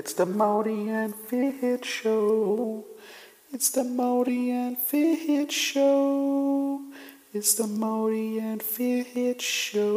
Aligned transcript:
It's 0.00 0.14
the 0.14 0.24
Morty 0.24 0.88
and 0.88 1.14
Fitch 1.14 1.84
Show. 1.84 2.86
It's 3.52 3.68
the 3.68 3.84
Morty 3.84 4.50
and 4.50 4.78
Fitch 4.78 5.52
Show. 5.52 6.80
It's 7.34 7.52
the 7.52 7.66
Morty 7.66 8.38
and 8.38 8.62
Fitch 8.62 9.42
Show. 9.42 9.92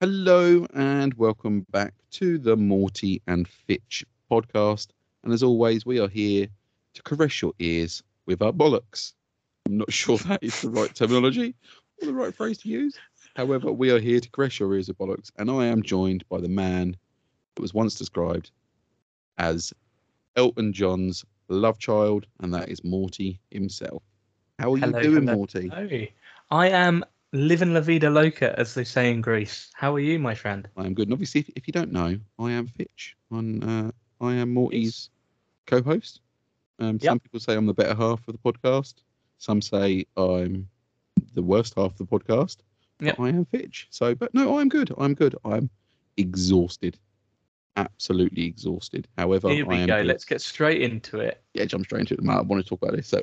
Hello 0.00 0.66
and 0.72 1.12
welcome 1.12 1.66
back 1.72 1.92
to 2.12 2.38
the 2.38 2.56
Morty 2.56 3.20
and 3.26 3.46
Fitch 3.46 4.02
podcast. 4.30 4.86
And 5.22 5.34
as 5.34 5.42
always, 5.42 5.84
we 5.84 6.00
are 6.00 6.08
here 6.08 6.46
to 6.94 7.02
caress 7.02 7.42
your 7.42 7.52
ears 7.58 8.02
with 8.24 8.40
our 8.40 8.52
bollocks. 8.52 9.12
I'm 9.66 9.76
not 9.76 9.92
sure 10.02 10.16
that 10.16 10.42
is 10.42 10.62
the 10.62 10.70
right 10.70 10.94
terminology 10.94 11.54
or 12.00 12.06
the 12.06 12.14
right 12.14 12.34
phrase 12.34 12.56
to 12.62 12.68
use. 12.70 12.96
However, 13.36 13.70
we 13.70 13.90
are 13.90 14.00
here 14.00 14.20
to 14.20 14.30
caress 14.30 14.58
your 14.58 14.72
ears 14.72 14.88
with 14.88 14.96
bollocks, 14.96 15.30
and 15.36 15.50
I 15.50 15.66
am 15.66 15.82
joined 15.82 16.26
by 16.30 16.40
the 16.40 16.48
man 16.48 16.96
that 17.54 17.62
was 17.62 17.74
once 17.74 17.94
described 17.94 18.50
as 19.38 19.72
Elton 20.36 20.72
John's 20.72 21.24
love 21.48 21.78
child, 21.78 22.26
and 22.40 22.52
that 22.54 22.68
is 22.68 22.82
Morty 22.84 23.40
himself. 23.50 24.02
How 24.58 24.72
are 24.72 24.78
Hello, 24.78 24.98
you 24.98 25.04
doing, 25.04 25.26
hello. 25.26 25.36
Morty? 25.36 25.68
Hey, 25.68 26.12
I 26.50 26.68
am 26.68 27.04
living 27.32 27.74
la 27.74 27.80
vida 27.80 28.10
loca, 28.10 28.58
as 28.58 28.74
they 28.74 28.84
say 28.84 29.10
in 29.10 29.20
Greece. 29.20 29.70
How 29.74 29.94
are 29.94 30.00
you, 30.00 30.18
my 30.18 30.34
friend? 30.34 30.68
I 30.76 30.86
am 30.86 30.94
good. 30.94 31.08
And 31.08 31.12
obviously, 31.12 31.40
if, 31.40 31.50
if 31.56 31.66
you 31.66 31.72
don't 31.72 31.92
know, 31.92 32.18
I 32.38 32.52
am 32.52 32.66
Fitch. 32.66 33.16
On 33.30 33.62
uh, 33.62 33.90
I 34.20 34.34
am 34.34 34.54
Morty's 34.54 35.10
co-host. 35.66 36.20
Um, 36.78 36.98
Some 37.00 37.20
people 37.20 37.40
say 37.40 37.54
I'm 37.54 37.66
the 37.66 37.74
better 37.74 37.94
half 37.94 38.26
of 38.26 38.34
the 38.34 38.52
podcast. 38.52 38.94
Some 39.38 39.60
say 39.60 40.06
I'm 40.16 40.68
the 41.34 41.42
worst 41.42 41.74
half 41.74 41.92
of 41.92 41.98
the 41.98 42.06
podcast. 42.06 42.58
Yep. 43.00 43.16
But 43.16 43.22
I 43.24 43.28
am 43.30 43.44
Fitch. 43.44 43.88
So, 43.90 44.14
but 44.14 44.32
no, 44.34 44.58
I'm 44.58 44.68
good. 44.68 44.92
I'm 44.96 45.14
good. 45.14 45.34
I'm 45.44 45.68
exhausted. 46.16 46.98
Absolutely 47.76 48.44
exhausted. 48.44 49.08
However, 49.18 49.50
Here 49.50 49.66
we 49.66 49.84
go. 49.86 50.02
Let's 50.02 50.24
get 50.24 50.40
straight 50.40 50.82
into 50.82 51.20
it. 51.20 51.42
yeah, 51.54 51.64
jump 51.64 51.86
straight 51.86 52.00
into 52.00 52.14
it. 52.14 52.22
Matt, 52.22 52.38
I 52.38 52.42
want 52.42 52.62
to 52.62 52.68
talk 52.68 52.82
about 52.82 52.96
this. 52.96 53.08
So, 53.08 53.20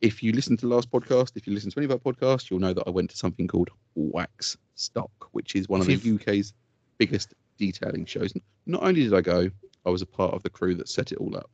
if 0.00 0.22
you 0.22 0.32
listen 0.32 0.56
to 0.56 0.66
the 0.66 0.74
last 0.74 0.90
podcast, 0.90 1.32
if 1.36 1.46
you 1.46 1.54
listen 1.54 1.70
to 1.70 1.78
any 1.78 1.86
of 1.86 1.92
our 1.92 1.98
podcasts, 1.98 2.50
you'll 2.50 2.60
know 2.60 2.72
that 2.72 2.84
I 2.86 2.90
went 2.90 3.10
to 3.10 3.16
something 3.16 3.46
called 3.46 3.70
Wax 3.94 4.56
Stock, 4.74 5.10
which 5.32 5.54
is 5.54 5.68
one 5.68 5.80
of 5.80 5.86
the 5.86 6.14
UK's 6.14 6.52
biggest 6.98 7.34
detailing 7.58 8.04
shows. 8.06 8.32
Not 8.66 8.82
only 8.82 9.04
did 9.04 9.14
I 9.14 9.20
go, 9.20 9.50
I 9.84 9.90
was 9.90 10.02
a 10.02 10.06
part 10.06 10.34
of 10.34 10.42
the 10.42 10.50
crew 10.50 10.74
that 10.74 10.88
set 10.88 11.12
it 11.12 11.18
all 11.18 11.36
up. 11.36 11.50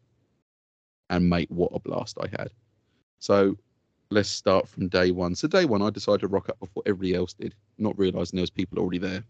And 1.11 1.29
mate, 1.29 1.51
what 1.51 1.71
a 1.75 1.79
blast 1.79 2.19
I 2.21 2.29
had. 2.29 2.51
So 3.19 3.57
let's 4.11 4.29
start 4.29 4.69
from 4.69 4.89
day 4.89 5.11
one. 5.11 5.35
So 5.35 5.47
day 5.49 5.65
one, 5.65 5.83
I 5.83 5.91
decided 5.91 6.21
to 6.23 6.29
rock 6.29 6.49
up 6.49 6.59
before 6.59 6.83
everybody 6.87 7.15
else 7.15 7.35
did, 7.35 7.55
not 7.79 7.99
realizing 7.99 8.37
there 8.37 8.43
was 8.43 8.51
people 8.51 8.79
already 8.79 8.99
there. 8.99 9.25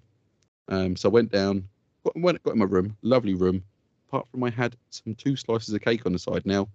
Um, 0.68 0.96
so 0.96 1.08
I 1.08 1.12
went 1.12 1.32
down, 1.32 1.68
got, 2.04 2.18
went, 2.18 2.42
got 2.42 2.52
in 2.52 2.58
my 2.58 2.64
room, 2.64 2.96
lovely 3.02 3.34
room. 3.34 3.62
Apart 4.08 4.28
from 4.30 4.44
I 4.44 4.50
had 4.50 4.76
some 4.90 5.14
two 5.14 5.36
slices 5.36 5.74
of 5.74 5.80
cake 5.80 6.04
on 6.06 6.12
the 6.12 6.18
side. 6.18 6.44
Now, 6.44 6.68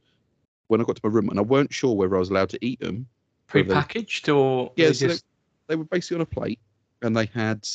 when 0.67 0.81
I 0.81 0.83
got 0.83 0.95
to 0.95 1.01
my 1.03 1.13
room, 1.13 1.29
and 1.29 1.39
I 1.39 1.43
weren't 1.43 1.73
sure 1.73 1.95
whether 1.95 2.15
I 2.15 2.19
was 2.19 2.29
allowed 2.29 2.49
to 2.49 2.65
eat 2.65 2.79
them. 2.79 3.07
Pre-packaged 3.47 4.29
or 4.29 4.71
Yeah, 4.75 4.87
they 4.87 4.93
so 4.93 5.07
just... 5.07 5.25
They 5.67 5.75
were 5.75 5.83
basically 5.83 6.15
on 6.15 6.21
a 6.21 6.25
plate, 6.25 6.59
and 7.01 7.15
they 7.15 7.25
had 7.25 7.67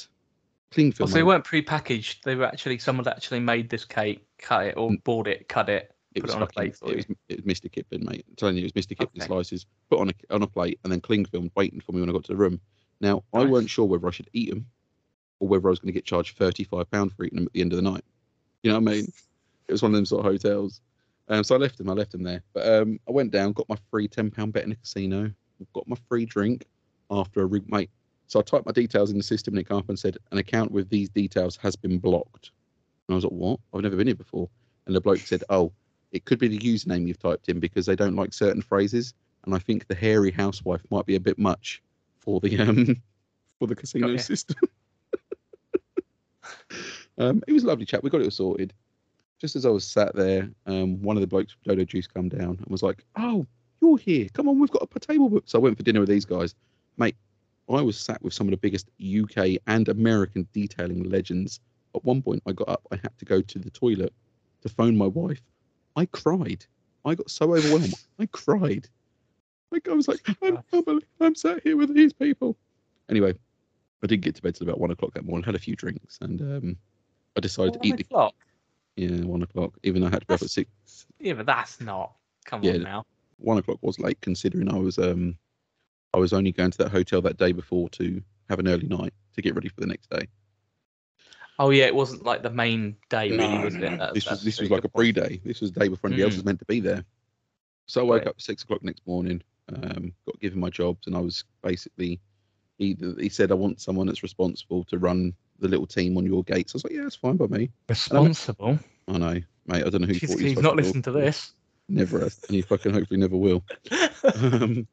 cling 0.70 0.88
Oh, 0.88 0.92
film. 0.92 1.10
so 1.10 1.14
they 1.14 1.22
weren't 1.22 1.44
pre-packaged. 1.44 2.24
They 2.24 2.34
were 2.34 2.46
actually 2.46 2.78
someone 2.78 3.04
that 3.04 3.16
actually 3.16 3.40
made 3.40 3.68
this 3.68 3.84
cake, 3.84 4.26
cut 4.38 4.66
it, 4.66 4.76
or 4.76 4.90
Mm. 4.90 5.04
bought 5.04 5.28
it, 5.28 5.46
cut 5.48 5.68
it, 5.68 5.94
it 6.14 6.20
put 6.22 6.30
it 6.30 6.36
on 6.36 6.42
a 6.42 6.46
plate 6.46 6.76
for 6.76 6.90
it 6.90 6.96
was, 6.96 7.06
it 7.28 7.44
was 7.44 7.54
Mr. 7.54 7.70
Kipling, 7.70 8.04
mate. 8.04 8.24
I'm 8.28 8.36
telling 8.36 8.56
you, 8.56 8.64
it 8.64 8.74
was 8.74 8.84
Mr. 8.84 8.96
Kipling 8.96 9.22
Okay. 9.22 9.26
slices 9.26 9.66
put 9.90 10.00
on 10.00 10.08
a 10.08 10.14
on 10.30 10.42
a 10.42 10.46
plate 10.46 10.80
and 10.82 10.92
then 10.92 11.00
cling 11.00 11.24
film 11.26 11.50
waiting 11.54 11.80
for 11.80 11.92
me 11.92 12.00
when 12.00 12.08
I 12.08 12.12
got 12.12 12.24
to 12.24 12.32
the 12.32 12.36
room. 12.36 12.60
Now 13.00 13.24
I 13.32 13.44
weren't 13.44 13.68
sure 13.70 13.84
whether 13.84 14.06
I 14.06 14.10
should 14.10 14.30
eat 14.32 14.50
them 14.50 14.66
or 15.42 15.48
whether 15.48 15.66
I 15.66 15.70
was 15.70 15.80
going 15.80 15.88
to 15.88 15.92
get 15.92 16.04
charged 16.04 16.38
thirty 16.38 16.62
five 16.62 16.88
pound 16.90 17.12
for 17.12 17.24
eating 17.24 17.36
them 17.36 17.46
at 17.46 17.52
the 17.52 17.60
end 17.60 17.72
of 17.72 17.76
the 17.76 17.90
night. 17.90 18.04
You 18.62 18.70
know 18.70 18.78
what 18.78 18.92
I 18.92 18.94
mean? 18.94 19.12
It 19.66 19.72
was 19.72 19.82
one 19.82 19.90
of 19.90 19.96
them 19.96 20.06
sort 20.06 20.24
of 20.24 20.32
hotels. 20.32 20.80
Um, 21.28 21.42
so 21.42 21.56
I 21.56 21.58
left 21.58 21.78
them. 21.78 21.90
I 21.90 21.94
left 21.94 22.12
them 22.12 22.22
there. 22.22 22.42
But 22.52 22.66
um, 22.66 23.00
I 23.08 23.10
went 23.10 23.32
down, 23.32 23.52
got 23.52 23.68
my 23.68 23.76
free 23.90 24.06
ten 24.06 24.30
pound 24.30 24.52
bet 24.52 24.64
in 24.64 24.72
a 24.72 24.76
casino, 24.76 25.32
got 25.74 25.88
my 25.88 25.96
free 26.08 26.26
drink 26.26 26.64
after 27.10 27.40
a 27.40 27.46
rig, 27.46 27.68
mate. 27.70 27.90
So 28.28 28.38
I 28.38 28.42
typed 28.42 28.66
my 28.66 28.72
details 28.72 29.10
in 29.10 29.18
the 29.18 29.24
system 29.24 29.54
and 29.54 29.60
it 29.60 29.68
came 29.68 29.78
up 29.78 29.88
and 29.88 29.98
said 29.98 30.16
an 30.30 30.38
account 30.38 30.70
with 30.70 30.88
these 30.88 31.08
details 31.08 31.56
has 31.56 31.74
been 31.74 31.98
blocked. 31.98 32.52
And 33.08 33.14
I 33.14 33.16
was 33.16 33.24
like, 33.24 33.32
what? 33.32 33.60
I've 33.74 33.82
never 33.82 33.96
been 33.96 34.06
here 34.06 34.16
before. 34.16 34.48
And 34.86 34.94
the 34.94 35.00
bloke 35.00 35.18
said, 35.18 35.42
oh, 35.50 35.72
it 36.12 36.24
could 36.24 36.38
be 36.38 36.48
the 36.48 36.58
username 36.58 37.06
you've 37.06 37.18
typed 37.18 37.48
in 37.48 37.58
because 37.58 37.84
they 37.84 37.96
don't 37.96 38.14
like 38.14 38.32
certain 38.32 38.62
phrases. 38.62 39.12
And 39.44 39.54
I 39.54 39.58
think 39.58 39.88
the 39.88 39.94
hairy 39.94 40.30
housewife 40.30 40.82
might 40.90 41.04
be 41.04 41.16
a 41.16 41.20
bit 41.20 41.38
much 41.38 41.82
for 42.20 42.40
the 42.40 42.58
um 42.60 43.02
for 43.58 43.66
the 43.66 43.74
casino 43.74 44.08
ya. 44.08 44.18
system. 44.18 44.56
um, 47.18 47.42
it 47.46 47.52
was 47.52 47.64
a 47.64 47.66
lovely 47.66 47.84
chat. 47.84 48.02
We 48.02 48.10
got 48.10 48.20
it 48.20 48.24
all 48.24 48.30
sorted. 48.30 48.72
Just 49.40 49.56
as 49.56 49.66
I 49.66 49.70
was 49.70 49.86
sat 49.86 50.14
there, 50.14 50.48
um, 50.66 51.02
one 51.02 51.16
of 51.16 51.20
the 51.20 51.26
blokes 51.26 51.52
from 51.52 51.62
Dodo 51.64 51.84
Juice 51.84 52.06
come 52.06 52.28
down 52.28 52.58
and 52.58 52.66
was 52.68 52.82
like, 52.82 53.04
"Oh, 53.16 53.46
you're 53.80 53.98
here. 53.98 54.28
Come 54.32 54.48
on, 54.48 54.58
we've 54.58 54.70
got 54.70 54.88
a 54.94 55.00
table 55.00 55.28
book." 55.28 55.44
So 55.46 55.58
I 55.58 55.62
went 55.62 55.76
for 55.76 55.82
dinner 55.82 56.00
with 56.00 56.08
these 56.08 56.24
guys, 56.24 56.54
mate. 56.96 57.16
I 57.68 57.80
was 57.80 57.98
sat 57.98 58.22
with 58.22 58.34
some 58.34 58.46
of 58.48 58.50
the 58.50 58.56
biggest 58.56 58.88
UK 59.00 59.60
and 59.66 59.88
American 59.88 60.46
detailing 60.52 61.08
legends. 61.08 61.60
At 61.94 62.04
one 62.04 62.22
point, 62.22 62.42
I 62.46 62.52
got 62.52 62.68
up. 62.68 62.86
I 62.92 62.96
had 62.96 63.16
to 63.18 63.24
go 63.24 63.40
to 63.40 63.58
the 63.58 63.70
toilet 63.70 64.12
to 64.62 64.68
phone 64.68 64.96
my 64.96 65.06
wife. 65.06 65.42
I 65.96 66.06
cried. 66.06 66.64
I 67.04 67.14
got 67.14 67.30
so 67.30 67.54
overwhelmed. 67.54 67.94
I 68.18 68.26
cried. 68.26 68.88
Like 69.70 69.88
I 69.88 69.92
was 69.92 70.08
like, 70.08 70.20
I'm, 70.42 70.58
I'm, 70.72 71.00
I'm 71.20 71.34
sat 71.34 71.62
here 71.62 71.76
with 71.76 71.94
these 71.94 72.12
people. 72.12 72.56
Anyway, 73.08 73.34
I 74.02 74.06
didn't 74.06 74.24
get 74.24 74.34
to 74.34 74.42
bed 74.42 74.54
till 74.54 74.66
about 74.68 74.80
one 74.80 74.90
o'clock 74.90 75.14
that 75.14 75.24
morning. 75.24 75.44
Had 75.44 75.54
a 75.54 75.58
few 75.60 75.76
drinks, 75.76 76.18
and 76.20 76.40
um, 76.40 76.76
I 77.36 77.40
decided 77.40 77.74
to 77.74 77.78
One 77.78 77.86
eat 77.88 77.96
the 77.96 78.02
o'clock? 78.04 78.34
yeah 78.96 79.24
one 79.24 79.42
o'clock. 79.42 79.74
Even 79.84 80.02
though 80.02 80.08
I 80.08 80.10
had 80.10 80.20
to 80.22 80.26
be 80.26 80.34
up 80.34 80.42
at 80.42 80.50
six. 80.50 80.68
Yeah, 81.20 81.34
but 81.34 81.46
that's 81.46 81.80
not. 81.80 82.12
Come 82.44 82.62
Yeah. 82.64 82.72
on 82.74 82.82
now. 82.82 83.04
One 83.38 83.58
o'clock 83.58 83.78
was 83.82 83.98
late 83.98 84.20
considering 84.20 84.68
I 84.68 84.76
was 84.76 84.98
um 84.98 85.36
I 86.14 86.18
was 86.18 86.32
only 86.32 86.52
going 86.52 86.70
to 86.72 86.78
that 86.78 86.90
hotel 86.90 87.22
that 87.22 87.38
day 87.38 87.52
before 87.52 87.88
to 87.90 88.22
have 88.48 88.58
an 88.58 88.68
early 88.68 88.86
night 88.88 89.14
to 89.34 89.42
get 89.42 89.54
ready 89.54 89.68
for 89.68 89.80
the 89.80 89.86
next 89.86 90.10
day. 90.10 90.26
Oh 91.58 91.70
yeah, 91.70 91.84
it 91.84 91.94
wasn't 91.94 92.24
like 92.24 92.42
the 92.42 92.50
main 92.50 92.96
day, 93.08 93.30
really, 93.30 93.46
No, 93.58 93.60
was 93.62 93.74
no, 93.74 93.86
it? 93.86 93.90
no. 93.92 93.96
That- 93.98 94.14
This 94.14 94.28
was 94.28 94.42
this 94.44 94.60
was 94.60 94.70
like 94.70 94.84
a 94.84 94.88
pre-day. 94.88 95.40
This 95.44 95.60
was 95.60 95.70
the 95.72 95.80
day 95.80 95.88
before 95.88 96.08
anybody 96.08 96.24
else 96.24 96.34
Mm. 96.34 96.38
was 96.38 96.44
meant 96.44 96.58
to 96.58 96.64
be 96.66 96.80
there. 96.80 97.04
So 97.86 98.00
I 98.00 98.04
woke 98.04 98.18
Right. 98.22 98.28
up 98.28 98.36
at 98.36 98.42
six 98.42 98.62
o'clock 98.64 98.82
next 98.82 99.06
morning, 99.06 99.42
um, 99.72 100.12
got 100.26 100.40
given 100.40 100.58
my 100.60 100.70
jobs, 100.70 101.06
and 101.06 101.16
I 101.16 101.20
was 101.20 101.44
basically 101.62 102.20
he 102.78 102.96
he 103.18 103.28
said 103.28 103.50
I 103.50 103.54
want 103.54 103.80
someone 103.80 104.06
that's 104.06 104.22
responsible 104.22 104.84
to 104.84 104.98
run 104.98 105.34
the 105.58 105.68
little 105.68 105.86
team 105.86 106.16
on 106.16 106.26
your 106.26 106.42
gates. 106.44 106.74
I 106.74 106.76
was 106.76 106.84
like, 106.84 106.92
yeah, 106.92 107.02
that's 107.02 107.16
fine 107.16 107.36
by 107.36 107.46
me. 107.46 107.70
Responsible. 107.88 108.78
I 109.08 109.18
know, 109.18 109.40
mate. 109.66 109.84
I 109.86 109.90
don't 109.90 110.00
know 110.00 110.06
who 110.06 110.14
thought 110.14 110.40
he's 110.40 110.60
not 110.60 110.76
listened 110.76 111.04
to 111.04 111.12
this. 111.12 111.52
Never 111.88 112.22
and 112.22 112.32
he 112.48 112.62
fucking 112.62 112.92
hopefully 112.92 113.20
never 113.20 113.36
will. 113.36 113.62
um, 114.34 114.86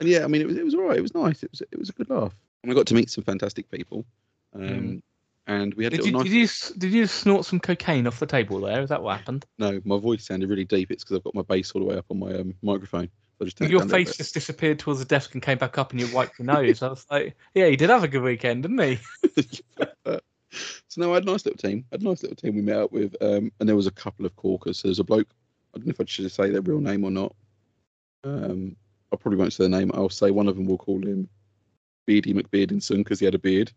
and 0.00 0.08
yeah, 0.08 0.24
I 0.24 0.26
mean, 0.26 0.42
it 0.42 0.46
was 0.46 0.56
it 0.56 0.64
was 0.64 0.74
all 0.74 0.82
right. 0.82 0.98
It 0.98 1.02
was 1.02 1.14
nice. 1.14 1.42
It 1.42 1.50
was 1.50 1.62
it 1.62 1.78
was 1.78 1.88
a 1.88 1.92
good 1.92 2.10
laugh, 2.10 2.34
and 2.62 2.70
I 2.70 2.74
got 2.74 2.86
to 2.88 2.94
meet 2.94 3.10
some 3.10 3.24
fantastic 3.24 3.70
people. 3.70 4.04
Um, 4.54 4.62
Mm. 4.62 5.02
And 5.46 5.74
we 5.74 5.84
had 5.84 5.92
a 5.92 5.96
Did 5.96 6.06
little 6.06 6.24
you, 6.24 6.42
nice. 6.42 6.70
did 6.70 6.80
you 6.80 6.80
did 6.80 6.96
you 6.96 7.06
snort 7.06 7.44
some 7.44 7.60
cocaine 7.60 8.06
off 8.06 8.18
the 8.18 8.24
table 8.24 8.60
there? 8.60 8.80
Is 8.80 8.88
that 8.88 9.02
what 9.02 9.18
happened? 9.18 9.44
No, 9.58 9.78
my 9.84 9.98
voice 9.98 10.26
sounded 10.26 10.48
really 10.48 10.64
deep. 10.64 10.90
It's 10.90 11.04
because 11.04 11.18
I've 11.18 11.24
got 11.24 11.34
my 11.34 11.42
bass 11.42 11.72
all 11.72 11.82
the 11.82 11.86
way 11.86 11.96
up 11.96 12.06
on 12.10 12.18
my 12.18 12.32
um, 12.32 12.54
microphone. 12.62 13.10
Your 13.40 13.50
down 13.50 13.68
a 13.68 13.72
little 13.72 13.88
face 13.88 14.16
just 14.16 14.34
disappeared 14.34 14.78
towards 14.78 15.00
the 15.00 15.04
desk 15.04 15.34
and 15.34 15.42
came 15.42 15.58
back 15.58 15.78
up, 15.78 15.92
and 15.92 16.00
you 16.00 16.12
wiped 16.14 16.38
your 16.38 16.46
nose. 16.46 16.82
I 16.82 16.88
was 16.88 17.06
like, 17.10 17.36
"Yeah, 17.54 17.66
he 17.66 17.76
did 17.76 17.90
have 17.90 18.04
a 18.04 18.08
good 18.08 18.22
weekend, 18.22 18.62
didn't 18.62 18.78
he?" 18.78 18.98
so 20.88 21.00
no, 21.00 21.12
I 21.12 21.14
had 21.14 21.24
a 21.24 21.26
nice 21.26 21.44
little 21.44 21.58
team. 21.58 21.84
I 21.90 21.94
had 21.94 22.02
a 22.02 22.04
nice 22.04 22.22
little 22.22 22.36
team 22.36 22.54
we 22.54 22.62
met 22.62 22.78
up 22.78 22.92
with, 22.92 23.14
um, 23.20 23.52
and 23.58 23.68
there 23.68 23.76
was 23.76 23.86
a 23.86 23.92
couple 23.92 24.26
of 24.26 24.36
corkers. 24.36 24.78
So 24.78 24.88
there's 24.88 24.98
a 24.98 25.04
bloke. 25.04 25.28
I 25.74 25.78
don't 25.78 25.86
know 25.86 25.90
if 25.90 26.00
I 26.00 26.04
should 26.06 26.30
say 26.30 26.50
their 26.50 26.62
real 26.62 26.80
name 26.80 27.04
or 27.04 27.10
not. 27.10 27.34
Um, 28.22 28.76
I 29.12 29.16
probably 29.16 29.38
won't 29.38 29.52
say 29.52 29.64
the 29.64 29.68
name. 29.68 29.90
I'll 29.94 30.08
say 30.08 30.30
one 30.30 30.48
of 30.48 30.56
them. 30.56 30.66
We'll 30.66 30.78
call 30.78 31.04
him 31.04 31.28
Beardy 32.06 32.32
McBeardinson 32.32 32.98
because 32.98 33.18
he 33.18 33.24
had 33.24 33.34
a 33.34 33.38
beard. 33.38 33.72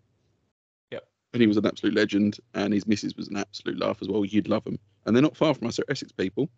Yep. 0.92 1.08
And 1.34 1.42
he 1.42 1.48
was 1.48 1.58
an 1.58 1.66
absolute 1.66 1.96
legend, 1.96 2.38
and 2.54 2.74
his 2.74 2.88
missus 2.88 3.16
was 3.16 3.28
an 3.28 3.38
absolute 3.38 3.80
laugh 3.80 3.98
as 4.02 4.08
well. 4.08 4.26
You'd 4.26 4.48
love 4.48 4.64
them, 4.64 4.80
and 5.06 5.16
they're 5.16 5.24
not 5.24 5.38
far 5.38 5.54
from 5.54 5.68
us. 5.68 5.78
They're 5.78 5.92
Essex 5.92 6.12
people. 6.12 6.50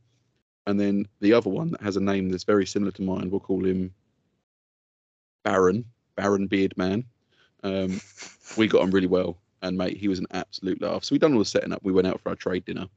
And 0.70 0.80
then 0.80 1.08
the 1.20 1.34
other 1.34 1.50
one 1.50 1.72
that 1.72 1.82
has 1.82 1.98
a 1.98 2.00
name 2.00 2.30
that's 2.30 2.44
very 2.44 2.68
similar 2.68 2.92
to 2.92 3.02
mine, 3.02 3.32
we'll 3.32 3.40
call 3.40 3.66
him 3.66 3.92
Baron, 5.44 5.84
Baron 6.16 6.46
Beard 6.46 6.78
Man. 6.78 7.06
Um, 7.64 8.00
we 8.58 8.68
got 8.68 8.84
on 8.84 8.92
really 8.92 9.08
well, 9.08 9.40
and 9.64 9.76
mate, 9.76 9.98
he 9.98 10.08
was 10.08 10.20
an 10.20 10.28
absolute 10.30 10.80
laugh. 10.80 11.04
So 11.04 11.16
we 11.16 11.18
done 11.18 11.34
all 11.34 11.40
the 11.40 11.46
setting 11.46 11.74
up. 11.74 11.82
We 11.82 11.92
went 11.92 12.06
out 12.06 12.22
for 12.22 12.30
our 12.30 12.36
trade 12.36 12.66
dinner, 12.66 12.88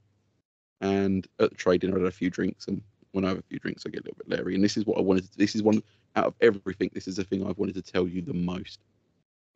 and 0.82 1.26
at 1.40 1.48
the 1.48 1.56
trade 1.56 1.80
dinner, 1.80 1.96
I 1.96 2.00
had 2.00 2.08
a 2.08 2.10
few 2.10 2.28
drinks, 2.28 2.68
and 2.68 2.82
when 3.12 3.24
I 3.24 3.28
have 3.28 3.38
a 3.38 3.44
few 3.48 3.58
drinks, 3.58 3.84
I 3.86 3.88
get 3.88 4.02
a 4.02 4.04
little 4.04 4.18
bit 4.18 4.28
leery. 4.28 4.54
And 4.54 4.62
this 4.62 4.76
is 4.76 4.84
what 4.84 4.98
I 4.98 5.00
wanted. 5.00 5.32
To, 5.32 5.38
this 5.38 5.54
is 5.54 5.62
one 5.62 5.82
out 6.14 6.26
of 6.26 6.34
everything. 6.42 6.90
This 6.92 7.08
is 7.08 7.16
the 7.16 7.24
thing 7.24 7.42
I've 7.42 7.56
wanted 7.56 7.76
to 7.76 7.82
tell 7.82 8.06
you 8.06 8.20
the 8.20 8.34
most. 8.34 8.80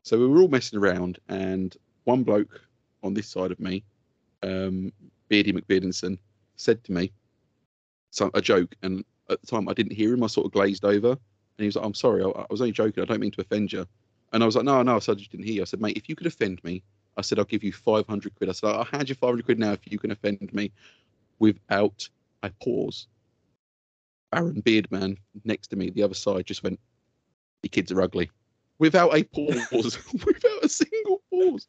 So 0.01 0.17
we 0.17 0.25
were 0.25 0.41
all 0.41 0.47
messing 0.47 0.79
around, 0.79 1.19
and 1.29 1.77
one 2.05 2.23
bloke 2.23 2.61
on 3.03 3.13
this 3.13 3.27
side 3.27 3.51
of 3.51 3.59
me, 3.59 3.83
um, 4.41 4.91
Beardy 5.29 5.53
McBeardinson, 5.53 6.17
said 6.55 6.83
to 6.85 6.91
me 6.91 7.11
some 8.11 8.31
a 8.33 8.41
joke, 8.41 8.75
and 8.83 9.03
at 9.29 9.41
the 9.41 9.47
time 9.47 9.67
I 9.69 9.73
didn't 9.73 9.93
hear 9.93 10.13
him. 10.13 10.23
I 10.23 10.27
sort 10.27 10.45
of 10.45 10.53
glazed 10.53 10.85
over, 10.85 11.11
and 11.11 11.19
he 11.57 11.65
was 11.65 11.75
like, 11.75 11.85
"I'm 11.85 11.93
sorry, 11.93 12.23
I, 12.23 12.27
I 12.27 12.45
was 12.49 12.61
only 12.61 12.73
joking. 12.73 13.03
I 13.03 13.05
don't 13.05 13.19
mean 13.19 13.31
to 13.31 13.41
offend 13.41 13.73
you." 13.73 13.85
And 14.33 14.43
I 14.43 14.45
was 14.45 14.55
like, 14.55 14.65
"No, 14.65 14.81
no." 14.83 14.99
So 14.99 15.13
I 15.13 15.15
just 15.15 15.31
didn't 15.31 15.45
hear. 15.45 15.55
you." 15.55 15.61
I 15.61 15.65
said, 15.65 15.81
"Mate, 15.81 15.97
if 15.97 16.09
you 16.09 16.15
could 16.15 16.27
offend 16.27 16.63
me, 16.63 16.83
I 17.17 17.21
said, 17.21 17.39
I'll 17.39 17.45
give 17.45 17.63
you 17.63 17.73
500 17.73 18.35
quid. 18.35 18.49
I 18.49 18.53
said, 18.53 18.69
I'll 18.69 18.83
hand 18.83 19.09
you 19.09 19.15
500 19.15 19.43
quid 19.43 19.59
now 19.59 19.73
if 19.73 19.79
you 19.85 19.97
can 19.97 20.11
offend 20.11 20.53
me 20.53 20.71
without 21.39 22.07
a 22.43 22.51
pause. 22.63 23.07
Aaron 24.33 24.61
Beardman 24.61 25.17
next 25.43 25.69
to 25.69 25.75
me, 25.75 25.89
the 25.89 26.03
other 26.03 26.13
side, 26.13 26.45
just 26.45 26.63
went, 26.63 26.79
The 27.63 27.69
kids 27.69 27.91
are 27.91 28.01
ugly. 28.01 28.29
Without 28.77 29.15
a 29.15 29.23
pause. 29.23 29.97
without 30.13 30.63
a 30.63 30.69
single 30.69 31.23
pause. 31.31 31.67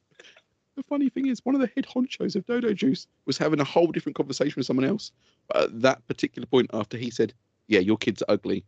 The 0.78 0.84
funny 0.84 1.08
thing 1.08 1.26
is, 1.26 1.40
one 1.44 1.56
of 1.56 1.60
the 1.60 1.70
head 1.74 1.86
honchos 1.92 2.36
of 2.36 2.46
Dodo 2.46 2.72
Juice 2.72 3.08
was 3.26 3.36
having 3.36 3.58
a 3.58 3.64
whole 3.64 3.88
different 3.88 4.14
conversation 4.14 4.54
with 4.56 4.66
someone 4.66 4.86
else. 4.86 5.10
But 5.48 5.64
at 5.64 5.82
that 5.82 6.06
particular 6.06 6.46
point, 6.46 6.70
after 6.72 6.96
he 6.96 7.10
said, 7.10 7.34
Yeah, 7.66 7.80
your 7.80 7.96
kids 7.96 8.22
are 8.22 8.34
ugly, 8.34 8.64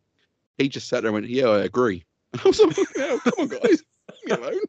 he 0.58 0.68
just 0.68 0.88
sat 0.88 1.02
there 1.04 1.10
and 1.10 1.14
went, 1.14 1.28
Yeah, 1.28 1.46
I 1.46 1.60
agree. 1.60 2.02
And 2.32 2.42
I 2.44 2.48
was 2.48 2.58
like, 2.58 2.76
"Oh, 2.98 3.20
Come 3.22 3.32
on, 3.38 3.46
guys. 3.48 3.84
Leave 4.10 4.26
me 4.26 4.32
alone. 4.32 4.60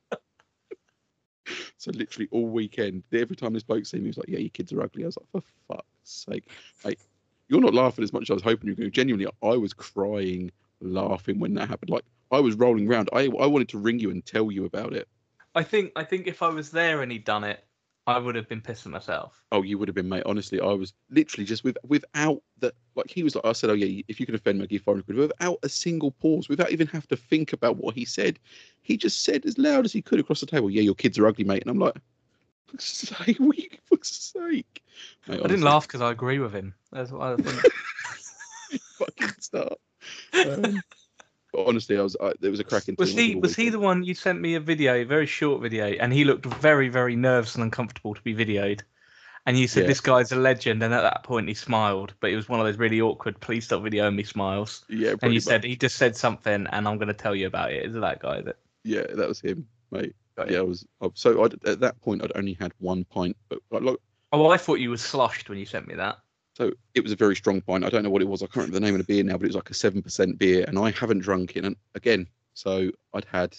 So 1.77 1.89
literally 1.95 2.29
all 2.31 2.45
weekend, 2.45 3.01
every 3.11 3.35
time 3.35 3.53
this 3.53 3.63
bloke 3.63 3.87
seen 3.87 4.01
me, 4.01 4.05
he 4.05 4.09
was 4.09 4.17
like, 4.17 4.29
"Yeah, 4.29 4.37
your 4.37 4.49
kids 4.49 4.71
are 4.71 4.83
ugly." 4.83 5.03
I 5.03 5.07
was 5.07 5.17
like, 5.17 5.43
"For 5.43 5.75
fuck's 5.75 6.27
sake, 6.83 6.99
you're 7.49 7.59
not 7.59 7.73
laughing 7.73 8.03
as 8.03 8.13
much 8.13 8.23
as 8.23 8.29
I 8.29 8.33
was 8.35 8.43
hoping 8.43 8.67
you 8.67 8.73
were 8.73 8.81
going. 8.81 8.91
Genuinely, 8.91 9.25
I 9.41 9.57
was 9.57 9.73
crying, 9.73 10.51
laughing 10.79 11.39
when 11.39 11.55
that 11.55 11.69
happened. 11.69 11.89
Like 11.89 12.05
I 12.31 12.39
was 12.39 12.55
rolling 12.55 12.87
around. 12.87 13.09
I 13.13 13.29
I 13.39 13.47
wanted 13.47 13.69
to 13.69 13.79
ring 13.79 13.97
you 13.97 14.11
and 14.11 14.23
tell 14.23 14.51
you 14.51 14.65
about 14.65 14.93
it. 14.93 15.07
I 15.55 15.63
think 15.63 15.91
I 15.95 16.03
think 16.03 16.27
if 16.27 16.41
I 16.41 16.49
was 16.49 16.71
there 16.71 17.01
and 17.01 17.11
he'd 17.11 17.25
done 17.25 17.43
it, 17.43 17.63
I 18.07 18.17
would 18.17 18.35
have 18.35 18.47
been 18.47 18.61
pissing 18.61 18.91
myself. 18.91 19.43
Oh, 19.51 19.61
you 19.61 19.77
would 19.77 19.87
have 19.87 19.95
been, 19.95 20.09
mate. 20.09 20.23
Honestly, 20.25 20.59
I 20.59 20.73
was 20.73 20.93
literally 21.09 21.45
just 21.45 21.63
with 21.63 21.77
without 21.87 22.41
that. 22.59 22.73
Like 22.95 23.09
he 23.09 23.23
was 23.23 23.35
like, 23.35 23.45
I 23.45 23.51
said, 23.51 23.69
"Oh 23.69 23.73
yeah, 23.73 24.01
if 24.07 24.19
you 24.19 24.25
can 24.25 24.35
offend 24.35 24.59
me, 24.59 24.67
give 24.67 24.73
you 24.73 24.79
500 24.79 25.15
without 25.15 25.59
a 25.63 25.69
single 25.69 26.11
pause, 26.11 26.49
without 26.49 26.71
even 26.71 26.87
have 26.87 27.07
to 27.09 27.15
think 27.15 27.53
about 27.53 27.77
what 27.77 27.95
he 27.95 28.05
said. 28.05 28.39
He 28.81 28.97
just 28.97 29.23
said 29.23 29.45
as 29.45 29.57
loud 29.57 29.85
as 29.85 29.93
he 29.93 30.01
could 30.01 30.19
across 30.19 30.39
the 30.39 30.45
table, 30.45 30.69
"Yeah, 30.69 30.81
your 30.81 30.95
kids 30.95 31.19
are 31.19 31.27
ugly, 31.27 31.43
mate." 31.43 31.61
And 31.61 31.69
I'm 31.69 31.79
like, 31.79 31.95
"For 32.67 32.79
sake, 32.79 33.79
for 33.85 33.97
sake." 34.01 34.83
Mate, 35.27 35.41
I 35.43 35.47
didn't 35.47 35.63
laugh 35.63 35.87
because 35.87 36.01
I 36.01 36.11
agree 36.11 36.39
with 36.39 36.53
him. 36.53 36.73
That's 36.91 37.11
what 37.11 37.21
I 37.21 37.35
think. 37.35 37.73
fucking 38.97 39.35
start. 39.39 39.73
Um, 40.33 40.81
honestly, 41.53 41.97
I 41.97 42.01
was. 42.01 42.15
I, 42.21 42.33
there 42.39 42.51
was 42.51 42.59
a 42.59 42.63
cracking. 42.63 42.95
was 42.97 43.13
he 43.13 43.35
was 43.35 43.55
he 43.55 43.69
the 43.69 43.79
one 43.79 44.03
you 44.03 44.13
sent 44.13 44.39
me 44.39 44.55
a 44.55 44.59
video, 44.59 44.95
a 44.95 45.03
very 45.03 45.25
short 45.25 45.61
video, 45.61 45.87
and 45.87 46.13
he 46.13 46.23
looked 46.23 46.45
very 46.45 46.89
very 46.89 47.15
nervous 47.15 47.55
and 47.55 47.63
uncomfortable 47.63 48.13
to 48.13 48.21
be 48.21 48.33
videoed. 48.33 48.81
And 49.47 49.57
you 49.57 49.67
said 49.67 49.83
Yeah. 49.83 49.87
this 49.87 50.01
guy's 50.01 50.31
a 50.31 50.35
legend, 50.35 50.83
and 50.83 50.93
at 50.93 51.01
that 51.01 51.23
point 51.23 51.47
he 51.47 51.55
smiled, 51.55 52.13
but 52.19 52.29
it 52.29 52.35
was 52.35 52.47
one 52.47 52.59
of 52.59 52.65
those 52.65 52.77
really 52.77 53.01
awkward 53.01 53.39
"please 53.39 53.65
stop 53.65 53.81
videoing 53.81 54.15
me" 54.15 54.23
smiles. 54.23 54.85
Yeah, 54.87 55.15
And 55.21 55.33
you 55.33 55.39
said 55.39 55.63
he 55.63 55.75
just 55.75 55.97
said 55.97 56.15
something, 56.15 56.67
and 56.67 56.87
I'm 56.87 56.97
going 56.97 57.07
to 57.07 57.13
tell 57.13 57.35
you 57.35 57.47
about 57.47 57.71
it. 57.71 57.85
Is 57.85 57.95
it 57.95 58.01
that 58.01 58.19
guy 58.19 58.41
that? 58.41 58.57
Yeah, 58.83 59.07
that 59.07 59.27
was 59.27 59.41
him, 59.41 59.67
mate. 59.91 60.15
Got 60.37 60.51
Yeah, 60.51 60.59
I 60.59 60.61
was. 60.61 60.85
I, 61.01 61.09
so 61.15 61.43
I'd, 61.43 61.53
at 61.65 61.79
that 61.79 61.99
point, 62.01 62.23
I'd 62.23 62.31
only 62.35 62.53
had 62.53 62.71
one 62.79 63.03
pint, 63.05 63.35
but 63.49 63.59
like, 63.71 63.81
look, 63.81 64.01
Oh, 64.31 64.47
I 64.47 64.57
thought 64.57 64.79
you 64.79 64.91
were 64.91 64.97
sloshed 64.97 65.49
when 65.49 65.57
you 65.57 65.65
sent 65.65 65.87
me 65.87 65.95
that. 65.95 66.19
So 66.61 66.71
it 66.93 67.01
was 67.01 67.11
a 67.11 67.15
very 67.15 67.35
strong 67.35 67.59
pint. 67.61 67.83
I 67.83 67.89
don't 67.89 68.03
know 68.03 68.11
what 68.11 68.21
it 68.21 68.27
was. 68.27 68.43
I 68.43 68.45
can't 68.45 68.57
remember 68.57 68.75
the 68.75 68.85
name 68.85 68.93
of 68.93 68.99
the 68.99 69.11
beer 69.11 69.23
now, 69.23 69.33
but 69.33 69.45
it 69.45 69.47
was 69.47 69.55
like 69.55 69.71
a 69.71 69.73
seven 69.73 70.03
percent 70.03 70.37
beer, 70.37 70.63
and 70.67 70.77
I 70.77 70.91
haven't 70.91 71.17
drunk 71.17 71.55
it. 71.55 71.65
And 71.65 71.75
again, 71.95 72.27
so 72.53 72.91
I'd 73.15 73.25
had, 73.25 73.57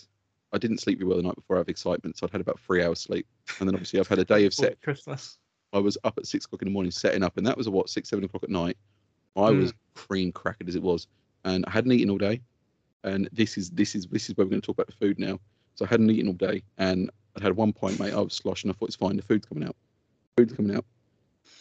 I 0.52 0.58
didn't 0.58 0.78
sleep 0.78 1.00
very 1.00 1.08
well 1.08 1.16
the 1.16 1.25
night 1.25 1.34
before. 1.34 1.56
I 1.56 1.58
have 1.58 1.69
excitement, 1.69 2.16
so 2.16 2.26
I'd 2.26 2.31
had 2.31 2.40
about 2.40 2.60
three 2.60 2.81
hours 2.81 3.00
sleep, 3.00 3.26
and 3.58 3.69
then 3.69 3.75
obviously 3.75 3.99
I've 3.99 4.06
had 4.06 4.20
a 4.20 4.25
day 4.25 4.46
of 4.46 4.54
set. 4.54 4.81
Christmas. 4.82 5.38
I 5.72 5.81
was 5.81 5.99
up 6.04 6.14
at 6.16 6.26
six 6.26 6.44
o'clock 6.44 6.62
in 6.62 6.69
the 6.69 6.72
morning 6.72 6.93
setting 6.93 7.25
up, 7.25 7.38
and 7.38 7.44
that 7.44 7.56
was 7.56 7.66
at 7.66 7.72
what 7.72 7.90
six, 7.90 8.08
seven 8.08 8.25
o'clock 8.25 8.44
at 8.44 8.50
night. 8.50 8.76
I 9.34 9.50
hmm. 9.50 9.62
was 9.62 9.75
cream 9.94 10.31
crackered 10.31 10.69
as 10.69 10.76
it 10.76 10.82
was, 10.82 11.08
and 11.44 11.64
I 11.66 11.70
hadn't 11.72 11.90
eaten 11.90 12.08
all 12.08 12.19
day. 12.19 12.40
And 13.02 13.28
this 13.32 13.58
is 13.58 13.70
this 13.70 13.96
is 13.96 14.06
this 14.06 14.31
is 14.31 14.37
where 14.37 14.46
we're 14.46 14.50
going 14.50 14.62
to 14.62 14.66
talk 14.66 14.76
about 14.76 14.87
the 14.87 15.05
food 15.05 15.19
now. 15.19 15.40
So 15.75 15.84
I 15.84 15.88
hadn't 15.88 16.08
eaten 16.08 16.28
all 16.28 16.34
day, 16.34 16.62
and 16.78 17.10
I'd 17.34 17.43
had 17.43 17.56
one 17.56 17.72
pint, 17.72 17.98
mate. 17.98 18.14
I 18.14 18.20
was 18.20 18.34
sloshing. 18.34 18.70
I 18.70 18.75
thought 18.75 18.90
it's 18.90 18.94
fine. 18.94 19.16
The 19.16 19.22
food's 19.22 19.46
coming 19.46 19.66
out. 19.66 19.75
Food's 20.37 20.52
coming 20.52 20.76
out. 20.76 20.84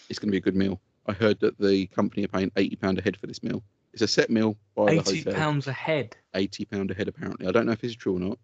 It's 0.07 0.19
going 0.19 0.27
to 0.27 0.31
be 0.31 0.37
a 0.37 0.41
good 0.41 0.55
meal. 0.55 0.79
I 1.07 1.13
heard 1.13 1.39
that 1.39 1.57
the 1.57 1.87
company 1.87 2.23
are 2.25 2.27
paying 2.29 2.51
eighty 2.57 2.75
pound 2.75 2.97
a 2.99 3.01
head 3.01 3.17
for 3.17 3.27
this 3.27 3.41
meal. 3.43 3.63
It's 3.93 4.01
a 4.01 4.07
set 4.07 4.29
meal 4.29 4.55
by 4.75 4.85
the 4.85 4.91
Eighty 5.01 5.17
hotel. 5.19 5.33
pounds 5.33 5.67
a 5.67 5.73
head. 5.73 6.15
Eighty 6.35 6.65
pound 6.65 6.91
a 6.91 6.93
head, 6.93 7.07
apparently. 7.07 7.47
I 7.47 7.51
don't 7.51 7.65
know 7.65 7.71
if 7.73 7.83
it's 7.83 7.95
true 7.95 8.15
or 8.15 8.19
not, 8.19 8.37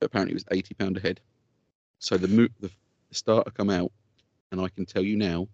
but 0.00 0.06
apparently 0.06 0.32
it 0.32 0.34
was 0.36 0.44
eighty 0.52 0.74
pound 0.74 0.96
a 0.96 1.00
head. 1.00 1.20
So 1.98 2.16
the 2.16 2.28
mo- 2.28 2.48
the 2.60 2.70
starter 3.10 3.50
come 3.50 3.70
out, 3.70 3.92
and 4.52 4.60
I 4.60 4.68
can 4.68 4.86
tell 4.86 5.02
you 5.02 5.16
now, 5.16 5.48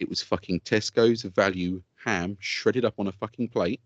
it 0.00 0.08
was 0.08 0.22
fucking 0.22 0.60
Tesco's 0.60 1.22
value 1.22 1.82
ham 1.96 2.36
shredded 2.40 2.84
up 2.84 2.94
on 2.98 3.08
a 3.08 3.12
fucking 3.12 3.48
plate 3.48 3.80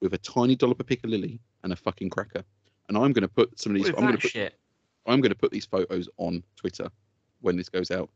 with 0.00 0.14
a 0.14 0.18
tiny 0.18 0.54
dollop 0.56 0.80
of 0.80 0.86
piccalilli 0.86 1.38
and 1.62 1.72
a 1.72 1.76
fucking 1.76 2.10
cracker. 2.10 2.44
And 2.88 2.96
I'm 2.98 3.12
going 3.12 3.22
to 3.22 3.28
put 3.28 3.58
some 3.58 3.72
of 3.72 3.76
these. 3.76 3.88
is 3.88 3.94
I'm 3.96 4.02
going 4.02 4.16
to 4.16 4.20
put. 4.20 4.30
shit? 4.30 4.58
I'm 5.06 5.20
going 5.20 5.30
to 5.30 5.38
put 5.38 5.50
these 5.50 5.64
photos 5.66 6.08
on 6.18 6.42
Twitter 6.56 6.90
when 7.40 7.56
this 7.56 7.68
goes 7.68 7.90
out. 7.90 8.08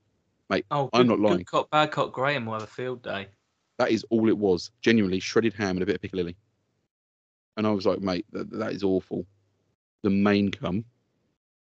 Oh, 0.51 0.89
I'm 0.93 1.07
good- 1.07 1.09
not 1.09 1.21
lying. 1.21 1.39
Good 1.39 1.47
cop, 1.47 1.71
bad 1.71 1.91
cop. 1.91 2.13
Graham 2.13 2.47
will 2.47 2.55
have 2.55 2.63
a 2.63 2.67
field 2.67 3.03
day. 3.03 3.29
That 3.79 3.91
is 3.91 4.05
all 4.11 4.29
it 4.29 4.39
was. 4.39 4.71
Genuinely 4.81 5.21
shredded 5.21 5.53
ham 5.55 5.77
and 5.77 5.83
a 5.83 5.87
bit 5.87 5.97
of 5.97 6.03
piccalilli. 6.03 6.35
And 7.57 7.67
I 7.67 7.71
was 7.71 7.87
like, 7.87 8.01
mate, 8.01 8.27
that, 8.33 8.51
that 8.51 8.73
is 8.73 8.83
awful. 8.83 9.27
The 10.03 10.11
main 10.11 10.51
come, 10.51 10.85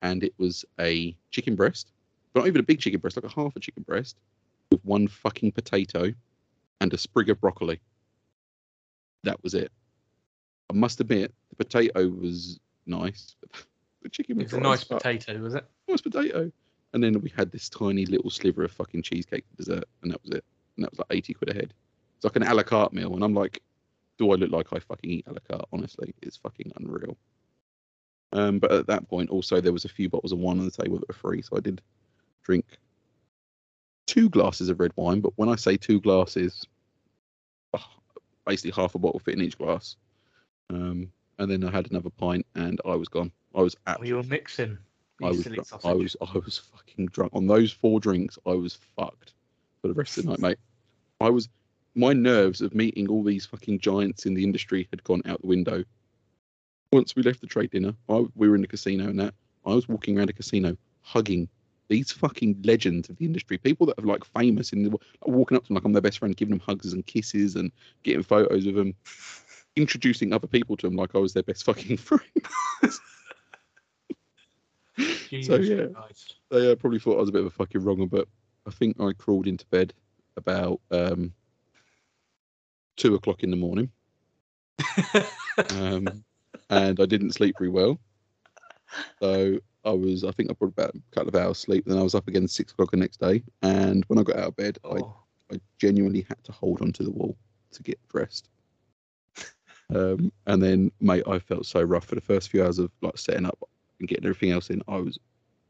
and 0.02 0.22
it 0.24 0.34
was 0.38 0.64
a 0.80 1.16
chicken 1.30 1.54
breast, 1.54 1.92
but 2.32 2.40
not 2.40 2.46
even 2.46 2.60
a 2.60 2.64
big 2.64 2.80
chicken 2.80 3.00
breast, 3.00 3.16
like 3.16 3.30
a 3.30 3.34
half 3.34 3.54
a 3.56 3.60
chicken 3.60 3.84
breast, 3.84 4.16
with 4.70 4.84
one 4.84 5.08
fucking 5.08 5.52
potato 5.52 6.12
and 6.80 6.92
a 6.92 6.98
sprig 6.98 7.30
of 7.30 7.40
broccoli. 7.40 7.80
That 9.22 9.42
was 9.42 9.54
it. 9.54 9.70
I 10.70 10.74
must 10.74 11.00
admit, 11.00 11.32
the 11.50 11.56
potato 11.56 12.08
was 12.08 12.58
nice. 12.86 13.36
But 13.40 13.50
the 14.02 14.08
chicken 14.08 14.36
was 14.36 14.44
It's 14.46 14.52
a 14.54 14.60
nice 14.60 14.84
potato, 14.84 15.38
was 15.38 15.54
it? 15.54 15.64
Nice 15.88 16.00
potato. 16.00 16.50
And 16.94 17.02
then 17.02 17.20
we 17.20 17.30
had 17.36 17.50
this 17.50 17.68
tiny 17.68 18.06
little 18.06 18.30
sliver 18.30 18.64
of 18.64 18.70
fucking 18.70 19.02
cheesecake 19.02 19.44
for 19.50 19.56
dessert, 19.56 19.84
and 20.02 20.12
that 20.12 20.22
was 20.22 20.30
it. 20.32 20.44
And 20.76 20.84
that 20.84 20.92
was 20.92 21.00
like 21.00 21.08
80 21.10 21.34
quid 21.34 21.50
a 21.50 21.54
head. 21.54 21.74
It's 22.16 22.24
like 22.24 22.36
an 22.36 22.44
a 22.44 22.54
la 22.54 22.62
carte 22.62 22.92
meal. 22.92 23.14
And 23.14 23.24
I'm 23.24 23.34
like, 23.34 23.60
do 24.16 24.30
I 24.30 24.36
look 24.36 24.52
like 24.52 24.68
I 24.72 24.78
fucking 24.78 25.10
eat 25.10 25.26
a 25.26 25.32
la 25.32 25.40
carte? 25.50 25.68
Honestly, 25.72 26.14
it's 26.22 26.36
fucking 26.36 26.72
unreal. 26.76 27.16
Um, 28.32 28.60
but 28.60 28.70
at 28.70 28.86
that 28.86 29.08
point, 29.08 29.30
also, 29.30 29.60
there 29.60 29.72
was 29.72 29.84
a 29.84 29.88
few 29.88 30.08
bottles 30.08 30.30
of 30.30 30.38
wine 30.38 30.60
on 30.60 30.64
the 30.64 30.70
table 30.70 30.98
that 30.98 31.08
were 31.08 31.14
free. 31.14 31.42
So 31.42 31.56
I 31.56 31.60
did 31.60 31.82
drink 32.44 32.64
two 34.06 34.28
glasses 34.28 34.68
of 34.68 34.78
red 34.78 34.92
wine. 34.94 35.20
But 35.20 35.32
when 35.34 35.48
I 35.48 35.56
say 35.56 35.76
two 35.76 36.00
glasses, 36.00 36.64
ah, 37.74 37.90
basically 38.46 38.70
half 38.70 38.94
a 38.94 38.98
bottle 38.98 39.18
fit 39.18 39.34
in 39.34 39.42
each 39.42 39.58
glass. 39.58 39.96
Um, 40.70 41.10
and 41.40 41.50
then 41.50 41.64
I 41.64 41.72
had 41.72 41.90
another 41.90 42.10
pint, 42.10 42.46
and 42.54 42.80
I 42.84 42.94
was 42.94 43.08
gone. 43.08 43.32
I 43.52 43.62
was 43.62 43.74
Oh, 43.74 43.90
absolutely 43.90 44.08
you 44.08 44.16
were 44.16 44.22
mixing. 44.22 44.78
I 45.22 45.28
was, 45.28 45.42
silly 45.42 45.56
drunk. 45.56 45.68
sausage. 45.68 45.90
I 45.90 45.94
was, 45.94 46.16
I 46.20 46.38
was 46.38 46.58
fucking 46.58 47.06
drunk 47.06 47.32
on 47.34 47.46
those 47.46 47.72
four 47.72 48.00
drinks. 48.00 48.38
I 48.46 48.52
was 48.52 48.78
fucked 48.96 49.34
for 49.80 49.88
the 49.88 49.94
rest 49.94 50.18
of 50.18 50.24
the 50.24 50.30
night, 50.30 50.40
mate. 50.40 50.58
I 51.20 51.30
was, 51.30 51.48
my 51.94 52.12
nerves 52.12 52.60
of 52.60 52.74
meeting 52.74 53.08
all 53.08 53.22
these 53.22 53.46
fucking 53.46 53.78
giants 53.78 54.26
in 54.26 54.34
the 54.34 54.42
industry 54.42 54.88
had 54.90 55.04
gone 55.04 55.22
out 55.26 55.40
the 55.40 55.46
window. 55.46 55.84
Once 56.92 57.14
we 57.14 57.22
left 57.22 57.40
the 57.40 57.46
trade 57.46 57.70
dinner, 57.70 57.94
I, 58.08 58.24
we 58.34 58.48
were 58.48 58.54
in 58.54 58.62
the 58.62 58.68
casino 58.68 59.08
and 59.08 59.18
that. 59.20 59.34
I 59.66 59.74
was 59.74 59.88
walking 59.88 60.18
around 60.18 60.30
a 60.30 60.34
casino 60.34 60.76
hugging 61.02 61.48
these 61.88 62.10
fucking 62.12 62.62
legends 62.64 63.08
of 63.08 63.16
the 63.16 63.26
industry, 63.26 63.58
people 63.58 63.86
that 63.86 63.98
are 63.98 64.06
like 64.06 64.24
famous 64.24 64.72
in 64.72 64.82
the 64.82 64.90
like, 64.90 65.00
walking 65.26 65.56
up 65.56 65.64
to 65.64 65.68
them 65.68 65.74
like 65.76 65.84
I'm 65.84 65.92
their 65.92 66.02
best 66.02 66.18
friend, 66.18 66.36
giving 66.36 66.50
them 66.50 66.60
hugs 66.60 66.92
and 66.92 67.04
kisses 67.04 67.56
and 67.56 67.70
getting 68.02 68.22
photos 68.22 68.66
of 68.66 68.74
them, 68.74 68.94
introducing 69.76 70.32
other 70.32 70.46
people 70.46 70.76
to 70.78 70.86
them 70.86 70.96
like 70.96 71.14
I 71.14 71.18
was 71.18 71.34
their 71.34 71.42
best 71.42 71.64
fucking 71.64 71.96
friend. 71.98 72.22
Jesus 75.30 75.68
yeah. 75.68 75.86
Christ. 75.86 76.36
they 76.50 76.70
uh, 76.70 76.76
probably 76.76 76.98
thought 76.98 77.16
I 77.16 77.20
was 77.20 77.28
a 77.28 77.32
bit 77.32 77.40
of 77.40 77.46
a 77.46 77.50
fucking 77.50 77.82
wronger, 77.82 78.06
but 78.06 78.28
I 78.66 78.70
think 78.70 79.00
I 79.00 79.12
crawled 79.12 79.46
into 79.46 79.66
bed 79.66 79.92
about 80.36 80.80
um, 80.90 81.32
two 82.96 83.14
o'clock 83.14 83.42
in 83.42 83.50
the 83.50 83.56
morning, 83.56 83.90
um, 85.70 86.24
and 86.70 87.00
I 87.00 87.06
didn't 87.06 87.32
sleep 87.32 87.56
very 87.58 87.70
well. 87.70 87.98
So 89.20 89.58
I 89.84 89.90
was, 89.90 90.24
I 90.24 90.30
think 90.30 90.50
I 90.50 90.54
probably 90.54 90.84
about 90.84 90.94
a 90.94 91.14
couple 91.14 91.28
of 91.28 91.34
hours 91.34 91.58
sleep. 91.58 91.84
Then 91.86 91.98
I 91.98 92.02
was 92.02 92.14
up 92.14 92.28
again 92.28 92.46
six 92.46 92.72
o'clock 92.72 92.92
the 92.92 92.96
next 92.96 93.18
day, 93.20 93.42
and 93.62 94.04
when 94.06 94.18
I 94.18 94.22
got 94.22 94.36
out 94.36 94.48
of 94.48 94.56
bed, 94.56 94.78
I, 94.84 94.96
Oh, 94.98 95.16
I 95.52 95.60
genuinely 95.78 96.24
had 96.28 96.42
to 96.44 96.52
hold 96.52 96.80
onto 96.80 97.04
the 97.04 97.10
wall 97.10 97.36
to 97.72 97.82
get 97.82 97.98
dressed. 98.08 98.48
Um, 99.94 100.32
and 100.46 100.62
then, 100.62 100.90
mate, 101.00 101.24
I 101.28 101.38
felt 101.38 101.66
so 101.66 101.82
rough 101.82 102.06
for 102.06 102.14
the 102.14 102.20
first 102.22 102.48
few 102.48 102.64
hours 102.64 102.78
of 102.78 102.90
like 103.02 103.18
setting 103.18 103.44
up 103.44 103.58
and 104.04 104.08
getting 104.08 104.26
everything 104.26 104.50
else 104.50 104.68
in. 104.68 104.82
I 104.86 104.96
was, 104.98 105.18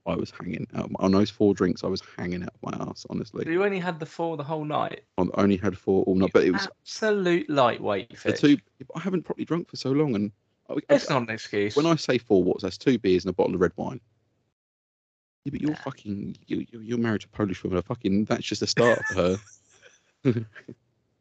I 0.06 0.16
was 0.16 0.30
hanging 0.32 0.66
out 0.74 0.90
on 0.98 1.12
those 1.12 1.30
four 1.30 1.54
drinks. 1.54 1.84
I 1.84 1.86
was 1.86 2.02
hanging 2.18 2.42
out 2.42 2.52
my 2.62 2.72
ass, 2.88 3.06
honestly. 3.08 3.44
so 3.44 3.50
you 3.50 3.64
only 3.64 3.78
had 3.78 4.00
the 4.00 4.06
four 4.06 4.36
the 4.36 4.42
whole 4.44 4.64
night. 4.64 5.02
I 5.18 5.24
only 5.34 5.56
had 5.56 5.78
four 5.78 6.02
all 6.04 6.16
night, 6.16 6.30
but 6.34 6.44
it 6.44 6.50
was 6.50 6.66
absolute 6.80 7.48
lightweight 7.48 8.18
fish. 8.18 8.40
two. 8.40 8.58
I 8.96 8.98
haven't 9.00 9.22
properly 9.22 9.44
drunk 9.44 9.68
for 9.70 9.76
so 9.76 9.90
long, 9.92 10.14
and 10.16 10.32
I, 10.68 10.74
I- 10.90 10.98
not 11.08 11.22
an 11.22 11.30
excuse. 11.30 11.76
when 11.76 11.86
I 11.86 11.94
say 11.94 12.18
four, 12.18 12.42
what's 12.42 12.62
that's 12.64 12.76
two 12.76 12.98
beers 12.98 13.24
and 13.24 13.30
a 13.30 13.34
bottle 13.34 13.54
of 13.54 13.60
red 13.60 13.72
wine. 13.76 14.00
Yeah, 15.44 15.50
but 15.52 15.60
you're 15.60 15.70
Nah. 15.72 15.76
fucking 15.84 16.36
you, 16.46 16.66
you 16.72 16.80
you're 16.80 16.98
married 16.98 17.20
to 17.20 17.28
a 17.32 17.36
Polish 17.36 17.62
woman. 17.62 17.80
Fucking 17.82 18.24
that's 18.24 18.44
just 18.46 18.62
a 18.62 18.66
start 18.66 18.98
for 19.06 19.14
her. 19.14 19.36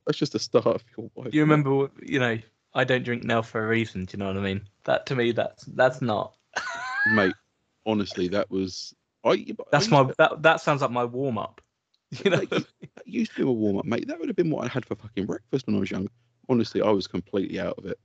that's 0.06 0.18
just 0.18 0.34
a 0.36 0.40
start 0.40 0.82
for 0.82 1.02
your 1.02 1.12
wife. 1.16 1.34
you 1.34 1.42
remember, 1.42 1.90
you 2.02 2.20
know, 2.20 2.38
I 2.74 2.84
don't 2.86 3.04
drink 3.04 3.24
now 3.24 3.42
for 3.42 3.64
a 3.64 3.68
reason. 3.68 4.06
Do 4.06 4.14
you 4.16 4.20
know 4.20 4.28
what 4.28 4.38
I 4.38 4.42
mean? 4.42 4.62
That 4.86 5.06
to 5.08 5.16
me, 5.16 5.32
that's 5.34 5.66
that's 5.66 6.02
not. 6.02 6.36
Mate? 7.06 7.36
Honestly, 7.86 8.28
that 8.30 8.50
was 8.50 8.94
I, 9.24 9.46
but 9.58 9.68
I 9.68 9.70
That's 9.72 9.90
my 9.90 10.04
to- 10.04 10.16
that 10.18 10.42
that 10.42 10.62
sounds 10.62 10.82
like 10.82 10.92
my 10.92 11.06
warm 11.06 11.38
up. 11.38 11.62
You 12.24 12.30
know, 12.30 12.38
that, 12.38 12.50
that 12.96 13.08
used 13.08 13.32
to 13.32 13.38
be 13.38 13.44
my 13.44 13.52
warm 13.52 13.78
up, 13.78 13.86
mate. 13.86 14.08
That 14.08 14.20
would 14.20 14.30
have 14.30 14.36
been 14.36 14.52
what 14.52 14.66
I 14.66 14.68
had 14.68 14.86
for 14.86 14.96
fucking 14.96 15.26
breakfast 15.26 15.66
when 15.66 15.76
I 15.76 15.80
was 15.80 15.90
young. 15.90 16.08
Honestly, 16.48 16.82
I 16.82 16.90
was 16.92 17.08
completely 17.08 17.60
out 17.60 17.78
of 17.80 17.86
it 17.86 18.00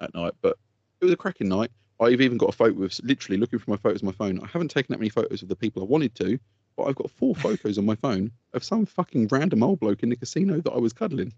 at 0.00 0.14
night, 0.14 0.32
but 0.40 0.56
it 1.00 1.04
was 1.04 1.12
a 1.12 1.16
cracking 1.16 1.48
night. 1.48 1.70
I've 2.00 2.22
even 2.22 2.38
got 2.38 2.48
a 2.48 2.52
photo 2.52 2.82
of 2.82 2.98
literally 3.02 3.38
looking 3.38 3.58
for 3.58 3.70
my 3.70 3.76
photos 3.76 4.02
on 4.02 4.06
my 4.06 4.12
phone. 4.12 4.40
I 4.40 4.46
haven't 4.46 4.70
taken 4.70 4.94
that 4.94 4.98
many 4.98 5.10
photos 5.10 5.42
of 5.42 5.48
the 5.48 5.56
people 5.56 5.82
I 5.82 5.86
wanted 5.86 6.14
to, 6.16 6.38
but 6.76 6.84
I've 6.84 6.94
got 6.94 7.10
four 7.10 7.34
photos 7.34 7.76
on 7.76 7.84
my 7.84 7.96
phone 7.96 8.30
of 8.54 8.64
some 8.64 8.86
fucking 8.86 9.28
random 9.30 9.62
old 9.62 9.80
bloke 9.80 10.02
in 10.02 10.08
the 10.08 10.16
casino 10.16 10.60
that 10.62 10.72
I 10.72 10.78
was 10.78 10.94
cuddling. 10.94 11.34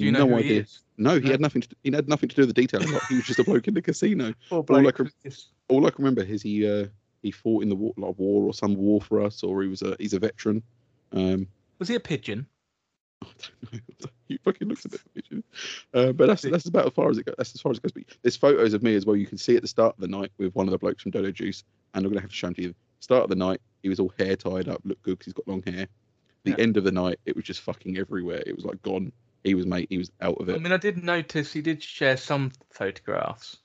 Do 0.00 0.06
you 0.06 0.12
know 0.12 0.26
no 0.26 0.36
idea. 0.38 0.60
is? 0.62 0.80
No, 0.98 1.14
he 1.18 1.20
No? 1.26 1.30
had 1.30 1.40
nothing. 1.40 1.62
To, 1.62 1.68
he 1.82 1.90
had 1.92 2.08
nothing 2.08 2.28
to 2.28 2.36
do 2.36 2.42
with 2.42 2.54
the 2.54 2.60
detail. 2.60 2.80
He 3.08 3.16
was 3.16 3.24
just 3.24 3.38
a 3.38 3.44
bloke 3.44 3.68
in 3.68 3.74
the 3.74 3.82
casino. 3.82 4.34
All 4.50 4.64
I 4.86 4.90
can- 4.92 5.10
All 5.68 5.86
I 5.86 5.90
can 5.90 6.04
remember 6.04 6.22
is 6.22 6.42
he 6.42 6.68
uh, 6.68 6.86
he 7.22 7.30
fought 7.30 7.62
in 7.62 7.68
the 7.68 7.76
war, 7.76 7.92
like 7.96 8.18
war 8.18 8.44
or 8.44 8.54
some 8.54 8.74
war 8.74 9.00
for 9.00 9.20
us, 9.22 9.42
or 9.42 9.62
he 9.62 9.68
was 9.68 9.82
a 9.82 9.96
he's 9.98 10.12
a 10.14 10.18
veteran. 10.18 10.62
Um, 11.12 11.46
was 11.78 11.88
he 11.88 11.94
a 11.94 12.00
pigeon? 12.00 12.46
I 13.22 13.26
don't 13.70 13.72
know. 13.72 14.10
He 14.28 14.38
fucking 14.38 14.68
looks 14.68 14.84
a 14.84 14.88
bit 14.88 15.00
pigeon. 15.14 15.44
Uh, 15.92 16.12
but 16.12 16.26
that's 16.28 16.42
that's 16.42 16.66
about 16.66 16.86
as 16.86 16.92
far 16.92 17.10
as 17.10 17.18
it 17.18 17.24
goes. 17.26 17.34
That's 17.36 17.54
as 17.54 17.60
far 17.60 17.72
as 17.72 17.78
it 17.78 17.82
goes. 17.82 17.92
But 17.92 18.04
there's 18.22 18.36
photos 18.36 18.74
of 18.74 18.82
me 18.82 18.94
as 18.94 19.04
well. 19.06 19.16
You 19.16 19.26
can 19.26 19.38
see 19.38 19.56
at 19.56 19.62
the 19.62 19.68
start 19.68 19.94
of 19.96 20.00
the 20.00 20.08
night 20.08 20.30
with 20.38 20.54
one 20.54 20.66
of 20.66 20.72
the 20.72 20.78
blokes 20.78 21.02
from 21.02 21.10
Dodo 21.10 21.30
Juice, 21.30 21.64
and 21.94 22.04
I'm 22.04 22.10
gonna 22.12 22.20
have 22.20 22.30
to 22.30 22.36
show 22.36 22.46
them 22.46 22.54
to 22.54 22.62
you. 22.62 22.74
Start 23.00 23.24
of 23.24 23.30
the 23.30 23.36
night, 23.36 23.60
he 23.82 23.88
was 23.88 23.98
all 24.00 24.12
hair 24.18 24.36
tied 24.36 24.68
up, 24.68 24.80
looked 24.84 25.02
good 25.02 25.12
because 25.18 25.26
he's 25.26 25.34
got 25.34 25.48
long 25.48 25.62
hair. 25.66 25.88
The 26.44 26.50
Yeah. 26.50 26.56
end 26.58 26.76
of 26.76 26.84
the 26.84 26.92
night, 26.92 27.18
it 27.26 27.34
was 27.36 27.44
just 27.44 27.60
fucking 27.60 27.96
everywhere. 27.98 28.42
It 28.46 28.54
was 28.56 28.64
like 28.64 28.80
gone. 28.82 29.10
He 29.44 29.54
was 29.54 29.66
mate. 29.66 29.88
He 29.90 29.98
was 29.98 30.10
out 30.20 30.38
of 30.40 30.48
it. 30.48 30.56
I 30.56 30.58
mean, 30.58 30.72
I 30.72 30.76
did 30.76 31.02
notice 31.02 31.52
he 31.52 31.62
did 31.62 31.82
share 31.82 32.16
some 32.16 32.52
photographs, 32.70 33.56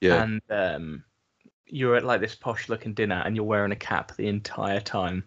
Yeah. 0.00 0.22
and 0.22 0.42
um, 0.50 1.04
you're 1.66 1.96
at 1.96 2.04
like 2.04 2.20
this 2.20 2.34
posh 2.34 2.68
looking 2.68 2.94
dinner, 2.94 3.22
and 3.24 3.34
you're 3.36 3.44
wearing 3.44 3.72
a 3.72 3.76
cap 3.76 4.16
the 4.16 4.28
entire 4.28 4.80
time. 4.80 5.24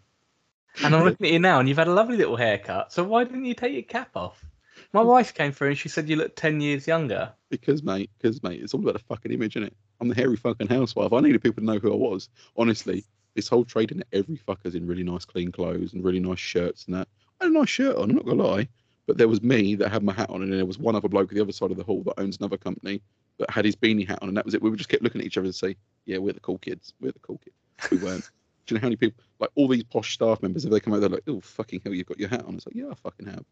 And 0.83 0.93
I'm 0.95 1.03
looking 1.05 1.25
at 1.25 1.33
you 1.33 1.39
now, 1.39 1.59
and 1.59 1.67
you've 1.67 1.77
had 1.77 1.87
a 1.87 1.93
lovely 1.93 2.17
little 2.17 2.35
haircut. 2.37 2.91
So 2.93 3.03
why 3.03 3.23
didn't 3.23 3.45
you 3.45 3.53
take 3.55 3.73
your 3.73 3.81
cap 3.83 4.15
off? 4.15 4.43
My 4.91 5.01
wife 5.01 5.33
came 5.33 5.51
through 5.53 5.69
and 5.69 5.77
she 5.77 5.87
said 5.89 6.09
you 6.09 6.17
look 6.17 6.35
ten 6.35 6.59
years 6.61 6.85
younger. 6.85 7.31
Because 7.49 7.81
mate, 7.81 8.09
because 8.17 8.43
mate, 8.43 8.61
it's 8.61 8.73
all 8.73 8.81
about 8.81 8.93
the 8.93 8.99
fucking 9.07 9.31
image, 9.31 9.55
isn't 9.55 9.67
it? 9.67 9.73
I'm 10.01 10.09
the 10.09 10.15
hairy 10.15 10.35
fucking 10.35 10.67
housewife. 10.67 11.13
I 11.13 11.21
needed 11.21 11.41
people 11.41 11.61
to 11.61 11.65
know 11.65 11.79
who 11.79 11.93
I 11.93 11.95
was. 11.95 12.29
Honestly, 12.57 13.05
this 13.35 13.47
whole 13.47 13.63
trading 13.63 13.99
that 13.99 14.07
every 14.11 14.37
fucker's 14.37 14.75
in 14.75 14.85
really 14.85 15.03
nice 15.03 15.23
clean 15.25 15.51
clothes 15.51 15.93
and 15.93 16.03
really 16.03 16.19
nice 16.19 16.39
shirts 16.39 16.85
and 16.85 16.95
that. 16.95 17.07
I 17.39 17.45
had 17.45 17.53
a 17.53 17.57
nice 17.57 17.69
shirt 17.69 17.95
on, 17.95 18.09
I'm 18.09 18.15
not 18.15 18.25
gonna 18.25 18.43
lie. 18.43 18.67
But 19.07 19.17
there 19.17 19.27
was 19.27 19.41
me 19.41 19.75
that 19.75 19.91
had 19.91 20.03
my 20.03 20.13
hat 20.13 20.29
on, 20.29 20.41
and 20.41 20.51
there 20.51 20.65
was 20.65 20.79
one 20.79 20.95
other 20.95 21.07
bloke 21.07 21.29
at 21.31 21.35
the 21.35 21.41
other 21.41 21.51
side 21.51 21.71
of 21.71 21.77
the 21.77 21.83
hall 21.83 22.03
that 22.03 22.19
owns 22.19 22.37
another 22.37 22.57
company 22.57 23.01
that 23.37 23.49
had 23.49 23.65
his 23.65 23.75
beanie 23.75 24.07
hat 24.07 24.19
on, 24.21 24.29
and 24.29 24.37
that 24.37 24.45
was 24.45 24.53
it. 24.53 24.61
We 24.61 24.69
would 24.69 24.77
just 24.77 24.89
kept 24.89 25.03
looking 25.03 25.21
at 25.21 25.27
each 25.27 25.37
other 25.37 25.45
and 25.45 25.55
say, 25.55 25.75
"Yeah, 26.05 26.17
we're 26.17 26.33
the 26.33 26.39
cool 26.39 26.57
kids. 26.57 26.93
We're 26.99 27.11
the 27.11 27.19
cool 27.19 27.39
kids." 27.43 27.55
We 27.91 27.97
weren't. 27.97 28.23
Do 28.65 28.73
you 28.73 28.79
know 28.79 28.81
how 28.81 28.87
many 28.87 28.95
people, 28.95 29.23
like 29.39 29.51
all 29.53 29.67
these 29.67 29.83
posh 29.83 30.13
staff 30.13 30.41
members, 30.41 30.65
if 30.65 30.71
they 30.71 30.79
come 30.79 30.93
out, 30.93 31.01
they're 31.01 31.09
like, 31.09 31.23
"Oh 31.27 31.39
fucking 31.39 31.81
hell, 31.83 31.93
you've 31.93 32.07
got 32.07 32.19
your 32.19 32.29
hat 32.29 32.45
on." 32.45 32.55
It's 32.55 32.65
like, 32.65 32.75
"Yeah, 32.75 32.89
I 32.89 32.95
fucking 32.95 33.27
have." 33.27 33.45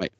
Mate, 0.00 0.12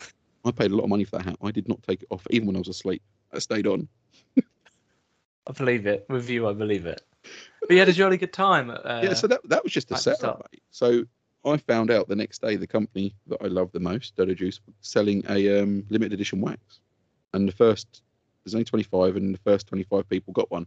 I 0.45 0.51
paid 0.51 0.71
a 0.71 0.77
lot 0.77 0.85
of 0.85 0.91
money 0.91 1.05
for 1.05 1.17
that 1.17 1.25
hat. 1.25 1.37
I 1.43 1.51
did 1.51 1.69
not 1.69 1.83
take 1.83 2.03
it 2.03 2.09
off, 2.11 2.27
even 2.31 2.47
when 2.47 2.57
I 2.57 2.59
was 2.59 2.69
asleep. 2.69 3.03
I 3.33 3.39
stayed 3.39 3.67
on. 3.67 3.89
I 5.47 5.53
believe 5.53 5.87
it. 5.87 6.05
With 6.09 6.29
you, 6.29 6.47
I 6.49 6.53
believe 6.53 6.87
it. 6.87 7.01
But 7.67 7.71
you 7.71 7.79
had 7.79 7.89
a 7.89 7.95
jolly 7.95 8.19
good 8.19 8.35
time. 8.35 8.69
At, 8.71 8.85
uh, 8.85 9.01
yeah, 9.03 9.15
so 9.15 9.27
that 9.27 9.41
that 9.49 9.65
was 9.65 9.73
just 9.73 9.91
a 9.91 9.97
setup. 9.97 10.47
mate. 10.53 10.63
So 10.71 11.07
I 11.47 11.57
found 11.59 11.91
out 11.91 12.09
the 12.09 12.17
next 12.17 12.41
day 12.41 12.57
the 12.57 12.67
company 12.67 13.15
that 13.27 13.43
I 13.43 13.47
love 13.47 13.71
the 13.73 13.81
most, 13.81 14.17
Dodo 14.17 14.35
Juice, 14.35 14.61
was 14.67 14.75
selling 14.81 15.23
a 15.29 15.61
um, 15.63 15.85
limited 15.91 16.13
edition 16.15 16.41
wax, 16.41 16.81
and 17.33 17.47
the 17.49 17.53
first 17.53 18.03
there's 18.45 18.55
only 18.55 18.65
25, 18.65 19.17
and 19.17 19.35
the 19.35 19.39
first 19.39 19.67
25 19.69 20.07
people 20.09 20.33
got 20.35 20.51
one. 20.51 20.67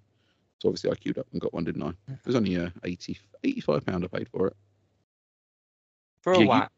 So 0.60 0.69
obviously 0.69 0.89
I 0.91 0.96
queued 0.96 1.19
up 1.19 1.27
and 1.31 1.39
got 1.39 1.53
one, 1.53 1.63
didn't 1.63 1.84
I? 1.84 1.89
It 2.12 2.25
was 2.25 2.36
only 2.36 2.57
uh, 2.57 2.69
80, 2.84 3.17
85 3.43 3.86
pound 3.86 4.03
I 4.03 4.07
paid 4.07 4.27
for 4.29 4.48
it 4.48 4.55
for 6.22 6.34
a 6.34 6.38
yeah, 6.38 6.43
you- 6.43 6.50
wax. 6.50 6.72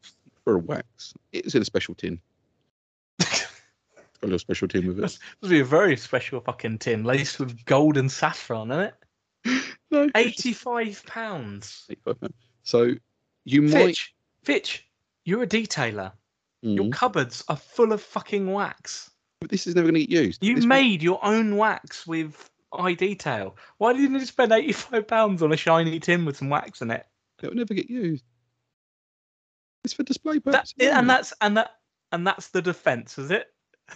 for 0.44 0.56
a 0.56 0.60
wax. 0.60 1.14
It 1.32 1.46
was 1.46 1.56
in 1.56 1.62
a 1.62 1.66
special 1.66 1.96
tin. 1.96 2.20
Got 3.20 3.48
a 4.24 4.26
little 4.26 4.40
special 4.40 4.68
tin 4.68 4.86
with 4.88 5.00
it. 5.00 5.04
This 5.04 5.20
would 5.42 5.50
be 5.52 5.62
a 5.62 5.66
very 5.66 5.96
special 5.96 6.42
fucking 6.42 6.80
tin 6.80 7.06
laced 7.06 7.40
with 7.40 7.64
gold 7.66 7.96
and 7.96 8.12
saffron, 8.12 8.72
isn't 8.72 8.84
it? 8.84 8.96
No, 9.92 10.08
Eighty-five 10.14 11.04
pounds. 11.08 11.86
85 11.90 12.20
pound. 12.22 12.34
So 12.64 12.92
you 13.46 13.62
might. 13.62 13.88
Fitch, 13.88 14.16
Fitch, 14.44 14.90
you're 15.26 15.44
a 15.44 15.48
detailer. 15.48 16.12
Your 16.62 16.86
Mm, 16.86 16.92
cupboards 16.92 17.44
are 17.48 17.56
full 17.56 17.94
of 17.94 18.02
fucking 18.02 18.52
wax. 18.52 19.12
but 19.40 19.50
this 19.50 19.66
is 19.66 19.76
never 19.76 19.86
going 19.86 20.02
to 20.02 20.06
get 20.06 20.10
used. 20.24 20.44
You 20.44 20.56
This 20.56 20.66
made 20.66 21.02
your 21.02 21.24
own 21.24 21.56
wax 21.56 22.06
with 22.06 22.50
eye 22.74 22.94
detail. 22.94 23.56
Why 23.78 23.94
didn't 23.94 24.20
you 24.20 24.26
spend 24.26 24.52
eighty-five 24.52 25.08
pounds 25.08 25.42
on 25.42 25.54
a 25.54 25.58
shiny 25.58 26.00
tin 26.00 26.26
with 26.26 26.36
some 26.38 26.50
wax 26.50 26.82
in 26.82 26.92
it? 26.92 27.06
It'll 27.42 27.56
never 27.56 27.74
get 27.74 27.90
used. 27.90 28.26
It's 29.86 29.94
for 29.94 30.04
display 30.04 30.40
That, 30.40 30.44
purposes. 30.52 30.76
and 30.80 31.10
that's 31.10 31.34
and 31.40 31.56
that 31.56 31.72
and 32.12 32.28
that's 32.28 32.50
the 32.50 32.62
defense, 32.62 33.18
is 33.18 33.32
it? 33.32 33.48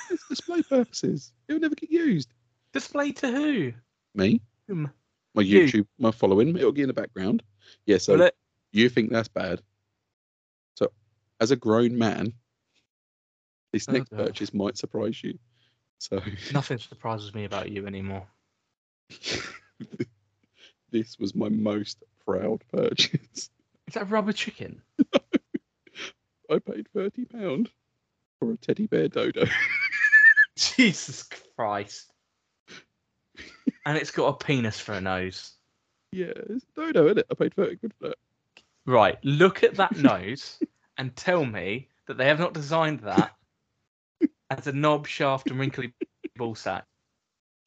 It's 0.09 0.27
display 0.29 0.61
purposes. 0.63 1.33
It'll 1.49 1.59
never 1.61 1.75
get 1.75 1.91
used. 1.91 2.33
Display 2.71 3.11
to 3.11 3.27
who? 3.29 3.73
Me, 4.15 4.41
Whom? 4.67 4.89
my 5.35 5.41
You. 5.41 5.65
YouTube, 5.65 5.87
my 5.99 6.11
following, 6.11 6.55
it'll 6.55 6.71
get 6.71 6.83
in 6.83 6.87
the 6.87 6.93
background. 6.93 7.43
Yeah, 7.85 7.97
so 7.97 8.13
Will 8.13 8.21
it? 8.21 8.35
You 8.73 8.89
think 8.89 9.11
that's 9.11 9.27
bad. 9.29 9.61
So, 10.75 10.91
as 11.39 11.51
a 11.51 11.55
grown 11.55 11.97
man, 11.97 12.33
this 13.71 13.87
Oh, 13.87 13.93
next 13.93 14.09
God. 14.09 14.17
purchase 14.27 14.53
might 14.53 14.77
surprise 14.77 15.23
you. 15.23 15.37
So, 15.99 16.21
Nothing 16.53 16.77
surprises 16.79 17.33
me 17.33 17.45
about 17.45 17.71
you 17.71 17.87
anymore. 17.87 18.27
this 20.91 21.17
was 21.19 21.33
my 21.35 21.49
most 21.49 22.03
proud 22.25 22.63
purchase. 22.71 23.49
Is 23.87 23.93
that 23.95 24.09
rubber 24.09 24.33
chicken? 24.33 24.81
I 26.49 26.59
paid 26.59 26.87
thirty 26.93 27.25
pound 27.25 27.69
for 28.39 28.51
a 28.53 28.57
teddy 28.57 28.87
bear 28.87 29.07
dodo. 29.07 29.45
Jesus 30.57 31.23
Christ. 31.57 32.11
and 33.85 33.97
it's 33.97 34.11
got 34.11 34.27
a 34.27 34.45
penis 34.45 34.79
for 34.79 34.93
a 34.93 35.01
nose. 35.01 35.53
yeah, 36.11 36.31
it's 36.35 36.63
a 36.77 36.81
dodo, 36.81 37.05
isn't 37.05 37.19
it? 37.19 37.25
I 37.31 37.33
paid 37.35 37.53
thirty 37.55 37.75
quid 37.77 37.93
for 37.99 38.09
that. 38.09 38.17
Right, 38.85 39.17
look 39.23 39.63
at 39.63 39.75
that 39.75 39.95
nose 39.97 40.59
and 40.97 41.15
tell 41.15 41.45
me 41.45 41.89
that 42.07 42.17
they 42.17 42.27
have 42.27 42.39
not 42.39 42.53
designed 42.53 42.99
that 43.01 43.33
as 44.49 44.67
a 44.67 44.73
knob, 44.73 45.07
shaft, 45.07 45.49
and 45.49 45.59
wrinkly 45.59 45.93
ball 46.35 46.55
sack. 46.55 46.85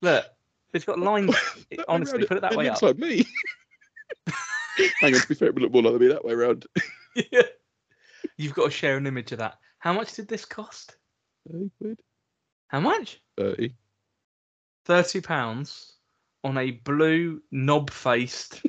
Look, 0.02 0.26
it's 0.72 0.84
got 0.84 0.98
lines. 0.98 1.34
Way 1.70 1.78
honestly, 1.88 2.26
put 2.26 2.36
it 2.36 2.40
that 2.42 2.54
way 2.54 2.66
looks 2.66 2.82
up. 2.82 2.90
like 2.90 2.98
me. 2.98 3.24
Hang 5.00 5.14
on, 5.14 5.20
to 5.20 5.28
be 5.28 5.34
fair, 5.34 5.48
it 5.48 5.54
would 5.54 5.62
look 5.62 5.72
more 5.72 5.82
like 5.82 6.00
me 6.00 6.08
that 6.08 6.24
way 6.24 6.34
around. 6.34 6.66
Yeah. 7.32 7.42
You've 8.36 8.52
got 8.54 8.66
to 8.66 8.70
share 8.70 8.98
an 8.98 9.06
image 9.06 9.32
of 9.32 9.38
that. 9.38 9.58
How 9.78 9.94
much 9.94 10.12
did 10.14 10.28
this 10.28 10.44
cost? 10.44 10.96
30 11.50 11.70
quid. 11.78 12.00
How 12.68 12.80
much? 12.80 13.20
30. 13.38 13.74
Thirty 14.84 15.20
pounds 15.20 15.94
on 16.44 16.58
a 16.58 16.72
blue 16.72 17.40
knob-faced, 17.50 18.62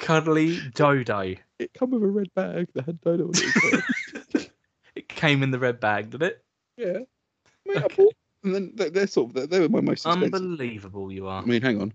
cuddly 0.00 0.58
dodo. 0.74 1.34
It 1.58 1.72
come 1.74 1.90
with 1.90 2.02
a 2.02 2.06
red 2.06 2.34
bag 2.34 2.68
that 2.74 2.86
had 2.86 3.00
dodo 3.00 3.26
on 3.26 3.32
it. 3.34 4.50
It 4.96 5.08
came 5.08 5.44
in 5.44 5.52
the 5.52 5.58
red 5.58 5.78
bag, 5.78 6.10
did 6.10 6.22
it? 6.22 6.44
yeah. 6.76 6.98
Mate, 7.64 7.76
I 7.76 7.86
bought, 7.94 8.14
and 8.42 8.54
then 8.54 8.72
they're, 8.74 8.90
they're 8.90 9.06
sort 9.06 9.36
of, 9.36 9.48
they 9.48 9.60
were 9.60 9.68
my 9.68 9.80
most 9.80 10.04
expensive. 10.04 10.34
Unbelievable, 10.34 11.12
you 11.12 11.28
are. 11.28 11.42
I 11.42 11.44
mean, 11.44 11.62
hang 11.62 11.80
on. 11.80 11.92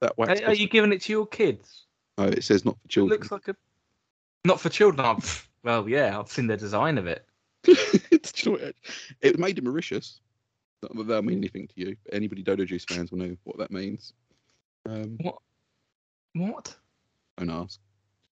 That 0.00 0.18
wax. 0.18 0.40
Are, 0.40 0.46
are 0.46 0.54
you 0.54 0.68
giving 0.68 0.92
it 0.92 1.00
to 1.02 1.12
your 1.12 1.26
kids? 1.26 1.84
Oh, 2.18 2.24
it 2.24 2.42
says 2.42 2.64
not 2.64 2.76
for 2.82 2.88
children. 2.88 3.14
It 3.14 3.20
looks 3.20 3.30
like 3.30 3.46
a. 3.48 3.56
Not 4.44 4.60
for 4.60 4.68
children. 4.68 5.06
I've, 5.06 5.48
well, 5.62 5.88
yeah, 5.88 6.18
I've 6.18 6.28
seen 6.28 6.48
the 6.48 6.56
design 6.56 6.98
of 6.98 7.06
it. 7.06 7.24
Do 7.62 7.72
you 7.72 8.18
know 8.46 8.52
what 8.52 8.74
it, 9.22 9.38
made 9.38 9.58
in 9.58 9.64
Mauritius. 9.64 10.20
Not 10.82 10.96
that 10.96 11.06
that'll 11.06 11.22
mean 11.22 11.38
anything 11.38 11.68
to 11.68 11.74
you. 11.76 11.96
Anybody 12.12 12.42
Dodo 12.42 12.64
Juice 12.64 12.84
fans 12.84 13.10
will 13.10 13.18
know 13.18 13.36
what 13.44 13.58
that 13.58 13.70
means. 13.70 14.12
Um, 14.86 15.18
What? 16.34 16.76
Don't 17.38 17.50
ask. 17.50 17.80
Oh, 17.80 17.86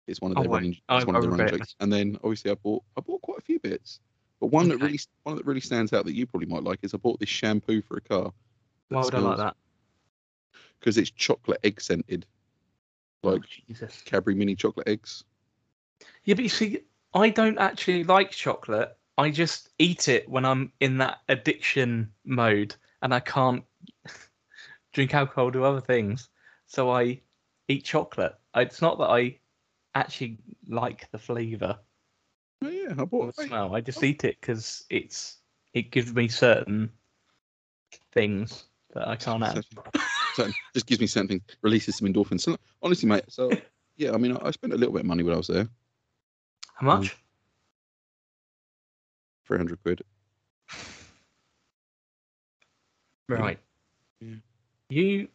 it's 0.07 0.21
one 0.21 0.33
of 0.33 0.39
I 0.39 0.43
their 0.43 0.51
won't. 0.51 0.63
running. 0.63 0.77
I- 0.89 0.97
It's 0.99 1.07
one 1.07 1.17
I 1.17 1.19
of 1.19 1.23
their 1.25 1.31
running 1.33 1.59
jokes. 1.59 1.75
And 1.81 1.93
then 1.93 2.17
obviously 2.23 2.51
I 2.51 2.55
bought 2.55 2.83
I 2.97 3.01
bought 3.01 3.23
quite 3.23 3.39
a 3.39 3.43
few 3.43 3.59
bits. 3.61 4.01
But 4.41 4.49
one 4.49 4.69
that 4.69 4.79
really 4.79 4.99
one 5.23 5.37
that 5.37 5.47
really 5.47 5.61
stands 5.61 5.93
out 5.93 6.05
that 6.05 6.15
you 6.15 6.27
probably 6.27 6.49
might 6.49 6.65
like 6.65 6.81
is 6.83 6.95
I 6.95 6.97
bought 6.97 7.21
this 7.21 7.29
shampoo 7.29 7.81
for 7.83 7.97
a 7.97 8.01
car. 8.01 8.33
Why 8.89 9.01
would 9.01 9.15
I 9.15 9.19
like 9.21 9.37
that? 9.39 9.57
Because 10.81 10.99
it's 10.99 11.11
chocolate 11.11 11.61
egg 11.63 11.81
scented, 11.81 12.27
oh, 13.23 13.31
like 13.31 13.43
oh. 13.81 13.87
Cadbury 14.05 14.35
mini 14.35 14.57
chocolate 14.57 14.89
eggs. 14.89 15.23
Yeah, 16.25 16.35
but 16.35 16.43
you 16.43 16.49
see, 16.49 16.81
I 17.15 17.31
don't 17.31 17.59
actually 17.59 18.03
like 18.03 18.33
chocolate. 18.33 18.97
I 19.17 19.31
just 19.31 19.69
eat 19.79 20.09
it 20.09 20.29
when 20.29 20.45
I'm 20.45 20.73
in 20.81 20.99
that 20.99 21.19
addiction 21.29 22.11
mode 22.25 22.75
and 23.03 23.15
I 23.15 23.21
can't 23.21 23.63
drink 24.93 25.15
alcohol, 25.15 25.51
do 25.53 25.63
other 25.63 25.81
things. 25.81 26.29
So 26.67 26.91
I 26.91 27.21
eat 27.69 27.85
chocolate. 27.85 28.35
It's 28.57 28.83
not 28.83 28.99
that 28.99 29.09
I 29.11 29.39
actually 29.95 30.39
like 30.69 31.11
the 31.11 31.19
flavour 31.19 31.79
Oh 32.63 32.69
yeah, 32.69 32.95
I 32.97 33.05
bought. 33.05 33.35
the 33.35 33.47
smell. 33.47 33.75
I 33.75 33.81
just 33.81 34.03
oh. 34.03 34.07
eat 34.07 34.25
it 34.25 34.37
because 34.41 34.85
it's 34.89 35.39
it 35.75 35.91
gives 35.91 36.15
me 36.15 36.29
certain 36.29 36.91
things 38.13 38.65
that 38.95 39.09
I 39.09 39.17
can't 39.17 39.43
have. 39.43 39.65
so- 39.65 39.83
so 40.35 40.49
just 40.73 40.87
gives 40.87 41.01
me 41.01 41.07
something, 41.07 41.43
releases 41.61 41.97
some 41.97 42.09
endorphins. 42.09 42.41
So, 42.41 42.57
honestly, 42.83 43.07
mate. 43.07 43.25
So 43.29 43.51
yeah, 43.97 44.13
I 44.13 44.17
mean, 44.17 44.35
I, 44.37 44.47
I 44.47 44.51
spent 44.51 44.73
a 44.73 44.77
little 44.77 44.93
bit 44.93 45.01
of 45.01 45.07
money 45.07 45.23
when 45.23 45.35
I 45.35 45.37
was 45.37 45.49
there, 45.49 45.69
How 46.75 46.87
much? 46.87 47.11
Um, 47.11 47.17
three 49.45 49.59
hundred 49.59 49.83
quid. 49.83 50.03
Right. 53.29 53.59
Yeah. 54.21 54.37
You, 54.89 55.29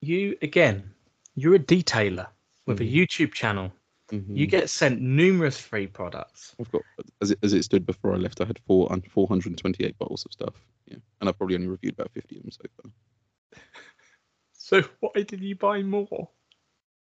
you 0.00 0.38
again. 0.42 0.92
You're 1.38 1.54
a 1.54 1.58
detailer 1.58 2.28
with 2.66 2.80
Mhm. 2.80 2.88
a 2.88 2.92
YouTube 3.06 3.32
channel. 3.32 3.72
You 4.10 4.46
Mhm. 4.46 4.50
get 4.50 4.70
sent 4.70 5.00
numerous 5.00 5.60
free 5.60 5.86
products. 5.86 6.56
I've 6.58 6.70
got 6.72 6.82
as 7.20 7.30
it 7.30 7.38
as 7.42 7.52
it 7.52 7.62
stood 7.62 7.84
before 7.86 8.14
I 8.14 8.16
left. 8.16 8.40
I 8.40 8.46
had 8.46 8.58
four 8.60 8.90
and 8.92 9.06
four 9.12 9.28
hundred 9.28 9.50
and 9.50 9.58
twenty 9.58 9.84
eight 9.84 9.96
bottles 9.98 10.24
of 10.24 10.32
stuff. 10.32 10.54
Yeah, 10.86 10.96
and 11.20 11.28
I've 11.28 11.36
probably 11.36 11.56
only 11.56 11.68
reviewed 11.68 11.92
about 11.94 12.10
fifty 12.12 12.36
of 12.36 12.42
them 12.42 12.50
so 12.50 12.62
far 12.82 12.90
So 14.52 14.82
why 15.00 15.22
did 15.22 15.40
you 15.42 15.54
buy 15.56 15.82
more? 15.82 16.30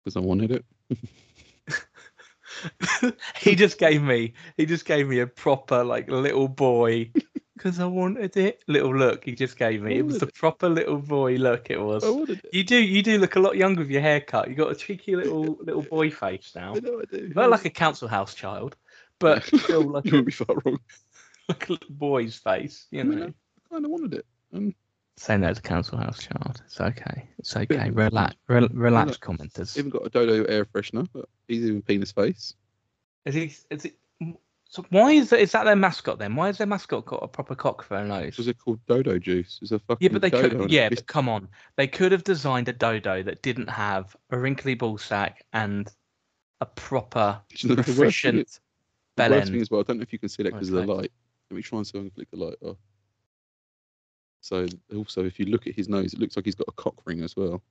because 0.04 0.16
I 0.16 0.20
wanted 0.20 0.50
it. 0.52 0.64
he 3.40 3.54
just 3.54 3.78
gave 3.78 4.02
me 4.02 4.32
he 4.56 4.66
just 4.66 4.84
gave 4.84 5.08
me 5.08 5.20
a 5.20 5.26
proper 5.26 5.82
like 5.84 6.10
little 6.10 6.48
boy 6.48 7.10
because 7.56 7.80
I 7.80 7.86
wanted 7.86 8.36
it. 8.36 8.62
Little 8.66 8.94
look 8.94 9.24
he 9.24 9.34
just 9.34 9.58
gave 9.58 9.82
me. 9.82 9.98
It 9.98 10.06
was 10.06 10.18
the 10.18 10.26
proper 10.26 10.68
little 10.68 10.98
boy 10.98 11.36
look 11.36 11.70
it 11.70 11.80
was. 11.80 12.04
I 12.04 12.10
wanted 12.10 12.42
it. 12.44 12.50
You 12.52 12.64
do 12.64 12.76
you 12.76 13.02
do 13.02 13.18
look 13.18 13.36
a 13.36 13.40
lot 13.40 13.56
younger 13.56 13.80
with 13.80 13.90
your 13.90 14.02
haircut. 14.02 14.48
You 14.48 14.54
got 14.54 14.70
a 14.70 14.74
cheeky 14.74 15.16
little 15.16 15.58
little 15.60 15.82
boy 15.82 16.10
face 16.10 16.52
now. 16.54 16.74
I 16.74 16.80
know 16.80 17.00
I 17.00 17.04
do. 17.04 17.32
Look 17.34 17.50
like 17.50 17.64
a 17.64 17.70
council 17.70 18.08
house 18.08 18.34
child, 18.34 18.76
but 19.18 19.44
still 19.60 19.82
like 19.82 20.04
you 20.04 20.10
a, 20.10 20.14
wouldn't 20.16 20.26
be 20.26 20.32
far 20.32 20.56
wrong. 20.64 20.78
like 21.48 21.68
a 21.68 21.72
little 21.72 21.90
boy's 21.90 22.36
face. 22.36 22.86
You 22.90 23.00
I 23.00 23.04
mean, 23.04 23.18
know. 23.20 23.26
I 23.26 23.74
kind 23.74 23.84
of 23.84 23.90
wanted 23.90 24.14
it. 24.14 24.26
And 24.52 24.74
Say 25.18 25.38
no 25.38 25.52
to 25.52 25.62
council 25.62 25.96
house 25.96 26.18
child. 26.22 26.60
It's 26.66 26.78
okay. 26.78 27.26
It's 27.38 27.56
okay. 27.56 27.88
Relax. 27.88 28.36
Re- 28.48 28.68
relax, 28.70 29.16
commenters. 29.16 29.78
even 29.78 29.88
got 29.88 30.04
a 30.04 30.10
Dodo 30.10 30.44
air 30.44 30.66
freshener, 30.66 31.08
but 31.10 31.26
he's 31.48 31.64
even 31.64 31.80
penis 31.80 32.12
face. 32.12 32.54
Is 33.24 33.34
he? 33.34 33.54
Is 33.70 33.86
it? 33.86 33.94
So 34.68 34.84
why 34.90 35.12
is 35.12 35.30
that? 35.30 35.40
Is 35.40 35.52
that 35.52 35.64
their 35.64 35.76
mascot 35.76 36.18
then? 36.18 36.34
Why 36.34 36.48
is 36.48 36.58
their 36.58 36.66
mascot 36.66 37.06
got 37.06 37.22
a 37.22 37.28
proper 37.28 37.54
cock 37.54 37.82
for 37.82 37.96
a 37.96 38.04
nose? 38.04 38.36
Was 38.36 38.48
it 38.48 38.58
called 38.58 38.84
Dodo 38.86 39.18
juice? 39.18 39.58
It's 39.62 39.70
a 39.70 39.78
fucking 39.78 40.04
Yeah, 40.04 40.12
but 40.12 40.22
they 40.22 40.30
could. 40.30 40.70
Yeah, 40.70 40.88
but 40.88 41.06
come 41.06 41.28
on, 41.28 41.48
they 41.76 41.86
could 41.86 42.12
have 42.12 42.24
designed 42.24 42.68
a 42.68 42.72
dodo 42.72 43.22
that 43.22 43.42
didn't 43.42 43.70
have 43.70 44.16
a 44.30 44.38
wrinkly 44.38 44.74
ball 44.74 44.98
sack 44.98 45.44
and 45.52 45.88
a 46.60 46.66
proper 46.66 47.40
you 47.50 47.68
know 47.68 47.74
the 47.76 47.82
efficient 47.82 48.60
bell 49.16 49.30
worst 49.30 49.46
thing 49.46 49.54
end. 49.54 49.62
as 49.62 49.70
well. 49.70 49.80
I 49.80 49.84
don't 49.84 49.98
know 49.98 50.02
if 50.02 50.12
you 50.12 50.18
can 50.18 50.28
see 50.28 50.42
that 50.42 50.52
because 50.52 50.68
of 50.68 50.74
the 50.74 50.92
light. 50.92 51.12
Let 51.50 51.56
me 51.56 51.62
try 51.62 51.78
and 51.78 51.86
see 51.86 51.98
if 51.98 52.02
I 52.02 52.08
can 52.08 52.10
flick 52.10 52.30
the 52.30 52.36
light 52.36 52.56
off. 52.62 52.76
So 54.40 54.66
also, 54.94 55.24
if 55.24 55.38
you 55.38 55.46
look 55.46 55.66
at 55.66 55.74
his 55.74 55.88
nose, 55.88 56.12
it 56.12 56.20
looks 56.20 56.36
like 56.36 56.44
he's 56.44 56.54
got 56.54 56.68
a 56.68 56.72
cock 56.72 56.94
ring 57.04 57.22
as 57.22 57.36
well. 57.36 57.62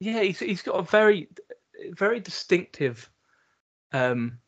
Yeah, 0.00 0.22
he's 0.22 0.38
he's 0.38 0.62
got 0.62 0.76
a 0.76 0.82
very, 0.82 1.28
very 1.92 2.20
distinctive. 2.20 3.10
Um, 3.92 4.38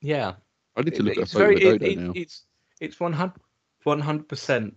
yeah, 0.00 0.34
I 0.76 0.82
need 0.82 0.94
to 0.94 1.02
look 1.02 1.12
at 1.12 1.18
a 1.18 1.22
it's 1.22 1.32
photo 1.32 1.44
very. 1.44 1.56
of 1.56 1.82
It, 1.82 1.82
it, 1.82 1.98
now. 1.98 2.12
it's 2.14 2.44
it's 2.80 3.00
one 3.00 3.12
hundred 3.12 4.28
percent 4.28 4.74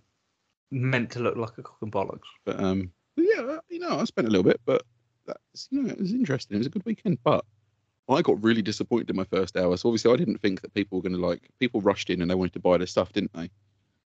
meant 0.72 1.12
to 1.12 1.20
look 1.20 1.38
like 1.38 1.58
a 1.58 1.64
cock 1.64 1.78
and 1.82 1.92
bollocks. 1.92 2.28
But 2.46 2.60
um, 2.60 2.92
yeah, 3.16 3.58
you 3.70 3.80
know, 3.80 4.00
I 4.00 4.04
spent 4.06 4.28
a 4.28 4.32
little 4.32 4.44
bit, 4.44 4.60
but 4.66 4.84
that's 5.26 5.68
you 5.72 5.84
know, 5.84 5.90
it 5.92 6.00
was 6.00 6.12
interesting. 6.12 6.56
It 6.56 6.60
was 6.60 6.68
a 6.68 6.72
good 6.72 6.86
weekend, 6.86 7.20
but 7.24 7.46
I 8.10 8.22
got 8.22 8.44
really 8.44 8.62
disappointed 8.62 9.10
in 9.10 9.16
my 9.16 9.24
first 9.24 9.58
hour. 9.58 9.76
So 9.78 9.90
obviously, 9.90 10.14
I 10.14 10.18
didn't 10.18 10.42
think 10.42 10.62
that 10.62 10.74
people 10.74 10.98
were 10.98 11.04
going 11.04 11.20
to 11.20 11.26
like. 11.26 11.50
People 11.60 11.82
rushed 11.82 12.10
in 12.10 12.22
and 12.22 12.30
they 12.30 12.36
wanted 12.36 12.54
to 12.54 12.60
buy 12.60 12.78
their 12.78 12.88
stuff, 12.88 13.14
didn't 13.14 13.34
they? 13.34 13.50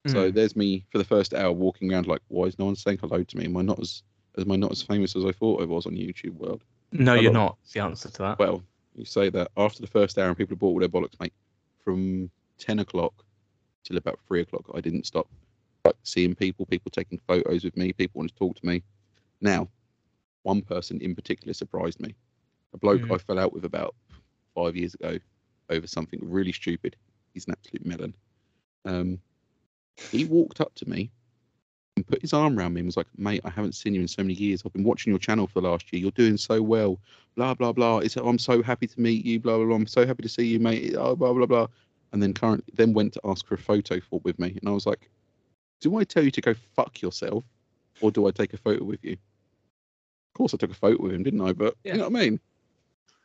So 0.07 0.31
Mm. 0.31 0.35
there's 0.35 0.57
me 0.57 0.87
for 0.91 0.99
the 0.99 1.05
first 1.05 1.35
hour 1.35 1.53
walking 1.53 1.93
around 1.93 2.07
like, 2.07 2.23
why 2.29 2.47
is 2.47 2.59
no 2.59 2.65
one 2.65 2.77
saying 2.77 2.99
hello 2.99 3.23
to 3.23 3.37
me? 3.37 3.45
Am 3.45 3.57
I 3.57 3.63
not 3.63 3.79
as 3.81 4.03
am 4.39 4.51
I 4.53 4.57
not 4.57 4.73
as 4.73 4.83
famous 4.83 5.15
as 5.17 5.25
I 5.25 5.33
thought 5.33 5.61
I 5.61 5.67
was 5.67 5.87
on 5.87 5.93
YouTube 5.93 6.35
world? 6.35 6.63
no, 6.93 7.15
I 7.15 7.21
you're 7.21 7.33
not. 7.33 7.59
The 7.73 7.81
answer 7.81 8.09
to 8.11 8.19
that. 8.23 8.39
Well, 8.39 8.63
you 8.95 9.05
say 9.05 9.29
that 9.31 9.51
after 9.57 9.81
the 9.81 9.87
first 9.87 10.19
hour 10.19 10.29
and 10.29 10.37
people 10.37 10.55
have 10.55 10.59
bought 10.59 10.69
all 10.71 10.79
their 10.81 10.89
bollocks, 10.89 11.21
mate. 11.21 11.33
From 11.85 12.31
ten 12.59 12.79
o'clock 12.79 13.25
till 13.85 13.97
about 13.97 14.21
three 14.27 14.41
o'clock, 14.41 14.71
I 14.75 14.81
didn't 14.81 15.07
stop 15.07 15.29
like 15.85 15.97
seeing 16.03 16.35
people, 16.35 16.67
people 16.67 16.91
taking 16.91 17.19
photos 17.27 17.65
with 17.65 17.77
me, 17.77 17.93
people 17.93 18.19
wanted 18.19 18.33
to 18.33 18.39
talk 18.39 18.57
to 18.57 18.67
me. 18.67 18.83
Now, 19.41 19.69
one 20.43 20.63
person 20.63 21.01
in 21.01 21.15
particular 21.15 21.55
surprised 21.55 22.01
me. 22.01 22.15
A 22.75 22.79
bloke 22.79 23.03
Mhm. 23.03 23.15
I 23.15 23.19
fell 23.19 23.39
out 23.39 23.53
with 23.53 23.65
about 23.65 23.95
five 24.55 24.77
years 24.77 24.95
ago 24.95 25.19
over 25.71 25.87
something 25.87 26.21
really 26.23 26.53
stupid. 26.53 26.97
He's 27.33 27.47
an 27.47 27.53
absolute 27.53 27.87
melon. 27.87 28.15
Um, 28.85 29.21
he 30.11 30.25
walked 30.25 30.61
up 30.61 30.75
to 30.77 30.89
me 30.89 31.11
and 32.01 32.07
put 32.07 32.23
his 32.23 32.33
arm 32.33 32.59
around 32.59 32.73
me 32.73 32.81
and 32.81 32.87
was 32.89 32.97
like, 32.97 33.07
"Mate, 33.19 33.43
I 33.45 33.51
haven't 33.51 33.75
seen 33.75 33.95
you 33.95 34.01
in 34.01 34.09
so 34.09 34.23
many 34.23 34.33
years. 34.35 34.63
I've 34.65 34.73
been 34.73 34.85
watching 34.85 35.13
your 35.13 35.19
channel 35.19 35.47
for 35.47 35.61
the 35.61 35.69
last 35.69 35.93
year. 35.93 36.01
You're 36.01 36.11
doing 36.13 36.39
so 36.39 36.63
well. 36.63 36.99
Blah 37.37 37.55
blah 37.55 37.73
blah. 37.73 37.99
It's, 37.99 38.17
I'm 38.17 38.39
so 38.39 38.63
happy 38.63 38.87
to 38.87 39.01
meet 39.01 39.25
you. 39.27 39.39
Blah 39.39 39.59
blah 39.59 39.67
blah. 39.67 39.77
I'm 39.77 39.87
so 39.87 40.07
happy 40.07 40.23
to 40.23 40.29
see 40.29 40.47
you, 40.47 40.59
mate. 40.59 40.95
Oh, 40.97 41.15
blah 41.15 41.33
blah 41.35 41.47
blah." 41.47 41.67
And 42.13 42.23
then 42.23 42.33
current 42.33 42.65
then 42.75 42.95
went 42.95 43.13
to 43.13 43.21
ask 43.25 43.47
for 43.47 43.55
a 43.55 43.59
photo 43.59 44.01
for 44.01 44.21
with 44.25 44.39
me, 44.39 44.57
and 44.59 44.69
I 44.69 44.73
was 44.73 44.87
like, 44.87 45.11
"Do 45.83 45.97
I 45.99 46.05
tell 46.05 46.25
you 46.25 46.31
to 46.31 46.41
go 46.41 46.55
fuck 46.75 47.03
yourself, 47.03 47.45
or 48.01 48.11
do 48.11 48.27
I 48.27 48.31
take 48.31 48.55
a 48.55 48.57
photo 48.57 48.83
with 48.83 49.05
you?" 49.05 49.13
Of 49.13 50.35
course, 50.35 50.55
I 50.55 50.57
took 50.57 50.71
a 50.71 50.75
photo 50.75 51.03
with 51.03 51.13
him, 51.13 51.23
didn't 51.23 51.43
I? 51.43 51.53
But 51.53 51.77
Yeah. 51.85 51.93
you 51.93 51.99
know 51.99 52.09
what 52.09 52.19
I 52.19 52.25
mean. 52.25 52.41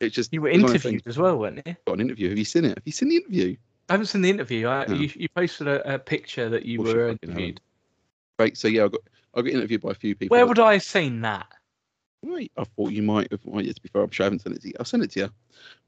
It's 0.00 0.14
just 0.14 0.30
You 0.34 0.42
were 0.42 0.50
it 0.50 0.60
was 0.60 0.64
of 0.72 0.76
interviewed 0.84 1.06
as 1.06 1.16
well, 1.16 1.38
weren't 1.38 1.62
you? 1.66 1.74
Got 1.86 1.94
an 1.94 2.00
interview. 2.00 2.28
Have 2.28 2.36
you 2.38 2.44
seen 2.44 2.66
it? 2.66 2.76
Have 2.76 2.82
you 2.84 2.92
seen 2.92 3.08
the 3.08 3.16
interview? 3.16 3.56
I 3.88 3.92
haven't 3.94 4.06
seen 4.08 4.22
the 4.22 4.30
interview. 4.30 4.66
I, 4.66 4.84
No. 4.86 4.94
you, 4.96 5.10
you 5.14 5.28
posted 5.30 5.68
a, 5.68 5.94
a 5.94 5.98
picture 5.98 6.48
that 6.50 6.66
you 6.66 6.82
Well, 6.82 6.94
were 6.94 7.08
interviewed. 7.08 7.60
Right. 8.38 8.56
So 8.56 8.68
yeah, 8.68 8.84
I 8.84 8.88
got 8.88 9.00
I 9.34 9.42
got 9.42 9.50
interviewed 9.52 9.80
by 9.82 9.90
a 9.90 9.94
few 9.94 10.14
people. 10.14 10.34
Where 10.34 10.46
would 10.46 10.58
I 10.58 10.74
have 10.74 10.82
seen 10.82 11.20
that? 11.22 11.46
Right. 12.22 12.50
I 12.56 12.64
thought 12.64 12.92
you 12.92 13.02
might 13.02 13.30
have. 13.30 13.40
Well, 13.44 13.62
yeah, 13.64 13.72
to 13.72 13.80
be 13.80 13.88
fair, 13.88 14.02
I'm 14.02 14.10
sure 14.10 14.24
I 14.24 14.26
haven't 14.26 14.40
sent 14.40 14.56
it 14.56 14.62
to 14.62 14.68
you. 14.68 14.74
I'll 14.78 14.84
send 14.84 15.02
it 15.02 15.10
to 15.12 15.20
you. 15.20 15.30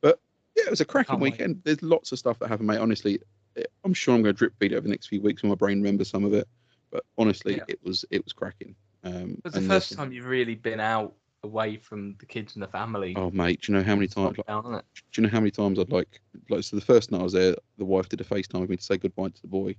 But 0.01 0.21
yeah, 0.57 0.65
it 0.65 0.71
was 0.71 0.81
a 0.81 0.85
cracking 0.85 1.13
Can't 1.15 1.23
wait. 1.23 1.33
weekend. 1.33 1.61
There's 1.65 1.83
lots 1.83 2.13
of 2.13 2.19
stuff 2.19 2.39
that 2.39 2.49
happened, 2.49 2.69
mate. 2.69 2.79
Honestly, 2.79 3.21
eh, 3.57 3.65
I'm 3.85 3.95
sure 3.95 4.15
I'm 4.15 4.23
going 4.23 4.35
to 4.35 4.39
drip 4.39 4.55
feed 4.59 4.73
it 4.73 4.77
over 4.77 4.85
the 4.85 4.91
next 4.91 5.09
few 5.09 5.21
weeks 5.21 5.43
when 5.43 5.51
my 5.51 5.57
brain 5.57 5.79
remembers 5.79 6.11
some 6.11 6.25
of 6.25 6.33
it. 6.33 6.49
But 6.91 7.05
honestly, 7.19 7.57
Yeah. 7.57 7.65
it 7.69 7.81
was 7.83 8.05
it 8.11 8.25
was 8.25 8.33
cracking. 8.33 8.75
Um, 9.05 9.33
It 9.33 9.45
was 9.45 9.55
the 9.55 9.61
first 9.63 9.93
time 9.93 10.13
you've 10.13 10.27
really 10.27 10.55
been 10.55 10.81
out 10.81 11.15
away 11.45 11.77
from 11.77 12.17
the 12.19 12.27
kids 12.27 12.57
and 12.57 12.63
the 12.63 12.69
family. 12.69 13.15
Oh 13.17 13.31
mate, 13.31 13.61
do 13.63 13.73
you 13.73 13.79
know 13.79 13.85
how 13.85 13.95
many 13.95 14.09
times? 14.09 14.39
Like, 14.39 14.47
Lockdown, 14.47 14.83
do 15.13 15.21
you 15.21 15.23
know 15.23 15.31
how 15.31 15.41
many 15.41 15.51
times 15.51 15.79
I'd 15.79 15.93
like 15.93 16.21
like 16.51 16.65
so 16.65 16.77
the 16.77 16.83
first 16.83 17.13
night 17.13 17.21
I 17.21 17.25
was 17.25 17.33
there, 17.33 17.55
the 17.77 17.85
wife 17.85 18.09
did 18.09 18.21
a 18.21 18.25
FaceTime 18.25 18.61
with 18.61 18.71
me 18.71 18.77
to 18.77 18.83
say 18.83 18.97
goodbye 18.97 19.29
to 19.29 19.43
the 19.43 19.49
boy. 19.49 19.75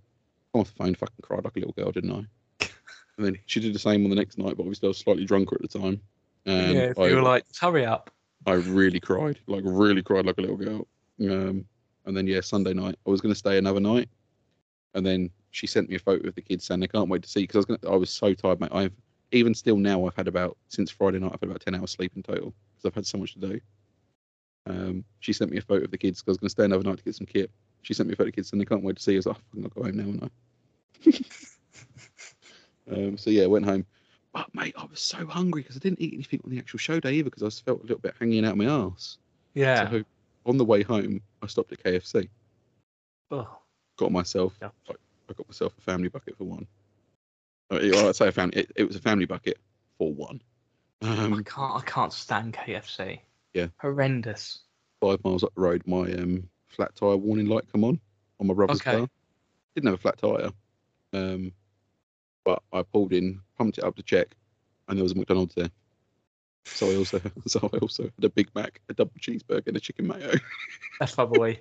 Come 0.54 0.62
off 0.62 0.70
the 0.70 0.84
phone, 0.84 0.96
fucking 0.96 1.16
cried 1.22 1.44
like 1.44 1.56
a 1.58 1.60
little 1.60 1.74
girl, 1.74 1.92
didn't 1.92 2.12
I? 2.12 2.26
And 3.20 3.26
then 3.28 3.40
she 3.48 3.60
did 3.60 3.74
the 3.74 3.80
same 3.80 4.06
on 4.06 4.10
the 4.10 4.16
next 4.16 4.38
night, 4.38 4.56
but 4.56 4.64
obviously 4.64 4.88
I 4.88 4.92
was 4.92 4.98
slightly 4.98 5.26
drunker 5.26 5.56
at 5.56 5.70
the 5.70 5.80
time. 5.80 6.00
And 6.46 6.74
yeah, 6.74 6.94
I, 6.98 7.08
you 7.08 7.16
were 7.18 7.22
like, 7.22 7.44
hurry 7.60 7.86
up. 7.86 8.10
I 8.48 8.54
really 8.54 9.02
cried, 9.02 9.38
like 9.46 9.62
really 9.66 10.02
cried 10.02 10.26
like 10.26 10.38
a 10.38 10.42
little 10.42 10.56
girl. 10.56 10.88
Um, 11.20 11.66
and 12.06 12.16
then 12.16 12.28
yeah, 12.28 12.40
Sunday 12.40 12.74
night 12.74 12.98
I 13.06 13.10
was 13.10 13.20
going 13.20 13.34
to 13.34 13.38
stay 13.38 13.58
another 13.58 13.82
night, 13.82 14.08
and 14.94 15.06
then 15.06 15.30
she 15.52 15.68
sent 15.68 15.90
me 15.90 15.98
a 15.98 16.00
photo 16.00 16.30
of 16.30 16.36
the 16.36 16.42
kids 16.42 16.64
saying 16.64 16.80
they 16.80 16.88
can't 16.88 17.10
wait 17.10 17.22
to 17.24 17.30
see 17.30 17.42
because 17.42 17.56
I 17.56 17.60
was 17.60 17.66
going 17.66 17.80
to 17.82 17.90
I 17.90 17.96
was 17.98 18.10
so 18.10 18.34
tired, 18.34 18.62
mate. 18.62 18.72
I've 18.72 18.94
even 19.34 19.54
still 19.54 19.76
now 19.76 20.08
I've 20.08 20.16
had 20.16 20.30
about 20.30 20.58
since 20.70 20.90
Friday 20.90 21.20
night 21.20 21.32
I've 21.34 21.42
had 21.42 21.50
about 21.50 21.60
ten 21.60 21.76
hours 21.76 21.92
sleep 21.92 22.14
in 22.16 22.24
total 22.24 22.54
because 22.72 22.86
I've 22.86 22.96
had 22.96 23.06
so 23.06 23.18
much 23.18 23.34
to 23.34 23.40
do. 23.40 23.60
Um, 24.66 25.04
she 25.20 25.34
sent 25.34 25.52
me 25.52 25.58
a 25.58 25.62
photo 25.62 25.84
of 25.84 25.92
the 25.92 25.98
kids 25.98 26.22
because 26.22 26.30
I 26.30 26.32
was 26.32 26.38
going 26.38 26.48
to 26.48 26.52
stay 26.52 26.64
another 26.64 26.84
night 26.84 27.00
to 27.00 27.04
get 27.04 27.16
some 27.16 27.28
kit. 27.28 27.52
She 27.82 27.94
sent 27.94 28.08
me 28.08 28.14
a 28.14 28.16
photo 28.16 28.30
of 28.30 28.34
the 28.34 28.38
kids 28.38 28.54
and 28.54 28.62
they 28.62 28.66
can't 28.66 28.84
wait 28.84 28.96
to 28.96 29.02
see. 29.02 29.18
Us. 29.18 29.28
I 29.28 29.32
was 29.32 29.38
like, 29.38 29.44
oh, 29.44 29.48
fucking, 29.50 29.64
I'll 29.66 29.70
go 29.70 29.84
home 29.84 29.98
now, 29.98 30.04
and 30.04 30.24
I. 30.24 31.12
um, 32.92 33.18
so 33.18 33.30
yeah, 33.30 33.46
went 33.46 33.66
home. 33.66 33.86
But 34.34 34.54
mate, 34.54 34.76
I 34.78 34.86
was 34.86 35.00
so 35.00 35.26
hungry 35.26 35.62
because 35.62 35.76
I 35.76 35.80
didn't 35.80 36.02
eat 36.02 36.14
anything 36.14 36.40
on 36.44 36.52
the 36.52 36.60
actual 36.60 36.78
show 36.80 37.00
day 37.00 37.14
either 37.14 37.26
because 37.30 37.44
I 37.44 37.48
just 37.48 37.66
felt 37.66 37.80
a 37.80 37.84
little 37.84 38.00
bit 38.00 38.14
hanging 38.20 38.46
out 38.46 38.58
my 38.58 38.66
ass. 38.66 39.18
Yeah. 39.56 39.90
So 39.90 40.04
on 40.46 40.58
the 40.58 40.66
way 40.66 40.84
home, 40.84 41.22
I 41.42 41.48
stopped 41.48 41.72
at 41.72 41.84
KFC. 41.84 42.30
Oh, 43.32 43.48
Got 43.98 44.12
myself, 44.12 44.54
Yeah. 44.62 44.70
I, 44.90 44.94
I 45.30 45.34
got 45.34 45.48
myself 45.48 45.74
a 45.78 45.82
family 45.82 46.10
bucket 46.10 46.38
for 46.38 46.44
one. 46.46 46.68
Uh, 47.72 47.76
it- 47.78 47.92
well, 47.94 48.08
I'd 48.10 48.16
say 48.16 48.28
a 48.28 48.32
family. 48.32 48.58
It, 48.62 48.72
it 48.76 48.84
was 48.86 48.96
a 48.96 49.02
family 49.02 49.26
bucket 49.26 49.58
for 49.98 50.14
one. 50.14 50.42
I 51.02 51.08
Um, 51.26 51.44
can't. 51.44 51.76
I 51.76 51.82
can't 51.86 52.14
stand 52.14 52.54
KFC. 52.54 53.20
Yeah. 53.54 53.68
Horrendous. 53.78 54.60
five 55.02 55.24
miles 55.24 55.44
up 55.44 55.54
the 55.56 55.62
road, 55.62 55.82
my 55.88 56.12
um, 56.14 56.48
flat 56.68 56.94
tire 56.96 57.18
warning 57.18 57.48
light 57.48 57.64
come 57.72 57.84
on 57.84 58.00
on 58.40 58.48
my 58.48 58.54
brother's 58.54 58.82
Okay. 58.82 58.98
car. 58.98 59.10
Didn't 59.76 59.88
have 59.88 59.96
a 59.96 60.02
flat 60.02 60.18
tire, 60.18 60.52
um, 61.14 61.52
but 62.50 62.64
I 62.78 62.82
pulled 62.82 63.14
in, 63.14 63.42
pumped 63.58 63.78
it 63.78 63.84
up 63.84 63.96
to 63.98 64.04
check, 64.04 64.30
and 64.88 64.98
there 64.98 65.04
was 65.04 65.12
a 65.12 65.16
McDonald's 65.16 65.56
there. 65.56 65.70
So 66.66 66.90
I 66.90 66.96
also, 66.96 67.22
so 67.48 67.70
I 67.72 67.78
also 67.78 68.04
had 68.04 68.24
a 68.24 68.30
Big 68.30 68.50
Mac, 68.56 68.82
a 68.90 68.94
double 68.94 69.12
cheeseburger, 69.20 69.68
and 69.68 69.78
a 69.78 69.80
chicken 69.80 70.08
mayo. 70.08 70.34
That's 71.00 71.18
my 71.18 71.26
boy. 71.26 71.60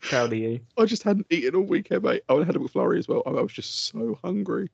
Proud 0.00 0.32
of 0.32 0.38
you. 0.38 0.60
I 0.76 0.84
just 0.84 1.04
hadn't 1.04 1.26
eaten 1.30 1.54
all 1.54 1.62
weekend, 1.62 2.02
mate. 2.02 2.22
I 2.28 2.34
had 2.34 2.56
a 2.56 2.58
McFlurry 2.58 2.98
as 2.98 3.06
well. 3.06 3.22
I 3.24 3.30
was 3.30 3.52
just 3.52 3.86
so 3.86 4.18
hungry. 4.24 4.68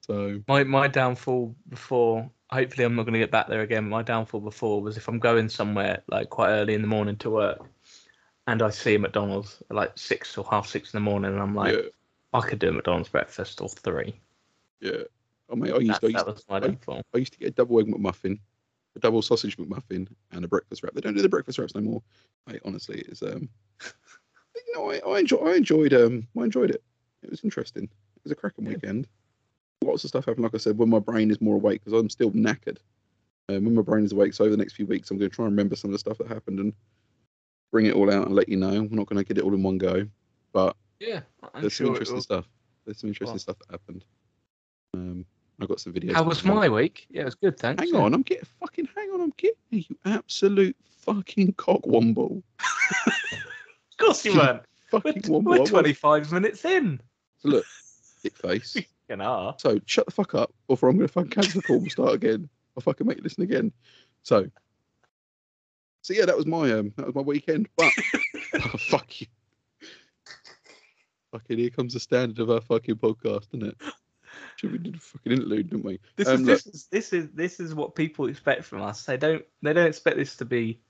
So 0.00 0.40
My 0.48 0.64
my 0.64 0.88
downfall 0.88 1.54
before. 1.68 2.30
Hopefully, 2.50 2.84
I'm 2.84 2.96
not 2.96 3.04
going 3.04 3.14
to 3.14 3.18
get 3.18 3.30
back 3.30 3.48
there 3.48 3.60
again. 3.60 3.88
My 3.88 4.02
downfall 4.02 4.40
before 4.40 4.82
was 4.82 4.96
if 4.96 5.08
I'm 5.08 5.18
going 5.18 5.48
somewhere 5.48 6.02
like 6.08 6.30
quite 6.30 6.50
early 6.50 6.74
in 6.74 6.82
the 6.82 6.88
morning 6.88 7.16
to 7.16 7.30
work, 7.30 7.60
and 8.46 8.62
I 8.62 8.70
see 8.70 8.94
a 8.94 8.98
McDonald's 8.98 9.62
at 9.70 9.76
like 9.76 9.92
six 9.96 10.36
or 10.36 10.46
half 10.50 10.66
six 10.66 10.92
in 10.92 10.98
the 10.98 11.10
morning, 11.10 11.32
and 11.32 11.40
I'm 11.40 11.54
like, 11.54 11.74
yeah, 11.74 11.88
I 12.32 12.40
could 12.40 12.58
do 12.58 12.68
a 12.68 12.72
McDonald's 12.72 13.08
breakfast 13.08 13.60
or 13.60 13.68
three. 13.68 14.14
yeah. 14.80 15.02
Oh 15.50 15.56
mate, 15.56 15.72
I 15.74 15.78
used, 15.78 16.00
That, 16.00 16.04
I 16.04 16.10
used, 16.10 16.26
that 16.26 16.34
was 16.34 16.44
my 16.48 16.56
I- 16.56 16.60
downfall. 16.60 17.02
I 17.14 17.18
used 17.18 17.32
to 17.34 17.38
get 17.38 17.48
a 17.48 17.52
double 17.52 17.78
egg 17.80 17.86
McMuffin, 17.86 18.38
a 18.96 18.98
double 19.00 19.20
sausage 19.20 19.56
McMuffin, 19.58 20.08
and 20.30 20.44
a 20.44 20.48
breakfast 20.48 20.82
wrap. 20.82 20.94
They 20.94 21.00
don't 21.02 21.14
do 21.14 21.20
the 21.22 21.28
breakfast 21.28 21.58
wraps 21.58 21.74
no 21.74 21.82
more. 21.82 22.02
Mate, 22.46 22.62
honestly, 22.64 23.00
it's 23.06 23.22
um, 23.22 23.48
you 24.56 24.74
know, 24.74 24.90
I, 24.90 24.98
I 25.16 25.18
enjoy, 25.20 25.36
I 25.38 25.54
enjoyed 25.56 25.92
um, 25.92 26.26
I 26.38 26.44
enjoyed 26.44 26.70
it. 26.70 26.82
It 27.22 27.30
was 27.30 27.44
interesting. 27.44 27.84
It 27.84 28.22
was 28.24 28.32
a 28.32 28.34
cracking 28.36 28.64
Yeah. 28.64 28.72
weekend. 28.74 29.08
Lots 29.84 30.04
of 30.04 30.08
stuff 30.08 30.24
happened. 30.24 30.44
Like 30.44 30.54
I 30.54 30.58
said, 30.58 30.78
when 30.78 30.88
my 30.88 31.00
brain 31.00 31.30
is 31.30 31.40
more 31.40 31.56
awake 31.56 31.82
because 31.84 31.98
I'm 32.00 32.08
still 32.08 32.30
knackered. 32.30 32.78
Um, 33.48 33.64
when 33.64 33.74
my 33.74 33.82
brain 33.82 34.04
is 34.04 34.12
awake, 34.12 34.32
so 34.32 34.44
over 34.44 34.52
the 34.52 34.56
next 34.56 34.74
few 34.74 34.86
weeks, 34.86 35.10
I'm 35.10 35.18
going 35.18 35.28
to 35.28 35.34
try 35.34 35.44
and 35.44 35.52
remember 35.52 35.74
some 35.76 35.90
of 35.90 35.92
the 35.92 35.98
stuff 35.98 36.16
that 36.18 36.28
happened 36.28 36.60
and 36.60 36.72
bring 37.72 37.86
it 37.86 37.94
all 37.94 38.10
out 38.10 38.26
and 38.26 38.34
let 38.34 38.48
you 38.48 38.56
know. 38.56 38.70
We're 38.82 38.96
not 38.96 39.06
going 39.06 39.18
to 39.18 39.24
get 39.24 39.38
it 39.38 39.44
all 39.44 39.52
in 39.54 39.62
one 39.62 39.78
go, 39.78 40.06
but 40.52 40.76
Yeah, 41.02 41.20
I'm 41.54 41.62
there's 41.62 41.74
some 41.74 41.86
sure 41.86 41.94
it 41.94 41.98
interesting 41.98 42.20
stuff. 42.20 42.48
There's 42.84 42.98
some 42.98 43.08
interesting 43.08 43.38
stuff 43.38 43.58
that 43.58 43.70
happened. 43.70 44.04
Um, 44.94 45.26
I 45.60 45.66
got 45.66 45.80
some 45.80 45.92
videos. 45.92 46.14
How 46.14 46.22
was 46.22 46.44
my 46.44 46.68
week? 46.68 47.06
Yeah, 47.10 47.22
it 47.22 47.24
was 47.24 47.34
good, 47.34 47.58
thanks. 47.58 47.82
Hang 47.82 47.94
yeah. 47.94 48.00
on, 48.00 48.14
I'm 48.14 48.22
getting 48.22 48.46
fucking. 48.60 48.88
Hang 48.96 49.10
on, 49.10 49.20
I'm 49.20 49.32
getting 49.36 49.56
you, 49.70 49.84
absolute 50.04 50.76
fucking 51.00 51.54
cockwomble. 51.54 52.42
Of 53.92 54.06
course 54.06 54.24
you 54.24 54.34
weren't. 54.34 54.62
We're, 54.90 55.00
Fucking 55.00 55.22
womble. 55.22 55.60
We're 55.60 55.64
25 55.64 56.32
minutes 56.32 56.64
in. 56.64 57.00
So 57.38 57.50
look, 57.50 57.64
dick 58.22 58.36
face. 58.36 58.76
So 59.58 59.78
shut 59.86 60.06
the 60.06 60.12
fuck 60.12 60.34
up, 60.34 60.52
or 60.68 60.76
I'm 60.82 60.96
going 60.96 61.06
to 61.06 61.08
fucking 61.08 61.30
cancel 61.30 61.60
the 61.60 61.66
call 61.66 61.76
and 61.76 61.92
start 61.92 62.14
again. 62.14 62.48
I'll 62.76 62.82
fucking 62.82 63.06
make 63.06 63.18
you 63.18 63.22
listen 63.22 63.42
again. 63.42 63.72
So, 64.22 64.48
so 66.00 66.14
yeah, 66.14 66.24
that 66.24 66.36
was 66.36 66.46
my 66.46 66.72
um, 66.72 66.92
that 66.96 67.06
was 67.06 67.14
my 67.14 67.20
weekend. 67.20 67.68
But 67.76 67.92
oh, 68.54 68.58
fuck 68.78 69.20
you. 69.20 69.26
Fucking 71.32 71.58
here 71.58 71.70
comes 71.70 71.94
the 71.94 72.00
standard 72.00 72.38
of 72.40 72.50
our 72.50 72.60
fucking 72.60 72.96
podcast, 72.96 73.48
isn't 73.54 73.68
it? 73.68 73.76
Should 74.56 74.72
we 74.72 74.78
did 74.78 74.96
a 74.96 74.98
fucking 74.98 75.32
interlude, 75.32 75.70
didn't 75.70 75.84
we? 75.84 75.98
This 76.16 76.28
Um, 76.28 76.40
is 76.42 76.46
look. 76.46 76.62
this 76.62 76.66
is 76.74 76.86
this 76.90 77.12
is 77.12 77.28
this 77.32 77.60
is 77.60 77.74
what 77.74 77.94
people 77.94 78.28
expect 78.28 78.64
from 78.64 78.82
us. 78.82 79.04
They 79.04 79.16
don't 79.16 79.42
they 79.62 79.72
don't 79.72 79.86
expect 79.86 80.16
this 80.18 80.36
to 80.36 80.44
be 80.44 80.80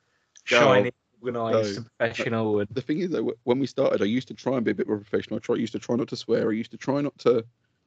No, 0.51 0.59
shiny, 0.59 0.93
organised, 1.25 1.77
no. 1.79 1.85
professional, 1.99 2.59
and 2.61 2.69
the 2.73 2.81
thing 2.83 2.99
is 2.99 3.11
though, 3.11 3.33
when 3.45 3.59
we 3.61 3.67
started, 3.67 4.03
I 4.03 4.07
used 4.07 4.29
to 4.29 4.35
try 4.35 4.57
and 4.57 4.65
be 4.65 4.73
a 4.73 4.75
bit 4.75 4.89
more 4.89 4.99
professional. 4.99 5.37
I 5.37 5.41
try, 5.41 5.57
used 5.57 5.73
to 5.75 5.79
try 5.79 5.95
not 5.97 6.09
to 6.09 6.17
swear. 6.17 6.51
I 6.51 6.55
used 6.55 6.73
to 6.73 6.77
try 6.77 7.01
not 7.01 7.17
to. 7.19 7.45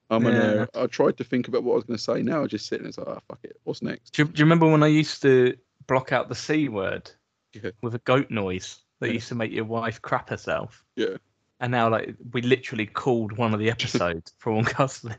Um, 0.09 0.25
and, 0.27 0.35
Yeah. 0.37 0.65
uh, 0.75 0.83
I 0.83 0.87
tried 0.87 1.17
to 1.17 1.23
think 1.23 1.47
about 1.47 1.63
what 1.63 1.73
I 1.73 1.75
was 1.75 1.83
going 1.85 1.97
to 1.97 2.03
say. 2.03 2.21
Now 2.21 2.43
I 2.43 2.47
just 2.47 2.67
sit 2.67 2.79
and 2.79 2.87
it's 2.87 2.97
like, 2.97 3.07
ah, 3.07 3.19
fuck 3.27 3.39
it. 3.43 3.59
What's 3.63 3.81
next? 3.81 4.13
Do 4.13 4.21
you, 4.21 4.27
do 4.29 4.39
you 4.39 4.45
remember 4.45 4.67
when 4.69 4.83
I 4.83 4.87
used 4.87 5.21
to 5.23 5.57
block 5.87 6.11
out 6.11 6.29
the 6.29 6.35
C 6.35 6.69
word 6.69 7.09
Yeah. 7.53 7.71
with 7.81 7.95
a 7.95 7.99
goat 7.99 8.29
noise 8.29 8.79
that 8.99 9.07
Yeah. 9.07 9.13
used 9.13 9.29
to 9.29 9.35
make 9.35 9.51
your 9.51 9.65
wife 9.65 10.01
crap 10.01 10.29
herself? 10.29 10.85
Yeah. 10.95 11.17
And 11.65 11.71
now, 11.71 11.89
like, 11.89 12.13
we 12.31 12.43
literally 12.43 12.85
called 12.85 13.31
one 13.31 13.51
of 13.51 13.59
the 13.59 13.71
episodes 13.71 14.33
from 14.37 14.63
customer 14.63 15.15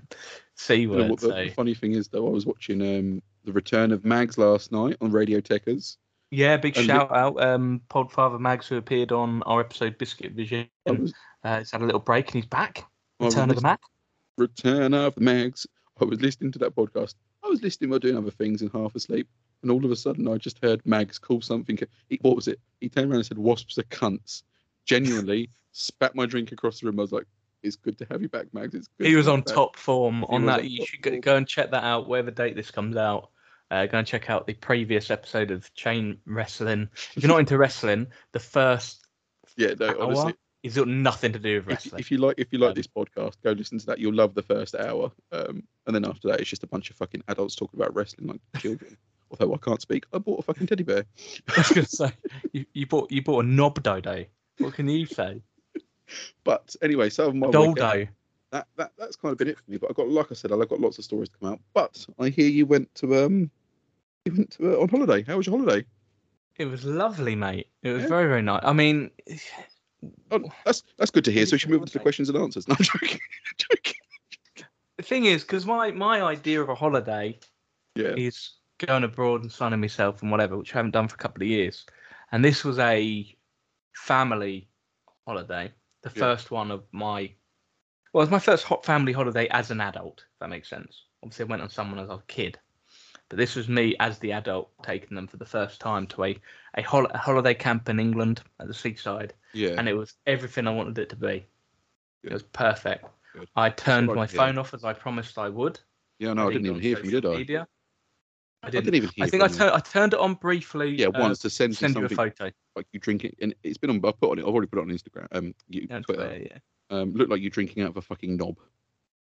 C 0.54 0.76
You 0.76 0.86
know 0.86 0.94
word. 0.98 1.10
what 1.10 1.20
the, 1.20 1.26
So, 1.26 1.34
the 1.34 1.48
funny 1.50 1.74
thing 1.74 1.90
is 1.94 2.06
though, 2.06 2.24
I 2.24 2.30
was 2.30 2.46
watching 2.46 2.80
um 2.82 3.20
the 3.44 3.52
return 3.52 3.90
of 3.90 4.04
Mags 4.04 4.38
last 4.38 4.70
night 4.70 4.96
on 5.00 5.10
Radio 5.10 5.40
Techers. 5.40 5.96
yeah, 6.30 6.56
big 6.56 6.76
and 6.76 6.86
shout 6.86 7.10
out, 7.10 7.42
um, 7.42 7.80
Podfather 7.90 8.38
Mags, 8.38 8.68
who 8.68 8.76
appeared 8.76 9.10
on 9.10 9.42
our 9.42 9.58
episode 9.60 9.98
Biscuit 9.98 10.34
Vision. 10.34 10.68
Was, 10.86 11.12
Uh, 11.42 11.58
he's 11.58 11.72
had 11.72 11.82
a 11.82 11.84
little 11.84 12.00
break 12.00 12.26
and 12.26 12.36
he's 12.36 12.46
back. 12.46 12.84
Return 13.18 13.50
of 13.50 13.56
the 13.56 13.62
Mac. 13.62 13.80
Return 14.38 14.94
of 14.94 15.16
the 15.16 15.22
Mags. 15.22 15.66
I 16.00 16.04
was 16.04 16.20
listening 16.20 16.52
to 16.52 16.60
that 16.60 16.76
podcast. 16.76 17.14
I 17.42 17.48
was 17.48 17.60
listening 17.60 17.90
while 17.90 17.98
doing 17.98 18.16
other 18.16 18.30
things 18.30 18.62
and 18.62 18.70
half 18.72 18.94
asleep. 18.94 19.28
And 19.62 19.70
all 19.72 19.84
of 19.84 19.90
a 19.90 19.96
sudden, 19.96 20.28
I 20.28 20.36
just 20.36 20.62
heard 20.62 20.80
Mags 20.86 21.18
call 21.18 21.40
something. 21.40 21.76
He, 22.08 22.20
what 22.22 22.36
was 22.36 22.46
it? 22.46 22.60
He 22.80 22.88
turned 22.88 23.10
around 23.10 23.16
and 23.18 23.26
said, 23.26 23.38
"Wasps 23.38 23.78
are 23.78 23.82
cunts." 23.84 24.44
Genuinely, 24.86 25.50
spat 25.72 26.14
my 26.14 26.26
drink 26.26 26.52
across 26.52 26.80
the 26.80 26.86
room. 26.86 26.98
I 26.98 27.02
was 27.02 27.12
like, 27.12 27.26
"It's 27.62 27.76
good 27.76 27.98
to 27.98 28.06
have 28.10 28.22
you 28.22 28.28
back, 28.28 28.46
Mags." 28.54 28.74
It's 28.74 28.88
good 28.98 29.06
He 29.06 29.10
to 29.12 29.16
was 29.18 29.28
on 29.28 29.40
back." 29.42 29.54
top 29.54 29.76
form 29.76 30.24
on 30.24 30.46
that. 30.46 30.60
on 30.60 30.68
You 30.70 30.86
should 30.86 31.02
go, 31.02 31.10
form. 31.10 31.20
go 31.20 31.36
and 31.36 31.46
check 31.48 31.70
that 31.72 31.84
out. 31.84 32.08
Whatever 32.08 32.30
date 32.30 32.56
this 32.56 32.70
comes 32.70 32.96
out, 32.96 33.30
uh, 33.70 33.86
go 33.86 33.98
and 33.98 34.06
check 34.06 34.30
out 34.30 34.46
the 34.46 34.54
previous 34.54 35.10
episode 35.10 35.50
of 35.50 35.72
Chain 35.74 36.18
Wrestling. 36.24 36.88
If 37.16 37.22
you're 37.22 37.28
not 37.28 37.40
into 37.40 37.58
wrestling, 37.58 38.06
the 38.32 38.38
first 38.40 39.06
Yeah, 39.56 39.74
no, 39.78 39.88
hour 39.88 40.02
honestly, 40.02 40.34
is 40.62 40.76
got 40.76 40.88
nothing 40.88 41.32
to 41.32 41.38
do 41.38 41.56
with 41.56 41.64
if, 41.64 41.68
wrestling. 41.68 42.00
if 42.00 42.10
you 42.10 42.18
like 42.18 42.36
if 42.38 42.52
you 42.52 42.58
like 42.58 42.70
Um, 42.70 42.74
this 42.74 42.86
podcast, 42.86 43.34
go 43.42 43.52
listen 43.52 43.78
to 43.78 43.86
that. 43.86 43.98
You'll 43.98 44.14
love 44.14 44.34
the 44.34 44.42
first 44.42 44.74
hour, 44.76 45.10
um, 45.32 45.62
and 45.86 45.94
then 45.96 46.04
after 46.04 46.28
that, 46.28 46.40
it's 46.40 46.50
just 46.50 46.62
a 46.64 46.68
bunch 46.68 46.90
of 46.90 46.96
fucking 46.96 47.22
adults 47.28 47.56
talking 47.56 47.80
about 47.80 47.94
wrestling 47.94 48.28
like 48.28 48.40
children. 48.62 48.96
Although 49.32 49.54
I 49.54 49.58
can't 49.58 49.82
speak, 49.82 50.04
I 50.12 50.18
bought 50.18 50.38
a 50.38 50.42
fucking 50.42 50.68
teddy 50.68 50.84
bear. 50.84 51.04
I 51.48 51.52
was 51.58 51.68
gonna 51.70 51.86
say 51.88 52.12
you, 52.52 52.64
you 52.72 52.86
bought 52.86 53.10
you 53.10 53.22
bought 53.22 53.44
a 53.44 53.48
knob 53.48 53.82
dodo. 53.82 54.24
What 54.58 54.74
can 54.74 54.88
you 54.88 55.06
say? 55.06 55.42
But 56.44 56.74
anyway, 56.82 57.10
so 57.10 57.32
my 57.32 57.48
weekend- 57.48 57.76
Doldo. 57.76 58.08
that, 58.52 58.68
that 58.76 58.92
that's 58.98 59.16
kind 59.16 59.32
of 59.32 59.38
been 59.38 59.48
it 59.48 59.58
for 59.58 59.70
me. 59.70 59.76
But 59.76 59.90
I 59.90 59.92
got, 59.92 60.08
like 60.08 60.30
I 60.30 60.34
said, 60.34 60.52
I've 60.52 60.68
got 60.68 60.80
lots 60.80 60.98
of 60.98 61.04
stories 61.04 61.28
to 61.30 61.38
come 61.38 61.52
out. 61.52 61.60
But 61.74 62.06
I 62.18 62.28
hear 62.28 62.48
you 62.48 62.64
went 62.66 62.94
to 62.96 63.24
um, 63.24 63.50
you 64.24 64.32
went 64.34 64.50
to 64.52 64.74
uh, 64.78 64.82
on 64.82 64.88
holiday. 64.88 65.22
How 65.26 65.36
was 65.36 65.46
your 65.46 65.58
holiday? 65.58 65.84
It 66.56 66.66
was 66.66 66.84
lovely, 66.84 67.34
mate. 67.36 67.68
It 67.82 67.90
was 67.92 68.02
Yeah. 68.02 68.08
very 68.08 68.28
very 68.28 68.42
nice. 68.42 68.62
I 68.64 68.72
mean, 68.72 69.10
Oh, 70.30 70.40
that's 70.64 70.82
that's 70.98 71.10
good 71.10 71.24
to 71.24 71.32
hear. 71.32 71.44
So 71.46 71.54
we 71.54 71.58
should 71.58 71.70
move 71.70 71.80
on 71.80 71.86
to 71.88 71.92
the 71.92 71.98
questions 71.98 72.28
and 72.28 72.38
answers. 72.38 72.66
No, 72.68 72.76
I'm 72.78 72.84
joking. 72.84 73.18
joking. 73.58 73.94
the 74.96 75.02
thing 75.02 75.24
is, 75.24 75.42
because 75.42 75.66
my 75.66 75.90
my 75.90 76.22
idea 76.22 76.62
of 76.62 76.68
a 76.68 76.74
holiday 76.74 77.38
Yeah, 77.96 78.14
is 78.16 78.52
going 78.78 79.02
abroad 79.04 79.42
and 79.42 79.50
sunning 79.50 79.80
myself 79.80 80.22
and 80.22 80.30
whatever, 80.30 80.56
which 80.56 80.74
I 80.74 80.78
haven't 80.78 80.92
done 80.92 81.08
for 81.08 81.14
a 81.14 81.18
couple 81.18 81.42
of 81.42 81.48
years. 81.48 81.84
And 82.32 82.44
this 82.44 82.62
was 82.64 82.78
a 82.78 83.35
family 83.96 84.68
holiday, 85.26 85.72
the 86.02 86.12
Yeah. 86.14 86.20
first 86.20 86.50
one 86.50 86.70
of 86.70 86.84
my. 86.92 87.32
Well, 88.12 88.22
it 88.22 88.26
was 88.26 88.30
my 88.30 88.38
first 88.38 88.64
hot 88.64 88.84
family 88.84 89.12
holiday 89.12 89.48
as 89.48 89.70
an 89.70 89.80
adult, 89.80 90.20
if 90.32 90.38
that 90.40 90.48
makes 90.48 90.68
sense. 90.70 91.04
Obviously, 91.22 91.44
I 91.44 91.48
went 91.48 91.62
on 91.62 91.68
someone 91.68 91.98
as 91.98 92.08
a 92.08 92.22
kid, 92.28 92.58
but 93.28 93.36
this 93.36 93.56
was 93.56 93.68
me 93.68 93.94
as 94.00 94.18
the 94.18 94.32
adult 94.32 94.70
taking 94.82 95.14
them 95.16 95.26
for 95.26 95.36
the 95.36 95.44
first 95.44 95.80
time 95.80 96.06
to 96.08 96.24
a 96.24 96.38
a, 96.76 96.82
hol- 96.82 97.06
a 97.10 97.18
holiday 97.18 97.54
camp 97.54 97.88
in 97.88 97.98
England 98.00 98.42
at 98.60 98.68
the 98.68 98.74
seaside, 98.74 99.34
yeah. 99.52 99.74
and 99.78 99.88
it 99.88 99.94
was 99.94 100.14
everything 100.26 100.66
I 100.66 100.72
wanted 100.74 100.98
it 100.98 101.08
to 101.10 101.16
be. 101.16 101.46
Good. 102.22 102.30
It 102.30 102.32
was 102.32 102.42
perfect. 102.44 103.04
Good. 103.34 103.48
I 103.56 103.70
turned 103.70 104.08
like 104.08 104.16
my 104.16 104.26
hear. 104.26 104.36
phone 104.40 104.58
off 104.58 104.72
as 104.74 104.84
I 104.84 104.92
promised 104.92 105.38
I 105.38 105.48
would. 105.48 105.80
yeah, 106.18 106.32
no, 106.32 106.48
I 106.48 106.52
didn't 106.52 106.66
even 106.66 106.80
hear 106.80 106.96
from 106.96 107.06
you, 107.06 107.20
did 107.20 107.26
I? 107.26 107.36
Media. 107.36 107.68
I 108.62 108.68
I 108.68 108.70
didn't. 108.70 108.84
didn't 108.92 108.96
even. 108.96 109.10
I 109.20 109.28
think 109.28 109.42
I, 109.42 109.48
tur- 109.48 109.72
I 109.74 109.80
turned 109.80 110.12
it 110.14 110.18
on 110.20 110.34
briefly. 110.34 110.96
Yeah, 110.96 111.06
uh, 111.08 111.20
once 111.20 111.38
to 111.40 111.50
send, 111.50 111.70
you 111.72 111.76
send 111.76 111.94
you 111.96 112.04
a 112.04 112.08
photo. 112.08 112.50
like 112.74 112.86
you 112.92 112.98
drinking, 113.00 113.36
and 113.40 113.54
it's 113.62 113.78
been 113.78 113.90
on. 113.90 113.96
I 113.98 114.12
put 114.12 114.30
on 114.30 114.38
it. 114.38 114.42
I've 114.42 114.48
already 114.48 114.66
put 114.68 114.78
it 114.78 114.82
on 114.82 114.88
Instagram. 114.88 115.26
Um, 115.32 115.54
you, 115.68 115.86
Yeah, 115.88 116.00
Twitter. 116.00 116.26
Twitter, 116.28 116.48
yeah. 116.50 116.58
Um, 116.98 117.12
looked 117.14 117.30
like 117.30 117.40
you 117.40 117.50
drinking 117.50 117.82
out 117.82 117.90
of 117.90 117.96
a 117.96 118.02
fucking 118.02 118.36
knob. 118.36 118.58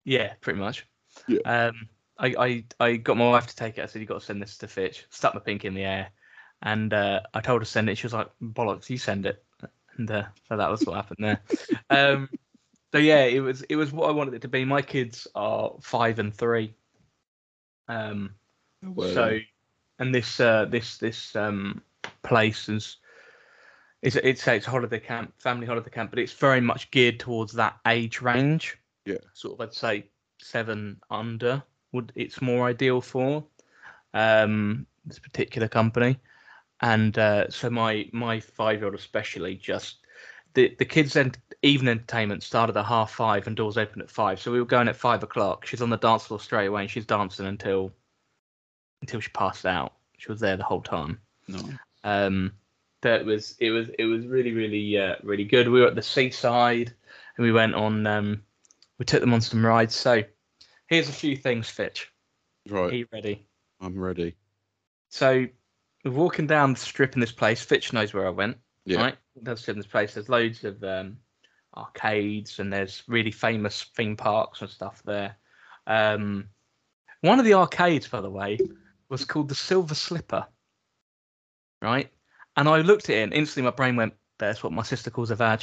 yeah, 0.05 0.35
pretty 0.41 0.59
much. 0.61 0.87
Yeah. 1.29 1.41
Um, 1.45 1.89
I, 2.19 2.35
I 2.39 2.65
I 2.79 2.97
got 2.97 3.17
my 3.17 3.29
wife 3.29 3.47
to 3.49 3.57
take 3.57 3.79
it. 3.79 3.83
I 3.83 3.87
said 3.87 4.01
you 4.01 4.07
got 4.07 4.21
to 4.21 4.25
send 4.27 4.41
this 4.43 4.59
to 4.59 4.69
Fitch. 4.69 5.07
Stuck 5.11 5.35
my 5.35 5.41
pink 5.41 5.65
in 5.65 5.75
the 5.75 5.85
air, 5.85 6.11
and 6.63 6.93
uh, 6.93 7.21
I 7.35 7.41
told 7.41 7.61
her 7.63 7.65
to 7.65 7.71
send 7.71 7.89
it. 7.89 7.97
She 7.99 8.07
was 8.07 8.13
like, 8.13 8.29
"Bollocks, 8.41 8.89
you 8.91 8.99
send 8.99 9.27
it." 9.27 9.43
And 9.97 10.11
uh, 10.11 10.25
so 10.49 10.57
that 10.57 10.71
was 10.71 10.85
what 10.85 10.97
happened 10.97 11.19
there. 11.25 11.41
Um, 11.91 12.29
so 12.93 12.99
yeah, 12.99 13.25
it 13.25 13.41
was 13.41 13.63
it 13.63 13.77
was 13.77 13.93
what 13.93 14.09
I 14.09 14.13
wanted 14.13 14.35
it 14.35 14.43
to 14.43 14.49
be. 14.49 14.65
My 14.65 14.83
kids 14.83 15.27
are 15.35 15.73
five 15.81 16.19
and 16.19 16.35
three. 16.35 16.75
Um, 17.89 18.35
Well, 18.83 19.13
so 19.13 19.39
and 19.99 20.15
this 20.15 20.41
uh 20.41 20.65
this 20.67 20.99
this 20.99 21.37
um 21.37 21.83
place 22.23 22.69
is 22.69 22.97
it's 24.03 24.17
it's 24.17 24.47
it's 24.49 24.67
a 24.67 24.71
holiday 24.71 24.99
camp 24.99 25.33
family 25.39 25.67
holiday 25.67 25.91
camp 25.91 26.11
but 26.11 26.19
it's 26.19 26.33
very 26.33 26.61
much 26.61 26.91
geared 26.91 27.21
towards 27.21 27.53
that 27.53 27.79
age 27.87 28.21
range. 28.21 28.79
Yeah. 29.05 29.17
sort 29.33 29.55
of 29.55 29.61
i'd 29.61 29.75
say 29.75 30.07
seven 30.41 31.01
under 31.11 31.63
would 31.93 32.13
it's 32.15 32.41
more 32.43 32.67
ideal 32.67 33.01
for 33.01 33.45
um 34.15 34.87
this 35.05 35.19
particular 35.19 35.69
company. 35.69 36.19
And 36.81 37.17
uh 37.19 37.49
so 37.49 37.71
my 37.71 38.09
my 38.13 38.41
five 38.41 38.79
year 38.79 38.87
old 38.87 38.95
especially 38.95 39.55
just 39.57 39.99
the 40.55 40.75
the 40.79 40.85
kids 40.85 41.13
then 41.13 41.33
evening 41.63 41.93
entertainment 41.93 42.43
started 42.43 42.77
at 42.77 42.85
half 42.85 43.13
five 43.13 43.47
and 43.47 43.57
doors 43.57 43.79
open 43.79 44.03
at 44.03 44.11
five. 44.11 44.41
So 44.41 44.51
we 44.51 44.59
were 44.59 44.67
going 44.67 44.89
at 44.89 44.97
five 44.97 45.23
o'clock. 45.23 45.65
She's 45.67 45.83
on 45.83 45.91
the 45.91 45.97
dance 45.97 46.25
floor 46.27 46.41
straight 46.41 46.67
away 46.67 46.83
and 46.83 46.91
she's 46.91 47.07
dancing 47.07 47.47
until 47.47 47.93
until 49.03 49.21
she 49.21 49.29
passed 49.31 49.67
out. 49.67 49.93
She 50.17 50.33
was 50.33 50.41
there 50.41 50.57
the 50.57 50.65
whole 50.65 50.81
time. 50.81 51.21
no. 51.47 51.61
Um, 52.05 52.53
that 53.03 53.25
was 53.25 53.57
it 53.59 53.71
was 53.71 53.89
it 53.99 54.05
was 54.05 54.27
really 54.27 54.53
really 54.53 54.97
uh, 54.97 55.17
really 55.23 55.45
good. 55.45 55.69
We 55.69 55.81
were 55.81 55.89
at 55.89 55.95
the 55.95 56.03
seaside 56.03 56.95
and 57.37 57.45
we 57.45 57.53
went 57.53 57.75
on. 57.75 58.07
Um, 58.07 58.43
we 58.99 59.05
took 59.05 59.21
them 59.21 59.35
on 59.35 59.41
some 59.41 59.67
rides. 59.67 59.95
So 59.95 60.23
here's 60.87 61.09
a 61.09 61.13
few 61.13 61.37
things, 61.37 61.69
Fitch. 61.69 62.09
Right. 62.69 62.93
Are 62.93 62.95
you 62.95 63.07
ready? 63.13 63.47
I'm 63.81 63.99
ready. 63.99 64.37
So 65.09 65.47
we're 66.05 66.13
walking 66.13 66.47
down 66.47 66.75
the 66.75 66.79
strip 66.79 67.15
in 67.15 67.21
this 67.21 67.33
place. 67.33 67.61
Fitch 67.61 67.93
knows 67.93 68.15
where 68.15 68.27
I 68.27 68.31
went. 68.31 68.57
Yeah. 68.85 69.01
Right, 69.01 69.17
that's 69.43 69.69
in 69.69 69.77
this 69.77 69.87
place. 69.87 70.15
There's 70.15 70.29
loads 70.29 70.65
of 70.65 70.83
um, 70.83 71.17
arcades 71.77 72.59
and 72.59 72.73
there's 72.73 73.03
really 73.07 73.31
famous 73.31 73.85
theme 73.97 74.17
parks 74.17 74.61
and 74.61 74.71
stuff 74.71 75.03
there. 75.05 75.37
Um, 75.87 76.49
one 77.21 77.39
of 77.39 77.45
the 77.45 77.55
arcades, 77.55 78.09
by 78.09 78.21
the 78.21 78.31
way, 78.31 78.59
was 79.13 79.25
called 79.25 79.49
the 79.49 79.55
Silver 79.55 79.95
Slipper. 79.95 80.47
Right, 81.81 82.11
and 82.57 82.69
I 82.69 82.81
looked 82.81 83.11
at 83.11 83.17
it 83.17 83.23
and 83.23 83.33
instantly 83.33 83.71
my 83.71 83.75
brain 83.75 83.97
went, 83.97 84.15
"That's 84.39 84.63
what 84.63 84.73
my 84.73 84.83
sister 84.83 85.11
calls 85.11 85.31
a 85.31 85.37
vag." 85.37 85.63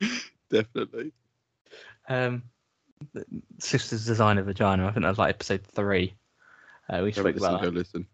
Definitely. 0.50 1.12
Um, 2.08 2.42
sister's 3.58 4.04
design 4.04 4.38
of 4.38 4.46
vagina. 4.46 4.86
I 4.86 4.90
think 4.92 5.02
that 5.04 5.10
was 5.10 5.18
like 5.18 5.30
episode 5.34 5.64
three. 5.64 6.14
Uh, 6.88 7.02
we 7.04 7.12
Go 7.12 7.22
spoke 7.22 7.34
listen, 7.36 7.48
about 7.48 7.62
go 7.62 7.70
that. 7.70 7.74
listen. 7.74 8.06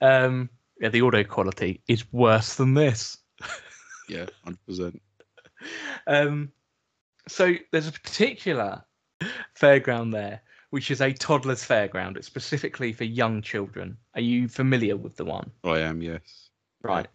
Um, 0.00 0.50
yeah, 0.80 0.88
the 0.88 1.02
audio 1.02 1.22
quality 1.22 1.82
is 1.88 2.12
worse 2.12 2.54
than 2.54 2.74
this. 2.74 3.18
Yeah, 4.08 4.26
hundred 4.44 4.66
percent. 4.66 5.02
Um, 6.08 6.50
so 7.28 7.54
there's 7.70 7.86
a 7.86 7.92
particular 7.92 8.84
fairground 9.58 10.10
there, 10.10 10.42
which 10.72 10.90
is 10.90 11.02
a 11.02 11.12
toddler's 11.12 11.62
fairground. 11.62 12.16
It's 12.16 12.26
specifically 12.26 12.94
for 12.94 13.04
young 13.04 13.42
children. 13.42 13.94
Are 14.14 14.22
you 14.22 14.48
familiar 14.48 14.96
with 14.96 15.16
the 15.16 15.24
one? 15.26 15.50
I 15.62 15.80
am. 15.80 16.00
Yes. 16.00 16.48
Right. 16.82 17.06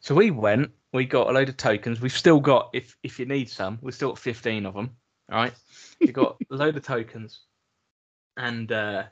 So 0.00 0.14
we 0.14 0.30
went. 0.30 0.70
We 0.94 1.04
got 1.04 1.28
a 1.28 1.32
load 1.32 1.50
of 1.50 1.58
tokens. 1.58 2.00
We've 2.00 2.16
still 2.16 2.40
got, 2.40 2.70
if 2.72 2.96
if 3.02 3.18
you 3.18 3.26
need 3.26 3.50
some, 3.50 3.78
we've 3.82 3.94
still 3.94 4.08
got 4.08 4.18
15 4.18 4.64
of 4.64 4.72
them. 4.72 4.96
All 5.30 5.36
right. 5.36 5.52
We 6.00 6.12
got 6.12 6.38
a 6.50 6.54
load 6.54 6.78
of 6.78 6.82
tokens, 6.82 7.42
and 8.38 8.72
uh, 8.72 9.02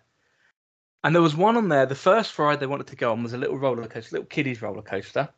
and 1.04 1.14
there 1.14 1.20
was 1.20 1.36
one 1.36 1.58
on 1.58 1.68
there. 1.68 1.84
The 1.84 1.94
first 1.94 2.38
ride 2.38 2.60
they 2.60 2.66
wanted 2.66 2.86
to 2.86 2.96
go 2.96 3.12
on 3.12 3.22
was 3.22 3.34
a 3.34 3.38
little 3.38 3.58
roller 3.58 3.86
coaster, 3.86 4.16
little 4.16 4.26
kiddies 4.26 4.62
roller 4.62 4.80
coaster. 4.80 5.28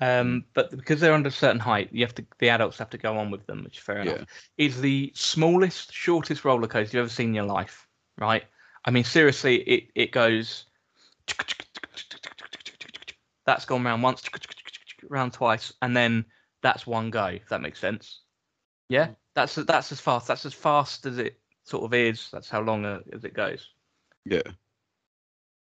Um, 0.00 0.46
but 0.54 0.70
because 0.70 1.00
they're 1.00 1.12
under 1.12 1.28
a 1.28 1.32
certain 1.32 1.60
height, 1.60 1.90
you 1.92 2.02
have 2.06 2.14
to 2.14 2.24
the 2.38 2.48
adults 2.48 2.78
have 2.78 2.88
to 2.90 2.98
go 2.98 3.18
on 3.18 3.30
with 3.30 3.44
them, 3.44 3.62
which 3.62 3.76
is 3.76 3.84
fair 3.84 3.98
enough. 3.98 4.20
Yeah. 4.20 4.24
It's 4.56 4.78
the 4.78 5.12
smallest, 5.14 5.92
shortest 5.92 6.46
roller 6.46 6.66
coaster 6.66 6.96
you've 6.96 7.04
ever 7.04 7.12
seen 7.12 7.28
in 7.28 7.34
your 7.34 7.44
life, 7.44 7.86
right? 8.20 8.44
I 8.84 8.90
mean, 8.90 9.04
seriously, 9.04 9.56
it 9.56 9.90
it 9.94 10.12
goes. 10.12 10.66
That's 13.46 13.64
gone 13.64 13.82
round 13.82 14.02
once, 14.02 14.22
round 15.08 15.32
twice, 15.32 15.72
and 15.82 15.96
then 15.96 16.24
that's 16.62 16.86
one 16.86 17.10
go. 17.10 17.26
If 17.26 17.48
that 17.48 17.62
makes 17.62 17.80
sense. 17.80 18.20
Yeah, 18.88 19.08
that's 19.34 19.54
that's 19.56 19.92
as 19.92 20.00
fast. 20.00 20.28
That's 20.28 20.46
as 20.46 20.54
fast 20.54 21.06
as 21.06 21.18
it 21.18 21.40
sort 21.64 21.84
of 21.84 21.94
is. 21.94 22.28
That's 22.32 22.48
how 22.48 22.60
long 22.60 22.84
uh, 22.84 23.00
as 23.12 23.24
it 23.24 23.34
goes. 23.34 23.68
Yeah. 24.24 24.42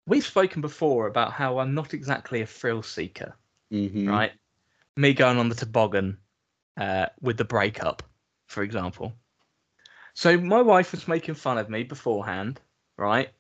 We've 0.07 0.27
spoken 0.27 0.61
before 0.61 1.07
about 1.07 1.33
how 1.33 1.59
I'm 1.59 1.75
not 1.75 1.95
exactly 1.95 2.41
a 2.41 2.47
thrill 2.47 2.83
seeker, 2.83 3.37
Mm-hmm. 3.73 4.09
right? 4.09 4.33
Me 4.97 5.15
going 5.15 5.39
on 5.39 5.49
the 5.49 5.55
toboggan 5.55 6.19
uh, 6.77 7.07
with 7.21 7.37
the 7.37 7.45
breakup, 7.45 8.03
for 8.49 8.63
example. 8.63 9.15
So 10.15 10.37
my 10.39 10.63
wife 10.63 10.93
was 10.93 11.09
making 11.09 11.35
fun 11.35 11.59
of 11.59 11.69
me 11.71 11.83
beforehand, 11.85 12.61
right? 12.97 13.31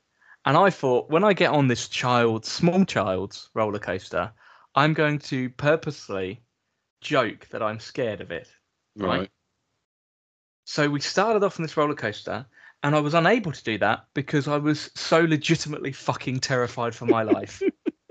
And 0.44 0.56
I 0.56 0.70
thought 0.70 1.10
when 1.10 1.24
I 1.24 1.32
get 1.32 1.50
on 1.50 1.68
this 1.68 1.88
child, 1.88 2.44
small 2.44 2.84
child's 2.84 3.50
roller 3.54 3.78
coaster, 3.78 4.32
I'm 4.74 4.94
going 4.94 5.18
to 5.20 5.50
purposely 5.50 6.42
joke 7.00 7.48
that 7.50 7.62
I'm 7.62 7.80
scared 7.80 8.20
of 8.20 8.30
it. 8.30 8.48
right? 8.96 9.20
Right. 9.20 9.30
So 10.64 10.88
we 10.88 11.00
started 11.00 11.42
off 11.42 11.58
on 11.58 11.62
this 11.62 11.76
roller 11.76 11.94
coaster, 11.94 12.46
and 12.82 12.94
I 12.94 13.00
was 13.00 13.14
unable 13.14 13.52
to 13.52 13.64
do 13.64 13.76
that 13.78 14.06
because 14.14 14.48
I 14.48 14.56
was 14.56 14.90
so 14.94 15.20
legitimately 15.20 15.92
fucking 15.92 16.40
terrified 16.40 16.94
for 16.94 17.06
my 17.06 17.22
life. 17.22 17.66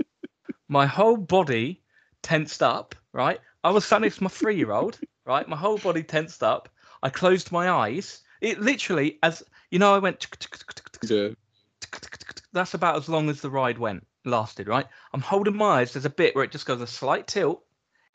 my 0.67 0.85
whole 0.85 1.17
body 1.17 1.81
tensed 2.21 2.61
up, 2.61 2.95
right? 3.13 3.39
I 3.63 3.71
was 3.71 3.85
standing 3.85 4.07
next 4.07 4.17
to 4.17 4.23
my 4.23 4.29
three 4.29 4.57
year 4.57 4.71
old, 4.71 4.99
right? 5.25 5.47
My 5.47 5.55
whole 5.55 5.77
body 5.77 6.03
tensed 6.03 6.43
up. 6.43 6.69
I 7.01 7.09
closed 7.09 7.51
my 7.51 7.69
eyes. 7.69 8.21
It 8.41 8.61
literally, 8.61 9.19
as 9.23 9.43
you 9.71 9.79
know, 9.79 9.93
I 9.93 9.99
went. 9.99 10.27
Yeah. 11.03 11.29
That's 12.51 12.73
about 12.73 12.97
as 12.97 13.09
long 13.09 13.29
as 13.29 13.41
the 13.41 13.49
ride 13.49 13.77
went, 13.77 14.05
lasted, 14.25 14.67
right? 14.67 14.87
I'm 15.13 15.21
holding 15.21 15.55
my 15.55 15.81
eyes. 15.81 15.93
There's 15.93 16.05
a 16.05 16.09
bit 16.09 16.35
where 16.35 16.43
it 16.43 16.51
just 16.51 16.65
goes 16.65 16.81
a 16.81 16.87
slight 16.87 17.27
tilt 17.27 17.63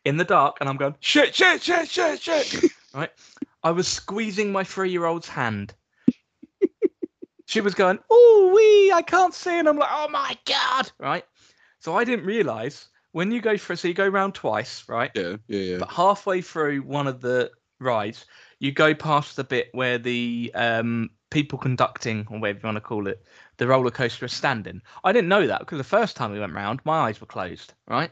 in 0.05 0.17
the 0.17 0.25
dark, 0.25 0.57
and 0.61 0.69
I'm 0.69 0.77
going, 0.77 0.95
shit, 1.01 1.35
shit, 1.35 1.63
shit, 1.63 1.89
shit, 1.89 2.21
shit, 2.21 2.65
right? 2.95 3.11
I 3.63 3.71
was 3.71 3.89
squeezing 3.89 4.53
my 4.53 4.65
three 4.65 4.91
year 4.91 5.07
old's 5.07 5.29
hand. 5.29 5.75
she 7.47 7.61
was 7.61 7.75
going, 7.75 7.99
oh, 8.11 8.53
wee, 8.55 8.93
I 8.93 9.03
can't 9.03 9.33
see. 9.33 9.59
And 9.59 9.69
I'm 9.69 9.79
like, 9.79 9.89
oh 9.91 10.09
my 10.09 10.37
God, 10.45 10.91
right? 10.99 11.25
So 11.81 11.97
I 11.97 12.05
didn't 12.05 12.27
realize 12.27 12.89
when 13.13 13.31
you 13.31 13.41
go 13.41 13.57
for, 13.57 13.77
so 13.77 13.89
you 13.89 13.95
go 13.95 14.09
round 14.09 14.35
twice, 14.35 14.85
right? 14.89 15.11
Yeah. 15.15 15.37
Yeah. 15.49 15.61
Yeah. 15.61 15.79
But 15.79 15.91
halfway 15.91 16.43
through 16.43 16.81
one 16.83 17.07
of 17.07 17.21
the 17.21 17.51
rides, 17.81 18.27
you 18.65 18.73
go 18.73 18.95
past 18.95 19.37
the 19.37 19.45
bit 19.45 19.69
where 19.73 19.99
the 19.99 20.51
um, 20.55 21.11
people 21.29 21.59
conducting, 21.59 22.27
or 22.31 22.39
whatever 22.39 22.61
you 22.61 22.67
want 22.67 22.77
to 22.77 22.81
call 22.81 23.07
it, 23.07 23.23
the 23.59 23.67
roller 23.67 23.91
coaster 23.91 24.25
is 24.25 24.33
standing. 24.33 24.81
I 25.05 25.13
didn't 25.13 25.29
know 25.29 25.47
that 25.47 25.61
because 25.61 25.77
the 25.77 25.85
first 25.85 26.17
time 26.17 26.33
we 26.33 26.41
went 26.41 26.55
round, 26.55 26.81
my 26.85 27.01
eyes 27.01 27.21
were 27.21 27.27
closed, 27.27 27.75
right? 27.87 28.11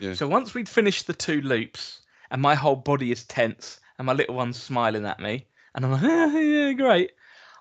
Yeah. 0.00 0.14
So 0.14 0.26
once 0.26 0.54
we'd 0.54 0.68
finished 0.68 1.06
the 1.06 1.12
two 1.12 1.42
loops, 1.42 2.00
and 2.30 2.40
my 2.40 2.54
whole 2.54 2.76
body 2.76 3.12
is 3.12 3.24
tense, 3.24 3.80
and 3.98 4.06
my 4.06 4.14
little 4.14 4.34
one's 4.34 4.60
smiling 4.60 5.04
at 5.04 5.20
me, 5.20 5.46
and 5.74 5.84
I'm 5.84 5.92
like, 5.92 6.02
yeah, 6.02 6.38
yeah, 6.38 6.72
great. 6.72 7.12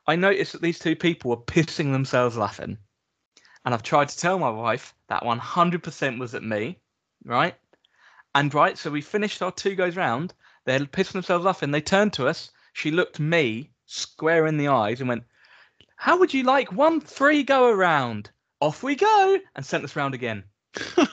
I 0.07 0.15
noticed 0.15 0.53
that 0.53 0.61
these 0.61 0.79
two 0.79 0.95
people 0.95 1.31
were 1.31 1.37
pissing 1.37 1.91
themselves 1.91 2.37
laughing. 2.37 2.77
And 3.65 3.73
I've 3.73 3.83
tried 3.83 4.07
to 4.07 4.17
tell 4.17 4.39
my 4.39 4.49
wife 4.49 4.95
that 5.09 5.23
100% 5.23 6.17
was 6.17 6.33
at 6.33 6.43
me, 6.43 6.79
right? 7.25 7.55
And 8.33 8.53
right, 8.53 8.77
so 8.77 8.89
we 8.89 9.01
finished 9.01 9.41
our 9.41 9.51
two 9.51 9.75
goes 9.75 9.97
round. 9.97 10.33
They're 10.65 10.79
pissing 10.79 11.13
themselves 11.13 11.45
off 11.45 11.61
and 11.61 11.73
They 11.73 11.81
turned 11.81 12.13
to 12.13 12.27
us. 12.27 12.51
She 12.73 12.91
looked 12.91 13.19
me 13.19 13.71
square 13.85 14.45
in 14.47 14.57
the 14.57 14.69
eyes 14.69 14.99
and 14.99 15.09
went, 15.09 15.23
How 15.95 16.17
would 16.19 16.33
you 16.33 16.43
like 16.43 16.71
one 16.71 17.01
three 17.01 17.43
go 17.43 17.69
around? 17.69 18.31
Off 18.59 18.83
we 18.83 18.95
go, 18.95 19.39
and 19.55 19.65
sent 19.65 19.83
us 19.83 19.95
round 19.95 20.13
again. 20.13 20.43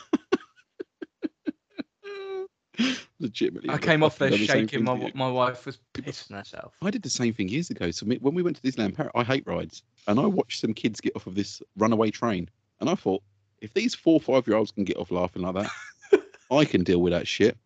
Legitimately. 3.21 3.71
I 3.71 3.79
came 3.79 4.03
off 4.03 4.19
there 4.19 4.31
the 4.31 4.37
shaking. 4.37 4.85
My, 4.85 5.11
my 5.15 5.31
wife 5.31 5.67
was 5.67 5.79
pissing 5.95 6.37
herself. 6.37 6.75
I 6.83 6.91
did 6.91 7.03
the 7.03 7.11
same 7.11 7.33
thing 7.35 7.49
years 7.49 7.71
ago. 7.71 7.91
So 7.91 8.07
when 8.07 8.35
we 8.35 8.43
went 8.43 8.57
to 8.57 8.63
Disneyland 8.63 8.95
Paris, 8.95 9.11
I 9.15 9.25
hate 9.25 9.47
rides, 9.47 9.83
and 10.07 10.21
I 10.21 10.27
watched 10.27 10.61
some 10.61 10.75
kids 10.75 11.01
get 11.01 11.17
off 11.17 11.27
of 11.27 11.35
this 11.35 11.63
runaway 11.77 12.11
train, 12.11 12.49
and 12.81 12.89
I 12.89 12.95
thought, 12.95 13.23
if 13.61 13.75
these 13.75 13.95
four, 13.95 14.21
five-year-olds 14.21 14.71
can 14.71 14.85
get 14.85 14.99
off 14.99 15.11
laughing 15.11 15.43
like 15.43 15.55
that, 15.55 16.23
I 16.53 16.65
can 16.65 16.85
deal 16.85 17.01
with 17.01 17.13
that 17.13 17.27
shit. 17.27 17.57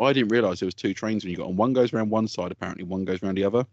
I 0.00 0.12
didn't 0.12 0.30
realise 0.30 0.60
there 0.60 0.66
was 0.66 0.74
two 0.74 0.94
trains 0.94 1.24
when 1.24 1.30
you 1.30 1.36
got 1.36 1.48
on. 1.48 1.56
One 1.56 1.72
goes 1.72 1.92
around 1.92 2.10
one 2.10 2.28
side, 2.28 2.52
apparently. 2.52 2.84
One 2.84 3.04
goes 3.04 3.22
around 3.22 3.36
the 3.36 3.44
other. 3.44 3.66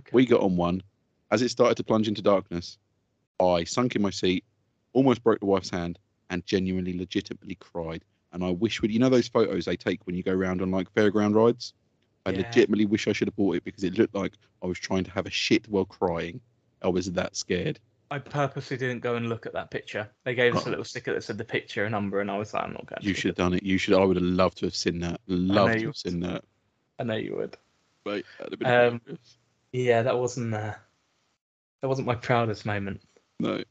Okay. 0.00 0.10
We 0.12 0.26
got 0.26 0.40
on 0.42 0.56
one. 0.56 0.82
As 1.30 1.42
it 1.42 1.48
started 1.48 1.76
to 1.76 1.84
plunge 1.84 2.06
into 2.06 2.22
darkness, 2.22 2.78
I 3.40 3.64
sunk 3.64 3.96
in 3.96 4.02
my 4.02 4.10
seat, 4.10 4.44
almost 4.92 5.22
broke 5.24 5.40
the 5.40 5.46
wife's 5.46 5.70
hand, 5.70 5.98
and 6.30 6.46
genuinely, 6.46 6.96
legitimately 6.96 7.56
cried. 7.56 8.04
And 8.32 8.44
I 8.44 8.50
wish, 8.50 8.80
would 8.80 8.92
you 8.92 8.98
know 8.98 9.08
those 9.08 9.28
photos 9.28 9.64
they 9.64 9.76
take 9.76 10.06
when 10.06 10.14
you 10.14 10.22
go 10.22 10.32
around 10.32 10.62
on 10.62 10.70
like 10.70 10.92
fairground 10.94 11.34
rides? 11.34 11.74
I 12.24 12.30
Yeah. 12.30 12.38
legitimately 12.38 12.86
wish 12.86 13.08
I 13.08 13.12
should 13.12 13.28
have 13.28 13.36
bought 13.36 13.56
it 13.56 13.64
because 13.64 13.84
it 13.84 13.98
looked 13.98 14.14
like 14.14 14.34
I 14.62 14.66
was 14.66 14.78
trying 14.78 15.04
to 15.04 15.10
have 15.12 15.26
a 15.26 15.30
shit 15.30 15.68
while 15.68 15.84
crying. 15.84 16.40
I 16.82 16.88
was 16.88 17.10
that 17.12 17.36
scared. 17.36 17.80
I 18.10 18.18
purposely 18.18 18.76
didn't 18.76 19.00
go 19.00 19.16
and 19.16 19.28
look 19.28 19.46
at 19.46 19.52
that 19.54 19.70
picture. 19.70 20.08
They 20.24 20.34
gave 20.34 20.54
us 20.54 20.66
Oh. 20.66 20.68
a 20.68 20.70
little 20.70 20.84
sticker 20.84 21.12
that 21.12 21.24
said 21.24 21.38
the 21.38 21.44
picture 21.44 21.84
and 21.84 21.92
number, 21.92 22.20
and 22.20 22.30
I 22.30 22.38
was 22.38 22.54
like, 22.54 22.62
I'm 22.62 22.72
not 22.72 22.86
going. 22.86 23.02
You 23.02 23.14
should 23.14 23.30
have 23.30 23.36
done 23.36 23.54
it. 23.54 23.62
You 23.62 23.78
should. 23.78 23.94
I 23.94 24.04
would 24.04 24.16
have 24.16 24.24
loved 24.24 24.58
to 24.58 24.66
have 24.66 24.76
seen 24.76 25.00
that. 25.00 25.20
Loved 25.26 25.80
to 25.80 25.86
have 25.86 25.96
seen 25.96 26.20
that. 26.20 26.44
I 26.98 27.04
know 27.04 27.16
you 27.16 27.36
would. 27.36 27.56
Mate, 28.04 28.24
that'd 28.38 28.52
have 28.52 28.60
been 28.60 28.94
Um. 29.08 29.18
Yeah, 29.72 30.02
that 30.02 30.18
wasn't 30.18 30.54
uh, 30.54 30.74
that 31.82 31.88
wasn't 31.88 32.06
my 32.06 32.14
proudest 32.14 32.64
moment. 32.64 33.02
No. 33.40 33.62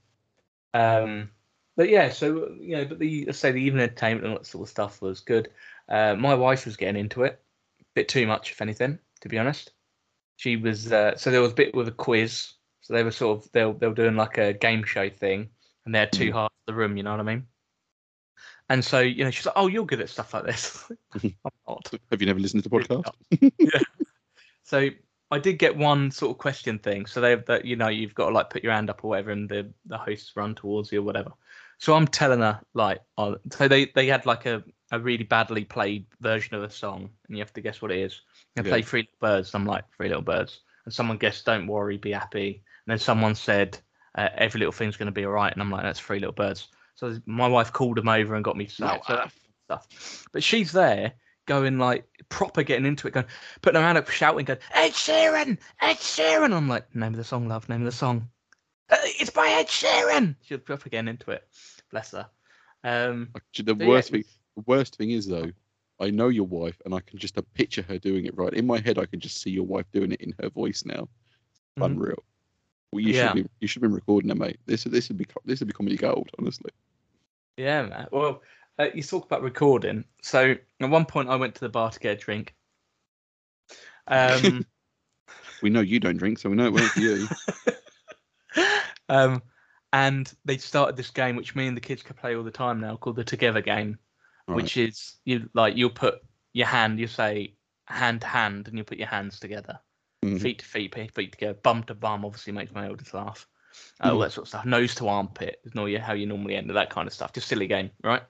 Um, 0.73 1.31
but 1.77 1.89
yeah, 1.89 2.09
so 2.09 2.49
you 2.59 2.75
know, 2.75 2.85
but 2.85 2.99
the 2.99 3.25
let's 3.25 3.39
say 3.39 3.51
the 3.51 3.61
evening 3.61 3.83
entertainment 3.83 4.25
and 4.25 4.33
all 4.33 4.39
that 4.39 4.45
sort 4.45 4.63
of 4.63 4.69
stuff 4.69 5.01
was 5.01 5.21
good. 5.21 5.49
Uh, 5.87 6.15
my 6.15 6.35
wife 6.35 6.65
was 6.65 6.75
getting 6.77 6.99
into 6.99 7.23
it, 7.23 7.39
a 7.79 7.83
bit 7.93 8.09
too 8.09 8.27
much, 8.27 8.51
if 8.51 8.61
anything, 8.61 8.99
to 9.21 9.29
be 9.29 9.39
honest. 9.39 9.71
She 10.37 10.57
was 10.57 10.91
uh, 10.91 11.15
so 11.15 11.31
there 11.31 11.41
was 11.41 11.53
a 11.53 11.55
bit 11.55 11.73
with 11.73 11.87
a 11.87 11.91
quiz. 11.91 12.51
So 12.85 12.93
they 12.93 13.03
were 13.03 13.09
sort 13.09 13.39
of 13.43 13.51
they 13.51 13.65
were, 13.65 13.73
they 13.73 13.87
were 13.87 13.95
doing 13.95 14.15
like 14.15 14.37
a 14.37 14.53
game 14.53 14.83
show 14.83 15.09
thing, 15.09 15.49
and 15.85 15.95
they 15.95 15.97
had 15.99 16.11
two 16.11 16.29
Mm. 16.29 16.33
halves 16.33 16.53
of 16.67 16.73
the 16.75 16.75
room. 16.75 16.97
You 16.97 17.01
know 17.03 17.09
what 17.09 17.19
I 17.19 17.23
mean? 17.23 17.47
And 18.69 18.85
so 18.85 18.99
you 18.99 19.23
know, 19.23 19.31
she's 19.31 19.47
like, 19.47 19.55
"Oh, 19.57 19.65
you're 19.65 19.87
good 19.87 20.01
at 20.01 20.09
stuff 20.09 20.35
like 20.35 20.45
this." 20.45 20.85
I'm 21.23 21.33
not. 21.67 21.89
Have 22.11 22.21
you 22.21 22.27
never 22.27 22.39
listened 22.39 22.61
to 22.61 22.69
the 22.69 22.75
podcast? 22.75 23.09
yeah. 23.57 23.81
So 24.61 24.89
I 25.31 25.39
did 25.39 25.57
get 25.57 25.75
one 25.75 26.11
sort 26.11 26.29
of 26.29 26.37
question 26.37 26.77
thing. 26.77 27.07
So 27.07 27.21
they 27.21 27.31
have 27.31 27.45
that 27.47 27.65
you 27.65 27.75
know 27.75 27.87
you've 27.87 28.13
got 28.13 28.27
to 28.29 28.35
like 28.35 28.51
put 28.51 28.63
your 28.63 28.73
hand 28.73 28.91
up 28.91 29.03
or 29.03 29.09
whatever, 29.09 29.31
and 29.31 29.49
the 29.49 29.71
the 29.87 29.97
hosts 29.97 30.33
run 30.35 30.53
towards 30.53 30.91
you 30.91 30.99
or 30.99 31.03
whatever. 31.03 31.31
So 31.79 31.95
I'm 31.95 32.07
telling 32.07 32.41
her 32.41 32.61
like, 32.75 33.01
oh, 33.17 33.37
so 33.51 33.67
they 33.67 33.85
they 33.95 34.05
had 34.05 34.27
like 34.27 34.45
a 34.45 34.63
a 34.91 34.99
really 34.99 35.23
badly 35.23 35.65
played 35.65 36.05
version 36.21 36.55
of 36.55 36.61
a 36.61 36.69
song, 36.69 37.09
and 37.27 37.35
you 37.35 37.41
have 37.43 37.53
to 37.53 37.61
guess 37.61 37.81
what 37.81 37.91
it 37.91 37.97
is. 37.97 38.21
They 38.55 38.61
Yeah. 38.61 38.69
play 38.69 38.81
Three 38.83 39.01
Little 39.01 39.17
Birds. 39.19 39.55
I'm 39.55 39.65
like 39.65 39.85
Three 39.97 40.07
Little 40.07 40.21
Birds, 40.21 40.61
and 40.85 40.93
someone 40.93 41.17
guessed 41.17 41.45
Don't 41.45 41.65
Worry, 41.67 41.97
Be 41.97 42.11
Happy, 42.11 42.63
then 42.87 42.99
someone 42.99 43.35
said 43.35 43.77
uh, 44.17 44.29
Every 44.35 44.59
Little 44.59 44.71
Thing's 44.71 44.97
Gonna 44.97 45.11
Be 45.11 45.25
Alright, 45.25 45.53
and 45.53 45.61
I'm 45.61 45.71
like 45.71 45.83
That's 45.83 45.99
Three 45.99 46.19
Little 46.19 46.33
Birds. 46.33 46.67
So 46.95 47.17
my 47.25 47.47
wife 47.47 47.73
called 47.73 47.97
them 47.97 48.07
over 48.07 48.35
and 48.35 48.43
got 48.43 48.57
me 48.57 48.65
to 48.65 48.71
say. 48.71 48.99
So 49.05 49.15
that 49.15 49.31
stuff. 49.65 50.27
But 50.31 50.43
she's 50.43 50.71
there 50.71 51.13
going 51.45 51.77
like 51.77 52.05
proper 52.29 52.63
getting 52.63 52.85
into 52.85 53.07
it, 53.07 53.13
going 53.13 53.25
putting 53.61 53.79
her 53.79 53.85
hand 53.85 53.97
up, 53.97 54.09
shouting, 54.09 54.45
going 54.45 54.59
Ed 54.73 54.91
Sheeran, 54.91 55.57
Ed 55.81 55.97
Sheeran. 55.97 56.53
I'm 56.53 56.67
like, 56.67 56.93
name 56.95 57.13
of 57.13 57.17
the 57.17 57.23
song, 57.23 57.47
love, 57.47 57.67
name 57.69 57.81
of 57.81 57.85
the 57.85 57.91
song. 57.91 58.29
"Uh, 58.89 58.97
it's 59.01 59.29
by 59.29 59.47
Ed 59.47 59.67
Sheeran. 59.67 60.35
She's 60.41 60.59
proper 60.59 60.89
getting 60.89 61.09
into 61.09 61.31
it. 61.31 61.47
Bless 61.91 62.11
her. 62.11 62.29
Um, 62.83 63.29
the 63.57 63.75
yeah, 63.79 63.87
worst 63.87 64.09
it 64.09 64.11
thing. 64.11 64.23
The 64.55 64.63
worst 64.65 64.95
thing 64.95 65.11
is 65.11 65.27
though, 65.27 65.51
I 65.99 66.11
know 66.11 66.29
your 66.29 66.47
wife, 66.47 66.81
and 66.85 66.93
I 66.93 66.99
can 67.01 67.19
just 67.19 67.37
picture 67.53 67.81
her 67.83 67.97
doing 67.97 68.25
it 68.25 68.37
right 68.37 68.53
in 68.53 68.65
my 68.67 68.79
head. 68.79 68.97
I 68.97 69.05
can 69.05 69.19
just 69.19 69.41
see 69.41 69.49
your 69.49 69.65
wife 69.65 69.85
doing 69.91 70.11
it 70.11 70.21
in 70.21 70.33
her 70.41 70.49
voice 70.49 70.83
now. 70.85 71.09
Mhm. 71.77 71.85
Unreal. 71.85 72.23
Well, 72.95 73.03
you 73.03 73.11
Yeah. 73.11 73.33
should 73.33 73.43
be 73.43 73.49
you 73.59 73.67
should 73.67 73.81
have 73.81 73.91
been 73.91 73.95
recording 73.95 74.31
it, 74.31 74.37
mate. 74.37 74.57
This 74.65 74.85
this 74.85 75.09
would 75.09 75.17
be 75.17 75.25
this 75.43 75.59
would 75.59 75.67
be 75.67 75.73
comedy 75.73 75.97
gold, 75.97 76.29
honestly. 76.39 76.71
Yeah, 77.57 77.87
man. 77.87 78.07
Well, 78.09 78.41
uh, 78.79 78.87
you 78.93 79.03
talk 79.03 79.25
about 79.25 79.41
recording. 79.41 80.05
So 80.21 80.55
at 80.79 80.89
one 80.89 81.03
point, 81.03 81.27
I 81.27 81.35
went 81.35 81.55
to 81.55 81.61
the 81.61 81.67
bar 81.67 81.91
to 81.91 81.99
get 81.99 82.13
a 82.13 82.15
drink. 82.15 82.55
Um, 84.07 84.65
We 85.61 85.69
know 85.69 85.81
you 85.81 85.99
don't 85.99 86.15
drink, 86.15 86.39
so 86.39 86.49
we 86.49 86.55
know 86.55 86.67
it 86.67 86.71
won't 86.71 86.93
for 86.93 86.99
you. 87.01 87.27
um, 89.09 89.41
and 89.91 90.31
they 90.45 90.57
started 90.57 90.95
this 90.95 91.09
game, 91.09 91.35
which 91.35 91.53
me 91.53 91.67
and 91.67 91.75
the 91.75 91.81
kids 91.81 92.01
can 92.01 92.15
play 92.15 92.33
all 92.37 92.43
the 92.43 92.51
time 92.51 92.79
now, 92.79 92.95
called 92.95 93.17
the 93.17 93.25
Together 93.25 93.61
game, 93.61 93.99
Right. 94.47 94.55
which 94.55 94.77
is 94.77 95.15
you 95.25 95.49
like 95.53 95.75
you'll 95.75 95.89
put 95.89 96.23
your 96.53 96.67
hand, 96.67 96.97
you 96.97 97.07
say 97.07 97.55
hand 97.87 98.21
to 98.21 98.27
hand, 98.27 98.69
and 98.69 98.77
you 98.77 98.85
put 98.85 98.99
your 98.99 99.07
hands 99.07 99.39
together, 99.39 99.79
Mhm. 100.25 100.41
feet 100.41 100.59
to 100.59 100.65
feet, 100.65 100.95
feet 100.95 101.13
feet 101.13 101.31
together, 101.31 101.57
bum 101.61 101.83
to 101.83 101.95
bum. 101.95 102.25
Obviously, 102.25 102.53
makes 102.53 102.73
my 102.73 102.87
eldest 102.87 103.13
laugh. 103.13 103.47
Uh, 104.01 104.11
all 104.11 104.19
Mhm. 104.19 104.23
that 104.23 104.31
sort 104.31 104.45
of 104.45 104.49
stuff. 104.49 104.65
Nose 104.65 104.95
to 104.95 105.07
armpit 105.07 105.59
is 105.63 105.75
normally 105.75 105.97
how 105.97 106.13
you 106.13 106.25
normally 106.25 106.55
end 106.55 106.69
that 106.69 106.89
kind 106.89 107.07
of 107.07 107.13
stuff. 107.13 107.33
Just 107.33 107.47
silly 107.47 107.67
game, 107.67 107.91
right? 108.03 108.23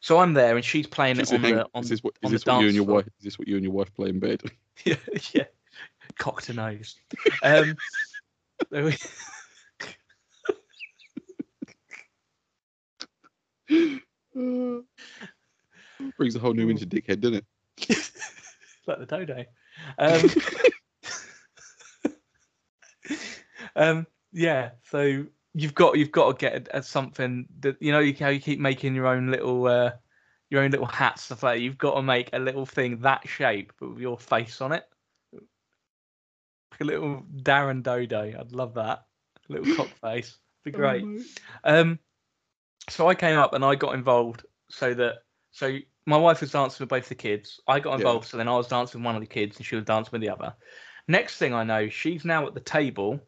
So 0.00 0.18
I'm 0.18 0.34
there, 0.34 0.56
and 0.56 0.64
she's 0.64 0.86
playing 0.86 1.20
Is 1.20 1.32
it 1.32 1.34
on 1.34 1.42
the 1.42 1.68
on, 1.74 1.82
is 1.82 1.90
this 1.90 2.02
what, 2.02 2.14
is 2.22 2.30
the 2.30 2.38
this 2.38 2.46
what 2.46 2.60
you 2.60 2.66
and 2.66 2.74
your 2.74 2.84
floor. 2.84 2.96
wife? 2.96 3.06
Is 3.18 3.24
this 3.24 3.38
what 3.38 3.48
you 3.48 3.56
and 3.56 3.64
your 3.64 3.72
wife 3.72 3.94
play 3.94 4.08
in 4.08 4.18
bed? 4.18 4.42
yeah, 4.84 4.96
yeah, 5.32 5.44
cock 6.18 6.42
to 6.42 6.52
nose. 6.52 6.96
Um, 7.42 7.76
we- 8.82 8.96
brings 16.16 16.36
a 16.36 16.38
whole 16.38 16.54
new 16.54 16.68
into 16.68 16.86
dickhead, 16.86 17.20
doesn't 17.20 17.38
it? 17.38 17.44
like 18.86 18.98
the 18.98 19.06
dodo. 19.06 19.44
Um, 19.98 20.30
um, 23.76 24.06
yeah. 24.32 24.70
So 24.90 25.26
you've 25.54 25.74
got 25.74 25.96
you've 25.96 26.12
got 26.12 26.38
to 26.38 26.50
get 26.50 26.68
a, 26.72 26.82
something 26.82 27.46
that 27.60 27.80
you 27.80 27.92
know 27.92 28.00
you, 28.00 28.14
how 28.18 28.28
you 28.28 28.40
keep 28.40 28.58
making 28.58 28.94
your 28.94 29.06
own 29.06 29.30
little 29.30 29.66
uh, 29.66 29.92
your 30.50 30.62
own 30.62 30.70
little 30.70 30.86
hats 30.86 31.22
stuff 31.22 31.42
like 31.42 31.56
that. 31.58 31.62
You've 31.62 31.78
got 31.78 31.94
to 31.94 32.02
make 32.02 32.30
a 32.32 32.38
little 32.38 32.66
thing 32.66 32.98
that 33.00 33.28
shape 33.28 33.72
but 33.78 33.90
with 33.90 34.00
your 34.00 34.18
face 34.18 34.60
on 34.60 34.72
it. 34.72 34.84
Like 35.32 36.80
a 36.80 36.84
little 36.84 37.24
Darren 37.42 37.82
Dodo. 37.82 38.34
I'd 38.38 38.52
love 38.52 38.74
that. 38.74 39.04
A 39.48 39.52
little 39.52 39.76
cock 39.76 39.88
face. 40.00 40.36
Be 40.64 40.72
great. 40.72 41.04
Oh. 41.64 41.80
Um, 41.80 41.98
so 42.88 43.08
I 43.08 43.14
came 43.14 43.38
up 43.38 43.54
and 43.54 43.64
I 43.64 43.74
got 43.74 43.94
involved 43.94 44.44
so 44.68 44.94
that 44.94 45.22
so 45.52 45.78
my 46.06 46.16
wife 46.16 46.40
was 46.40 46.52
dancing 46.52 46.84
with 46.84 46.90
both 46.90 47.08
the 47.08 47.14
kids. 47.14 47.60
I 47.66 47.80
got 47.80 47.90
Yeah. 47.90 47.96
involved, 47.96 48.26
so 48.26 48.36
then 48.36 48.48
I 48.48 48.56
was 48.56 48.68
dancing 48.68 49.00
with 49.00 49.06
one 49.06 49.16
of 49.16 49.22
the 49.22 49.26
kids 49.26 49.56
and 49.56 49.66
she 49.66 49.74
was 49.74 49.84
dancing 49.84 50.10
with 50.12 50.20
the 50.20 50.28
other. 50.28 50.54
Next 51.08 51.38
thing 51.38 51.54
I 51.54 51.64
know, 51.64 51.88
she's 51.88 52.24
now 52.24 52.46
at 52.46 52.54
the 52.54 52.60
table 52.60 53.20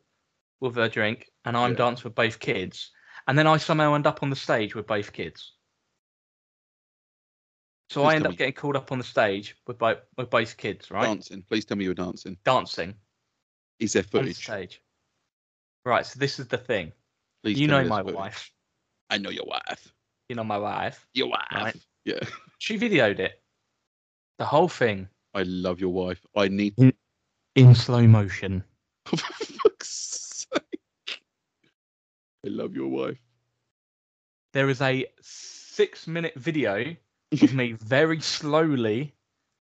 with 0.61 0.77
her 0.77 0.89
drink, 0.89 1.31
and 1.45 1.57
I'm 1.57 1.71
Yeah. 1.73 1.77
dancing 1.79 2.05
with 2.05 2.15
both 2.15 2.39
kids. 2.39 2.91
And 3.27 3.39
then 3.39 3.47
I 3.47 3.57
somehow 3.59 3.95
end 3.95 4.07
up 4.07 4.23
on 4.23 4.31
the 4.31 4.37
stage 4.37 4.75
with 4.75 4.87
both 4.87 5.13
kids. 5.13 5.53
So 7.91 8.03
Please 8.03 8.09
I 8.13 8.15
end 8.17 8.25
up 8.27 8.31
me- 8.33 8.37
getting 8.37 8.55
called 8.55 8.77
up 8.77 8.93
on 8.93 8.99
the 8.99 9.05
stage 9.05 9.57
with 9.67 9.79
both 9.79 9.99
with 10.17 10.31
both 10.31 10.57
kids, 10.57 10.91
right? 10.91 11.05
Dancing. 11.05 11.43
Please 11.43 11.65
tell 11.65 11.77
me 11.77 11.85
you 11.85 11.91
were 11.91 11.95
dancing. 11.95 12.37
Dancing 12.45 12.95
Is 13.79 13.93
there 13.95 14.03
on 14.03 14.05
the 14.05 14.11
footage? 14.33 14.43
stage. 14.45 14.83
Right. 15.85 16.05
So 16.05 16.19
this 16.19 16.39
is 16.39 16.49
the 16.49 16.59
thing. 16.59 16.93
Please 17.43 17.59
you 17.59 17.67
know 17.67 17.85
my 17.85 18.03
footage. 18.03 18.15
wife. 18.17 18.53
I 19.11 19.19
know 19.19 19.31
your 19.31 19.47
wife. 19.47 19.93
You 20.29 20.37
know 20.37 20.45
my 20.45 20.59
wife. 20.59 21.07
Your 21.15 21.29
wife. 21.29 21.47
Right. 21.55 21.77
Yeah. 22.05 22.21
She 22.59 22.79
videoed 22.79 23.21
it. 23.21 23.43
The 24.39 24.45
whole 24.45 24.69
thing 24.69 25.09
I 25.35 25.43
love 25.45 25.81
your 25.81 25.93
wife. 25.93 26.25
I 26.37 26.49
need. 26.49 26.75
in 27.55 27.75
slow 27.75 28.07
motion. 28.07 28.65
For 32.43 32.49
fuck's 32.49 32.55
sake. 32.55 32.61
I 32.61 32.63
love 32.63 32.75
your 32.75 32.89
wife. 32.89 33.19
There 34.53 34.69
is 34.69 34.81
a 34.81 35.07
six 35.21 36.07
minute 36.07 36.35
video 36.37 36.97
of 37.43 37.55
me 37.55 37.73
very 37.73 38.21
slowly 38.21 39.15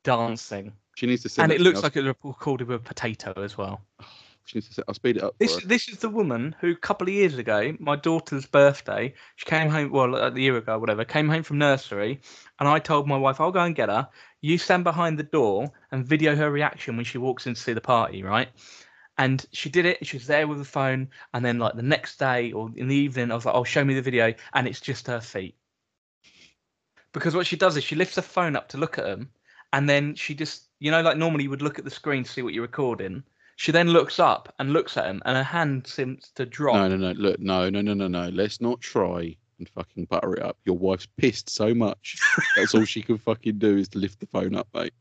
dancing. 0.04 0.74
She 0.95 1.06
needs 1.08 1.24
to 1.24 1.30
send 1.30 1.52
And 1.52 1.60
it 1.60 1.63
looks 1.63 1.84
like 1.84 1.95
it 1.95 2.04
was 2.04 2.15
recorded 2.24 2.67
with 2.67 2.82
a 2.82 2.84
potato 2.84 3.34
as 3.43 3.58
well. 3.58 3.82
She 4.45 4.58
needs 4.58 4.69
to. 4.69 4.74
Set, 4.74 4.86
I'll 4.88 4.95
speed 4.95 5.17
it 5.17 5.24
up. 5.24 5.36
This 5.38 5.60
her. 5.60 5.67
this 5.67 5.88
is 5.88 6.00
the 6.00 6.10
woman 6.10 6.56
who 6.60 6.71
a 6.71 6.76
couple 6.76 7.08
of 7.08 7.13
years 7.13 7.38
ago, 7.38 7.78
my 7.80 7.95
daughter's 7.95 8.47
birthday, 8.47 9.13
she 9.36 9.45
came 9.45 9.69
home 9.69 9.91
well 9.91 10.15
a 10.15 10.34
year 10.38 10.58
ago, 10.58 10.80
whatever, 10.80 11.06
came 11.06 11.30
home 11.30 11.43
from 11.43 11.60
nursery, 11.60 12.19
and 12.60 12.67
I 12.67 12.80
told 12.80 13.08
my 13.08 13.17
wife, 13.17 13.39
I'll 13.39 13.52
go 13.52 13.62
and 13.62 13.76
get 13.76 13.89
her. 13.89 14.10
You 14.41 14.58
stand 14.58 14.84
behind 14.84 15.19
the 15.19 15.24
door 15.24 15.71
and 15.91 16.04
video 16.04 16.36
her 16.36 16.50
reaction 16.52 16.95
when 16.95 17.06
she 17.06 17.19
walks 17.19 17.45
in 17.45 17.54
to 17.54 17.62
see 17.62 17.74
the 17.74 17.82
party, 17.82 18.24
right? 18.24 18.50
And 19.22 19.46
she 19.52 19.70
did 19.70 19.86
it. 19.86 20.08
She 20.08 20.18
was 20.18 20.26
there 20.26 20.48
with 20.48 20.58
the 20.58 20.66
phone, 20.66 21.08
and 21.32 21.46
then 21.46 21.60
like 21.60 21.76
the 21.76 21.84
next 21.84 22.18
day 22.18 22.52
or 22.54 22.72
in 22.76 22.88
the 22.88 22.96
evening, 22.96 23.32
I 23.32 23.36
was 23.36 23.46
like, 23.46 23.54
"Oh, 23.54 23.64
show 23.64 23.86
me 23.86 23.94
the 23.94 24.02
video," 24.02 24.34
and 24.54 24.68
it's 24.68 24.82
just 24.82 25.06
her 25.06 25.22
feet. 25.22 25.56
Because 27.14 27.36
what 27.36 27.46
she 27.46 27.56
does 27.56 27.78
is 27.78 27.84
she 27.84 27.96
lifts 27.96 28.16
her 28.16 28.24
phone 28.24 28.56
up 28.56 28.70
to 28.70 28.78
look 28.78 28.98
at 28.98 29.06
them, 29.06 29.30
and 29.74 29.88
then 29.88 30.16
she 30.16 30.34
just, 30.34 30.70
you 30.80 30.90
know, 30.90 31.04
like 31.04 31.18
normally 31.18 31.44
you 31.44 31.52
would 31.52 31.62
look 31.62 31.78
at 31.78 31.86
the 31.86 31.92
screen 31.92 32.24
to 32.24 32.32
see 32.32 32.42
what 32.42 32.56
you're 32.56 32.64
recording. 32.64 33.22
She 33.58 33.72
then 33.72 33.90
looks 33.90 34.18
up 34.18 34.56
and 34.58 34.74
looks 34.74 34.98
at 34.98 35.06
him, 35.06 35.22
and 35.24 35.38
her 35.38 35.44
hand 35.44 35.86
seems 35.86 36.32
to 36.34 36.48
drop. 36.48 36.78
No, 36.78 36.88
no, 36.88 36.98
no. 36.98 37.12
Look, 37.12 37.40
no, 37.40 37.70
no, 37.70 37.82
no, 37.82 37.94
no, 37.94 38.08
no. 38.08 38.30
Let's 38.30 38.60
not 38.60 38.82
try 38.82 39.36
and 39.60 39.70
fucking 39.70 40.06
butter 40.06 40.34
it 40.34 40.42
up. 40.42 40.58
Your 40.66 40.80
wife's 40.80 41.06
pissed 41.06 41.48
so 41.48 41.76
much. 41.76 42.18
That's 42.56 42.74
all 42.74 42.86
she 42.86 43.04
can 43.04 43.20
fucking 43.20 43.60
do 43.60 43.78
is 43.78 43.88
to 43.90 44.00
lift 44.00 44.20
the 44.20 44.26
phone 44.26 44.56
up, 44.56 44.68
mate. 44.74 44.96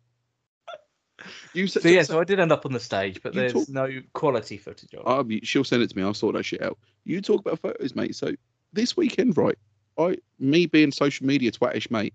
You 1.54 1.66
said, 1.66 1.82
So 1.82 1.88
yeah, 1.88 2.02
so 2.02 2.20
I 2.20 2.24
did 2.24 2.40
end 2.40 2.52
up 2.52 2.64
on 2.66 2.72
the 2.72 2.80
stage, 2.80 3.22
but 3.22 3.34
there's 3.34 3.52
talk- 3.52 3.68
no 3.68 3.88
quality 4.12 4.56
footage 4.56 4.92
of 4.94 5.00
it. 5.00 5.06
I'll 5.06 5.24
be, 5.24 5.40
she'll 5.42 5.64
send 5.64 5.82
it 5.82 5.90
to 5.90 5.96
me. 5.96 6.02
I'll 6.02 6.14
sort 6.14 6.34
that 6.36 6.44
shit 6.44 6.62
out. 6.62 6.78
You 7.04 7.20
talk 7.20 7.40
about 7.40 7.58
photos, 7.58 7.94
mate. 7.94 8.14
So 8.16 8.32
this 8.72 8.96
weekend, 8.96 9.36
right? 9.36 9.58
I, 9.98 10.16
me 10.38 10.66
being 10.66 10.92
social 10.92 11.26
media 11.26 11.50
twatish, 11.50 11.90
mate. 11.90 12.14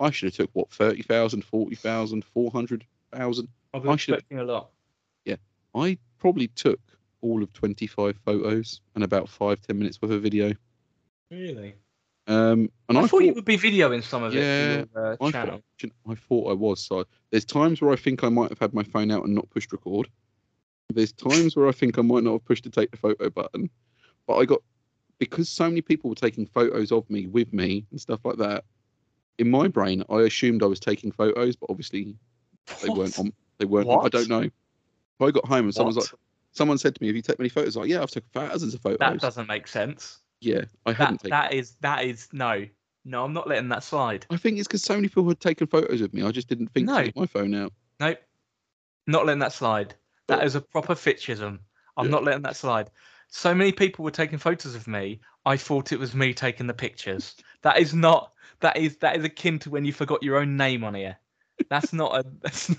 I 0.00 0.10
should 0.10 0.26
have 0.26 0.34
took 0.36 0.50
what 0.52 0.70
30,000, 0.72 1.42
40,000, 1.44 2.24
400,000. 2.24 3.48
I've 3.72 3.82
been 3.82 3.90
I 3.92 3.96
should- 3.96 4.14
expecting 4.14 4.38
a 4.40 4.44
lot. 4.44 4.70
Yeah, 5.24 5.36
I 5.74 5.96
probably 6.18 6.48
took 6.48 6.80
all 7.22 7.42
of 7.42 7.52
25 7.54 8.16
photos 8.24 8.80
and 8.94 9.02
about 9.02 9.28
five, 9.28 9.60
10 9.62 9.78
minutes 9.78 10.00
worth 10.02 10.10
of 10.12 10.22
video. 10.22 10.52
Really? 11.30 11.74
Um, 12.28 12.70
and 12.88 12.98
I, 12.98 13.02
I, 13.02 13.06
thought, 13.06 13.22
you 13.22 13.34
would 13.34 13.44
be 13.44 13.56
videoing 13.56 14.02
some 14.02 14.24
of 14.24 14.34
Yeah, 14.34 14.40
it 14.40 14.88
your 14.94 15.12
uh, 15.12 15.16
I 15.20 15.30
thought, 15.30 15.62
I 16.08 16.14
thought 16.14 16.50
I 16.50 16.54
was. 16.54 16.84
So 16.84 17.04
there's 17.30 17.44
times 17.44 17.80
where 17.80 17.92
I 17.92 17.96
think 17.96 18.24
I 18.24 18.28
might 18.28 18.50
have 18.50 18.58
had 18.58 18.74
my 18.74 18.82
phone 18.82 19.10
out 19.10 19.24
and 19.24 19.34
not 19.34 19.48
pushed 19.50 19.72
record. 19.72 20.08
There's 20.92 21.12
times 21.12 21.56
where 21.56 21.68
I 21.68 21.72
think 21.72 21.98
I 21.98 22.02
might 22.02 22.24
not 22.24 22.32
have 22.32 22.44
pushed 22.44 22.64
the 22.64 22.70
take 22.70 22.90
the 22.90 22.96
photo 22.96 23.30
button. 23.30 23.70
But 24.26 24.36
I 24.38 24.44
got 24.44 24.60
because 25.18 25.48
so 25.48 25.64
many 25.68 25.80
people 25.80 26.10
were 26.10 26.16
taking 26.16 26.46
photos 26.46 26.92
of 26.92 27.08
me 27.08 27.26
with 27.26 27.52
me 27.52 27.86
and 27.90 28.00
stuff 28.00 28.20
like 28.24 28.38
that. 28.38 28.64
In 29.38 29.50
my 29.50 29.68
brain, 29.68 30.02
I 30.08 30.22
assumed 30.22 30.62
I 30.62 30.66
was 30.66 30.80
taking 30.80 31.12
photos, 31.12 31.56
but 31.56 31.70
obviously 31.70 32.16
they 32.82 32.88
weren't 32.88 33.18
on. 33.18 33.32
They 33.58 33.66
weren't. 33.66 33.88
on- 33.88 34.04
I 34.04 34.08
don't 34.08 34.28
know. 34.28 34.50
I 35.20 35.30
got 35.30 35.46
home 35.46 35.66
and 35.66 35.74
someone's 35.74 35.96
like, 35.96 36.08
someone 36.52 36.78
said 36.78 36.94
to 36.94 37.02
me, 37.02 37.06
"Have 37.08 37.16
you 37.16 37.22
taken 37.22 37.42
many 37.42 37.48
photos?" 37.48 37.76
I'm 37.76 37.82
Like, 37.82 37.90
yeah, 37.90 38.02
I've 38.02 38.10
taken 38.10 38.28
thousands 38.32 38.74
of 38.74 38.80
photos. 38.82 38.98
that 38.98 39.20
doesn't 39.20 39.48
make 39.48 39.66
sense. 39.66 40.20
Yeah, 40.40 40.64
I 40.84 40.92
That 40.92 40.96
haven't 40.98 41.22
that 41.30 41.52
is 41.52 41.76
that 41.80 42.04
is 42.04 42.28
no, 42.32 42.66
no. 43.04 43.24
I'm 43.24 43.32
not 43.32 43.48
letting 43.48 43.68
that 43.70 43.82
slide. 43.82 44.26
I 44.30 44.36
think 44.36 44.58
it's 44.58 44.66
because 44.68 44.82
so 44.82 44.94
many 44.94 45.08
people 45.08 45.26
had 45.28 45.40
taken 45.40 45.66
photos 45.66 46.00
of 46.00 46.12
me. 46.14 46.22
I 46.22 46.30
just 46.30 46.48
didn't 46.48 46.68
think 46.68 46.86
No. 46.86 46.98
to 46.98 47.04
take 47.04 47.16
my 47.16 47.26
phone 47.26 47.54
out. 47.54 47.72
Nope, 48.00 48.18
not 49.06 49.26
letting 49.26 49.40
that 49.40 49.52
slide. 49.52 49.94
That 50.28 50.44
is 50.44 50.54
a 50.54 50.60
proper 50.60 50.94
fitchism. 50.94 51.60
I'm 51.96 52.06
Yeah. 52.06 52.10
not 52.10 52.24
letting 52.24 52.42
that 52.42 52.56
slide. 52.56 52.90
So 53.28 53.54
many 53.54 53.72
people 53.72 54.04
were 54.04 54.10
taking 54.10 54.38
photos 54.38 54.74
of 54.74 54.86
me. 54.86 55.20
I 55.44 55.56
thought 55.56 55.92
it 55.92 55.98
was 55.98 56.14
me 56.14 56.34
taking 56.34 56.66
the 56.66 56.74
pictures. 56.74 57.34
That 57.62 57.78
is 57.78 57.94
not. 57.94 58.32
That 58.60 58.76
is 58.76 58.96
that 58.98 59.16
is 59.16 59.24
akin 59.24 59.58
to 59.60 59.70
when 59.70 59.84
you 59.84 59.92
forgot 59.92 60.22
your 60.22 60.36
own 60.36 60.56
name 60.56 60.84
on 60.84 60.94
here. 60.94 61.18
That's 61.68 61.92
not 61.92 62.14
a. 62.14 62.24
That's, 62.42 62.70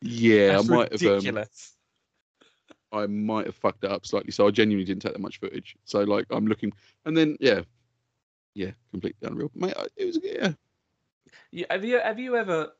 Yeah, 0.00 0.48
that's 0.56 0.68
I 0.68 0.74
might 0.74 0.92
have. 0.92 1.02
Um, 1.02 1.08
ridiculous. 1.08 1.73
I 2.94 3.06
might 3.06 3.46
have 3.46 3.56
fucked 3.56 3.84
it 3.84 3.90
up 3.90 4.06
slightly. 4.06 4.30
So 4.30 4.46
I 4.46 4.50
genuinely 4.50 4.84
didn't 4.84 5.02
take 5.02 5.12
that 5.12 5.20
much 5.20 5.40
footage. 5.40 5.76
So 5.84 6.02
like 6.02 6.26
I'm 6.30 6.46
looking, 6.46 6.72
and 7.04 7.16
then 7.16 7.36
yeah, 7.40 7.62
yeah, 8.54 8.70
completely 8.92 9.26
unreal. 9.28 9.50
Mate, 9.54 9.74
it 9.96 10.04
was 10.06 10.18
yeah. 10.22 10.52
You, 11.50 11.66
have 11.68 11.84
you 11.84 11.98
have 12.00 12.18
you 12.18 12.36
ever? 12.36 12.72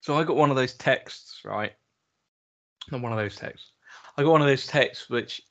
So 0.00 0.16
I 0.16 0.24
got 0.24 0.36
one 0.36 0.50
of 0.50 0.56
those 0.56 0.74
texts, 0.74 1.40
right? 1.44 1.72
Not 2.90 3.02
one 3.02 3.12
of 3.12 3.18
those 3.18 3.36
texts. 3.36 3.72
I 4.16 4.22
got 4.22 4.32
one 4.32 4.42
of 4.42 4.46
those 4.46 4.66
texts 4.66 5.08
which, 5.08 5.42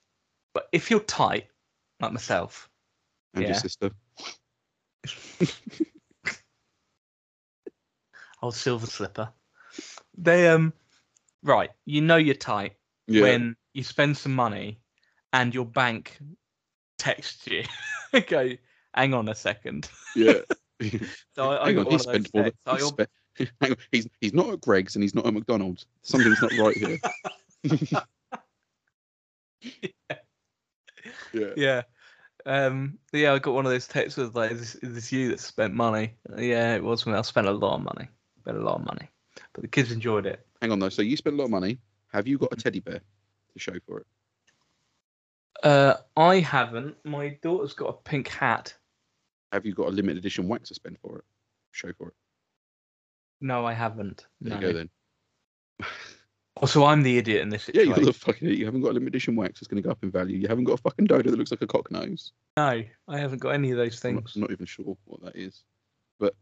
but 0.53 0.67
if 0.71 0.89
you're 0.91 0.99
tight, 1.01 1.47
like 1.99 2.11
myself, 2.11 2.69
And 3.33 3.45
your 3.45 3.55
sister. 3.55 3.91
old 8.41 8.55
silver 8.55 8.85
slipper, 8.85 9.29
they 10.17 10.47
um, 10.47 10.73
right, 11.41 11.71
you 11.85 12.01
know 12.01 12.17
you're 12.17 12.35
tight 12.35 12.75
Yeah. 13.07 13.21
when 13.21 13.55
you 13.73 13.83
spend 13.83 14.17
some 14.17 14.33
money, 14.33 14.79
and 15.31 15.53
your 15.53 15.65
bank 15.65 16.17
texts 16.97 17.47
you, 17.47 17.63
okay, 18.13 18.59
hang 18.93 19.13
on 19.13 19.29
a 19.29 19.35
second. 19.35 19.89
yeah. 20.15 20.39
So 21.35 21.49
I, 21.49 21.67
I 21.67 21.73
got 21.73 21.85
on, 21.85 21.91
he 21.91 21.97
one 21.97 21.99
of 21.99 22.01
those 22.01 22.01
spent 22.01 22.33
more. 22.33 22.43
texts. 22.43 22.61
I 22.67 22.75
He 22.75 22.81
spent, 22.81 23.09
hang 23.61 23.71
on, 23.71 23.77
he's 23.91 24.07
he's 24.19 24.33
not 24.33 24.49
at 24.49 24.59
Greggs 24.59 24.95
and 24.95 25.03
he's 25.03 25.15
not 25.15 25.25
at 25.25 25.33
McDonald's. 25.33 25.85
Something's 26.01 26.41
not 26.41 26.51
right 26.57 26.77
here. 26.77 26.99
Yeah. 31.33 31.53
Yeah. 31.55 31.81
Um, 32.45 32.99
yeah, 33.13 33.33
I 33.33 33.39
got 33.39 33.53
one 33.53 33.65
of 33.65 33.71
those 33.71 33.87
texts 33.87 34.17
with 34.17 34.35
like, 34.35 34.51
"Is 34.51 34.59
this, 34.59 34.75
is 34.75 34.93
this 34.93 35.11
you 35.11 35.29
that 35.29 35.39
spent 35.39 35.73
money?" 35.73 36.15
Yeah, 36.37 36.75
it 36.75 36.83
was 36.83 37.05
me. 37.05 37.13
I 37.13 37.21
spent 37.21 37.47
a 37.47 37.51
lot 37.51 37.75
of 37.75 37.83
money. 37.83 38.09
Spent 38.41 38.57
a 38.57 38.61
lot 38.61 38.79
of 38.79 38.85
money, 38.85 39.09
but 39.53 39.61
the 39.61 39.67
kids 39.67 39.91
enjoyed 39.91 40.25
it. 40.25 40.45
Hang 40.61 40.71
on 40.71 40.79
though. 40.79 40.89
So 40.89 41.01
you 41.01 41.15
spent 41.15 41.35
a 41.35 41.37
lot 41.37 41.45
of 41.45 41.51
money. 41.51 41.79
Have 42.13 42.27
you 42.27 42.37
got 42.37 42.53
a 42.53 42.55
teddy 42.55 42.79
bear 42.79 42.99
to 42.99 43.59
show 43.59 43.73
for 43.87 43.99
it? 43.99 44.07
Uh, 45.63 45.95
I 46.15 46.39
haven't. 46.39 46.95
My 47.03 47.37
daughter's 47.41 47.73
got 47.73 47.87
a 47.87 47.93
pink 47.93 48.27
hat. 48.27 48.73
Have 49.51 49.65
you 49.65 49.73
got 49.73 49.87
a 49.87 49.91
limited 49.91 50.17
edition 50.17 50.47
wax 50.47 50.69
to 50.69 50.75
spend 50.75 50.97
for 51.01 51.19
it? 51.19 51.23
Show 51.71 51.91
for 51.97 52.09
it. 52.09 52.13
No, 53.41 53.65
I 53.65 53.73
haven't. 53.73 54.25
There 54.41 54.59
no. 54.59 54.67
you 54.67 54.73
go 54.73 54.77
then. 54.77 54.89
Also, 56.57 56.85
I'm 56.85 57.01
the 57.01 57.17
idiot 57.17 57.41
in 57.41 57.49
this 57.49 57.69
Yeah, 57.73 57.81
you're 57.81 57.95
the 57.95 58.13
fucking. 58.13 58.47
idiot. 58.47 58.59
You 58.59 58.65
haven't 58.65 58.81
got 58.81 58.91
a 58.91 58.93
limited 58.93 59.15
edition 59.15 59.35
wax 59.35 59.59
that's 59.59 59.67
going 59.67 59.81
to 59.81 59.87
go 59.87 59.91
up 59.91 60.03
in 60.03 60.11
value. 60.11 60.37
You 60.37 60.47
haven't 60.47 60.65
got 60.65 60.73
a 60.73 60.81
fucking 60.81 61.05
dodo 61.05 61.31
that 61.31 61.37
looks 61.37 61.51
like 61.51 61.61
a 61.61 61.67
cock 61.67 61.89
nose. 61.91 62.31
No, 62.57 62.83
I 63.07 63.17
haven't 63.17 63.39
got 63.39 63.49
any 63.49 63.71
of 63.71 63.77
those 63.77 64.03
I'm 64.05 64.15
not, 64.15 64.23
things. 64.23 64.35
I'm 64.35 64.41
not 64.41 64.51
even 64.51 64.65
sure 64.67 64.95
what 65.05 65.23
that 65.23 65.35
is. 65.35 65.63
But 66.19 66.35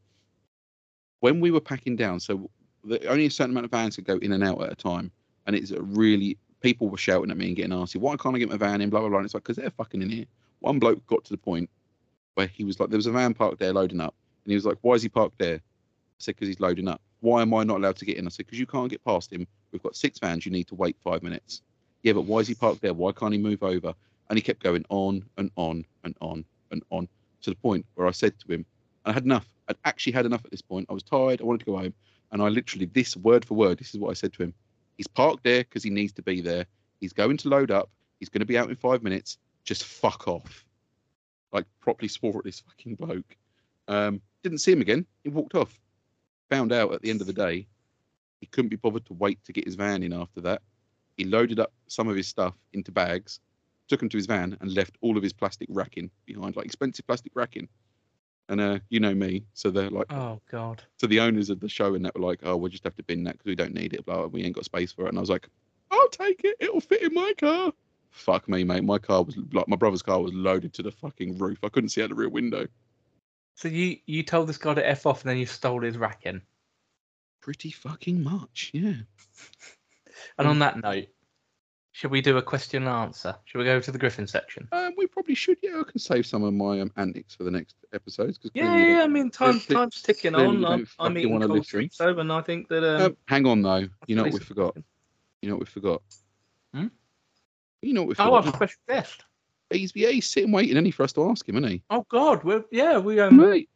when 1.22 1.39
we 1.39 1.51
were 1.51 1.61
packing 1.61 1.95
down, 1.95 2.19
so 2.19 2.49
the, 2.84 3.05
only 3.07 3.26
a 3.28 3.32
certain 3.32 3.51
amount 3.51 3.65
of 3.65 3.72
vans 3.72 3.95
could 3.95 4.05
go 4.05 4.17
in 4.17 4.34
and 4.34 4.43
out 4.43 4.61
at 4.61 4.72
a 4.72 4.76
time, 4.76 5.11
and 5.45 5.55
it's 5.55 5.71
a 5.71 5.81
really 5.81 6.37
people 6.61 6.89
were 6.89 6.97
shouting 6.97 7.31
at 7.31 7.37
me 7.37 7.47
and 7.47 7.55
getting 7.55 7.71
nasty. 7.71 7.99
Why 7.99 8.15
can't 8.17 8.35
I 8.35 8.39
get 8.39 8.49
my 8.49 8.57
van 8.57 8.81
in? 8.81 8.89
Blah 8.89 9.01
blah 9.01 9.09
blah. 9.09 9.17
And 9.19 9.25
it's 9.25 9.33
like 9.33 9.43
because 9.43 9.57
they're 9.57 9.71
fucking 9.71 10.01
in 10.01 10.09
here. 10.09 10.25
One 10.59 10.79
bloke 10.79 11.05
got 11.07 11.23
to 11.25 11.31
the 11.31 11.37
point 11.37 11.69
where 12.35 12.47
he 12.47 12.63
was 12.63 12.79
like, 12.79 12.89
there 12.89 12.97
was 12.97 13.07
a 13.07 13.11
van 13.11 13.33
parked 13.33 13.59
there 13.59 13.73
loading 13.73 13.99
up, 13.99 14.13
and 14.45 14.51
he 14.51 14.55
was 14.55 14.65
like, 14.65 14.77
why 14.81 14.93
is 14.93 15.01
he 15.03 15.09
parked 15.09 15.37
there? 15.39 15.55
I 15.55 15.59
said 16.19 16.35
because 16.35 16.47
he's 16.47 16.59
loading 16.59 16.87
up. 16.87 17.01
Why 17.19 17.41
am 17.41 17.53
I 17.53 17.63
not 17.63 17.77
allowed 17.77 17.97
to 17.97 18.05
get 18.05 18.17
in? 18.17 18.25
I 18.25 18.29
said 18.29 18.45
because 18.45 18.59
you 18.59 18.67
can't 18.67 18.89
get 18.89 19.03
past 19.03 19.31
him. 19.31 19.47
We've 19.71 19.83
got 19.83 19.95
six 19.95 20.19
vans. 20.19 20.45
You 20.45 20.51
need 20.51 20.67
to 20.67 20.75
wait 20.75 20.97
five 21.03 21.23
minutes. 21.23 21.61
Yeah, 22.03 22.13
but 22.13 22.21
why 22.21 22.39
is 22.39 22.47
he 22.47 22.55
parked 22.55 22.81
there? 22.81 22.93
Why 22.93 23.11
can't 23.11 23.33
he 23.33 23.39
move 23.39 23.63
over? 23.63 23.93
And 24.29 24.37
he 24.37 24.41
kept 24.41 24.63
going 24.63 24.85
on 24.89 25.23
and 25.37 25.51
on 25.55 25.85
and 26.03 26.15
on 26.21 26.45
and 26.71 26.83
on 26.89 27.07
to 27.41 27.49
the 27.49 27.55
point 27.55 27.85
where 27.95 28.07
I 28.07 28.11
said 28.11 28.33
to 28.39 28.53
him, 28.53 28.65
I 29.05 29.11
had 29.11 29.25
enough. 29.25 29.47
I'd 29.67 29.77
actually 29.85 30.13
had 30.13 30.25
enough 30.25 30.43
at 30.45 30.51
this 30.51 30.61
point. 30.61 30.87
I 30.89 30.93
was 30.93 31.03
tired. 31.03 31.41
I 31.41 31.43
wanted 31.43 31.59
to 31.59 31.65
go 31.65 31.77
home. 31.77 31.93
And 32.31 32.41
I 32.41 32.47
literally, 32.47 32.85
this 32.85 33.17
word 33.17 33.43
for 33.45 33.55
word, 33.55 33.77
this 33.77 33.93
is 33.93 33.99
what 33.99 34.09
I 34.09 34.13
said 34.13 34.33
to 34.33 34.43
him. 34.43 34.53
He's 34.97 35.07
parked 35.07 35.43
there 35.43 35.63
because 35.63 35.83
he 35.83 35.89
needs 35.89 36.13
to 36.13 36.21
be 36.21 36.41
there. 36.41 36.65
He's 36.99 37.13
going 37.13 37.37
to 37.37 37.49
load 37.49 37.71
up. 37.71 37.89
He's 38.19 38.29
going 38.29 38.41
to 38.41 38.45
be 38.45 38.57
out 38.57 38.69
in 38.69 38.75
five 38.75 39.03
minutes. 39.03 39.37
Just 39.63 39.83
fuck 39.83 40.27
off. 40.27 40.65
Like, 41.51 41.65
properly 41.79 42.07
swore 42.07 42.37
at 42.37 42.43
this 42.43 42.61
fucking 42.61 42.95
bloke. 42.95 43.35
Um, 43.87 44.21
didn't 44.43 44.59
see 44.59 44.71
him 44.71 44.81
again. 44.81 45.05
He 45.23 45.29
walked 45.29 45.55
off. 45.55 45.79
Found 46.49 46.71
out 46.71 46.93
at 46.93 47.01
the 47.01 47.09
end 47.09 47.21
of 47.21 47.27
the 47.27 47.33
day, 47.33 47.67
he 48.39 48.47
couldn't 48.47 48.69
be 48.69 48.75
bothered 48.75 49.05
to 49.05 49.13
wait 49.13 49.43
to 49.45 49.53
get 49.53 49.65
his 49.65 49.75
van 49.75 50.03
in 50.03 50.13
after 50.13 50.41
that. 50.41 50.61
He 51.17 51.25
loaded 51.25 51.59
up 51.59 51.71
some 51.87 52.07
of 52.07 52.15
his 52.15 52.27
stuff 52.27 52.55
into 52.73 52.91
bags, 52.91 53.39
took 53.87 54.01
him 54.01 54.09
to 54.09 54.17
his 54.17 54.25
van, 54.25 54.57
and 54.61 54.73
left 54.73 54.97
all 55.01 55.17
of 55.17 55.23
his 55.23 55.33
plastic 55.33 55.67
racking 55.71 56.09
behind, 56.25 56.55
like 56.55 56.65
expensive 56.65 57.05
plastic 57.05 57.31
racking. 57.35 57.67
And 58.52 58.60
uh, 58.60 58.80
you 58.89 58.99
know 58.99 59.16
me, 59.16 59.45
so 59.54 59.72
they're 59.72 59.89
like, 59.89 60.12
Oh 60.12 60.41
God. 60.52 60.84
So 60.97 61.08
the 61.08 61.22
owners 61.22 61.49
of 61.49 61.62
the 61.62 61.70
show, 61.70 61.95
and 61.95 62.04
that 62.04 62.14
were 62.14 62.28
like, 62.28 62.41
"Oh, 62.43 62.58
we'll 62.58 62.70
just 62.70 62.84
have 62.84 62.97
to 62.97 63.04
bin 63.04 63.24
that 63.24 63.38
because 63.38 63.45
we 63.45 63.56
don't 63.56 63.74
need 63.74 63.93
it. 63.93 64.06
Blah, 64.06 64.26
we 64.26 64.43
ain't 64.43 64.56
got 64.56 64.66
space 64.66 64.91
for 64.91 65.06
it." 65.06 65.10
And 65.10 65.18
I 65.18 65.22
was 65.22 65.30
like, 65.30 65.47
"I'll 65.89 66.10
take 66.10 66.41
it. 66.43 66.58
It'll 66.60 66.82
fit 66.82 67.02
in 67.02 67.14
my 67.14 67.34
car." 67.38 67.72
Fuck 68.10 68.49
me, 68.49 68.66
mate. 68.66 68.84
My 68.84 68.99
car 68.99 69.24
was 69.24 69.38
like 69.54 69.70
my 69.70 69.78
brother's 69.78 70.02
car 70.02 70.22
was 70.22 70.34
loaded 70.34 70.74
to 70.74 70.84
the 70.84 70.91
fucking 70.91 71.38
roof. 71.38 71.60
I 71.64 71.70
couldn't 71.70 71.89
see 71.89 72.04
out 72.04 72.10
the 72.10 72.16
rear 72.16 72.28
window. 72.28 72.68
So 73.56 73.70
you 73.70 73.99
you 74.06 74.22
told 74.22 74.49
this 74.49 74.58
guy 74.58 74.74
to 74.74 74.86
f 74.86 75.06
off, 75.06 75.22
and 75.22 75.30
then 75.30 75.38
you 75.38 75.45
stole 75.45 75.84
his 75.84 75.97
racking. 75.97 76.41
Pretty 77.39 77.72
fucking 77.72 78.22
much, 78.22 78.72
yeah. 78.74 78.95
And 80.38 80.47
on 80.47 80.60
that 80.60 80.76
note, 80.84 81.08
should 82.02 82.10
we 82.10 82.20
do 82.20 82.36
a 82.38 82.41
question 82.41 82.82
and 82.82 82.89
answer? 82.91 83.36
Should 83.45 83.60
we 83.60 83.64
go 83.64 83.80
to 83.80 83.91
the 83.91 83.97
Griffin 83.99 84.26
section? 84.26 84.68
Um, 84.72 84.95
we 84.97 85.06
probably 85.06 85.36
should. 85.36 85.58
Yeah, 85.62 85.82
I 85.82 85.84
can 85.84 85.99
save 85.99 86.26
some 86.26 86.43
of 86.43 86.52
my 86.52 86.82
um, 86.82 86.91
antics 86.97 87.36
for 87.36 87.43
the 87.43 87.52
next 87.52 87.76
episodes. 87.93 88.39
Cause 88.39 88.49
Yeah, 88.56 88.72
clearly 88.74 88.91
yeah. 88.93 89.04
I 89.04 89.08
mean, 89.08 89.30
time 89.30 89.60
clearly- 89.60 89.84
time's 89.84 90.02
ticking 90.02 90.34
on. 90.34 90.41
I'm, 90.41 90.62
don't 90.80 90.89
I'm 90.97 91.16
eating 91.16 91.32
wanna 91.32 91.45
cold 91.45 91.60
listen. 91.60 91.89
street 91.91 92.18
and 92.18 92.34
I 92.34 92.41
think 92.41 92.70
that 92.70 92.84
um, 92.84 93.02
Um, 93.04 93.18
hang 93.28 93.45
on 93.45 93.62
though. 93.62 93.88
You 94.08 94.16
know 94.16 94.24
what 94.24 94.32
we 94.34 94.39
Lisa- 94.39 94.45
forgot. 94.45 94.78
You 95.43 95.49
know 95.49 95.56
what 95.58 95.60
we 95.60 95.66
forgot. 95.68 96.02
Hmm? 96.74 96.88
You 97.84 97.93
know 97.93 98.02
what 98.02 98.18
we 98.18 98.24
oh, 98.26 98.34
I've 98.34 98.47
a 98.47 98.54
special 98.56 98.80
guest. 98.88 99.26
he's, 99.70 99.95
yeah, 99.95 100.10
he's 100.10 100.26
sitting 100.28 100.52
waiting, 100.52 100.78
any 100.78 100.89
for 100.89 101.04
us 101.04 101.14
to 101.14 101.30
ask 101.30 101.47
him, 101.47 101.58
isn't 101.58 101.70
he? 101.70 101.84
Oh 101.91 102.04
God, 102.10 102.43
we're 102.43 102.66
yeah 102.72 102.97
we 102.97 103.20
um. 103.20 103.38
Mate, 103.38 103.70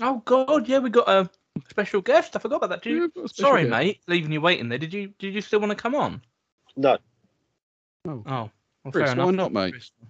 Oh 0.00 0.20
God, 0.26 0.68
yeah, 0.68 0.80
we 0.80 0.90
got 0.90 1.08
a 1.08 1.30
special 1.70 2.02
guest. 2.02 2.36
I 2.36 2.40
forgot 2.40 2.56
about 2.56 2.68
that. 2.68 2.82
Did 2.82 2.90
you, 2.90 3.00
we've 3.00 3.14
got 3.14 3.24
a 3.24 3.28
special 3.30 3.48
sorry, 3.50 3.62
guest. 3.62 3.70
mate, 3.70 4.00
leaving 4.06 4.32
you 4.32 4.42
waiting 4.42 4.68
there. 4.68 4.76
Did 4.76 4.92
you 4.92 5.14
did 5.18 5.32
you 5.32 5.40
still 5.40 5.60
want 5.60 5.70
to 5.70 5.76
come 5.76 5.94
on? 5.94 6.20
No, 6.76 6.98
Oh, 8.06 8.22
well, 8.26 8.50
Chris, 8.92 9.10
fair 9.10 9.16
why 9.16 9.28
enough. 9.30 9.34
not, 9.34 9.52
mate? 9.52 9.70
Chris. 9.72 9.90
Are 10.02 10.06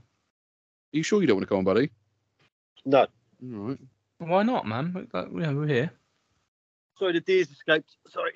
you 0.96 1.02
sure 1.02 1.20
you 1.20 1.26
don't 1.26 1.36
want 1.36 1.44
to 1.44 1.48
come 1.48 1.58
on, 1.58 1.64
buddy? 1.64 1.90
no. 2.84 3.00
All 3.00 3.08
right. 3.68 3.78
Why 4.18 4.42
not, 4.42 4.66
man? 4.66 4.92
We- 4.94 5.00
like, 5.12 5.28
yeah, 5.34 5.52
we're 5.52 5.66
here. 5.66 5.90
Sorry, 6.98 7.12
the 7.12 7.20
deer's 7.20 7.50
escaped. 7.50 7.96
Sorry. 8.08 8.32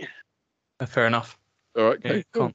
Uh, 0.80 0.86
fair 0.86 1.06
enough. 1.06 1.38
All 1.76 1.84
right. 1.84 1.98
Yeah, 2.04 2.11
Okay. 2.12 2.24
cool. 2.32 2.52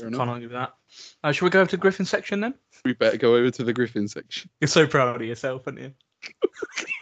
can't 0.00 0.14
can't 0.14 0.30
argue 0.30 0.48
with 0.48 0.54
that. 0.56 0.74
Uh, 1.22 1.32
shall 1.32 1.46
we 1.46 1.50
go 1.50 1.60
over 1.60 1.70
to 1.70 1.76
the 1.76 1.80
Griffin 1.80 2.04
section 2.06 2.40
then? 2.40 2.54
We 2.84 2.92
better 2.94 3.16
go 3.16 3.34
over 3.36 3.50
to 3.50 3.64
the 3.64 3.72
Griffin 3.72 4.08
section. 4.08 4.50
You're 4.60 4.68
so 4.68 4.86
proud 4.86 5.14
of 5.20 5.22
yourself, 5.26 5.62
aren't 5.66 5.80
you? 5.80 5.94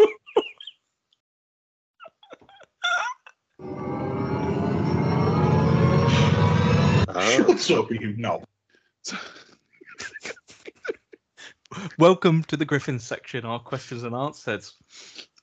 Ah. 7.10 7.78
up, 7.78 7.90
you 7.90 8.14
Welcome 11.98 12.42
to 12.44 12.56
the 12.56 12.64
Griffin 12.64 12.98
section, 12.98 13.44
our 13.44 13.58
questions 13.58 14.02
and 14.02 14.14
answers. 14.14 14.74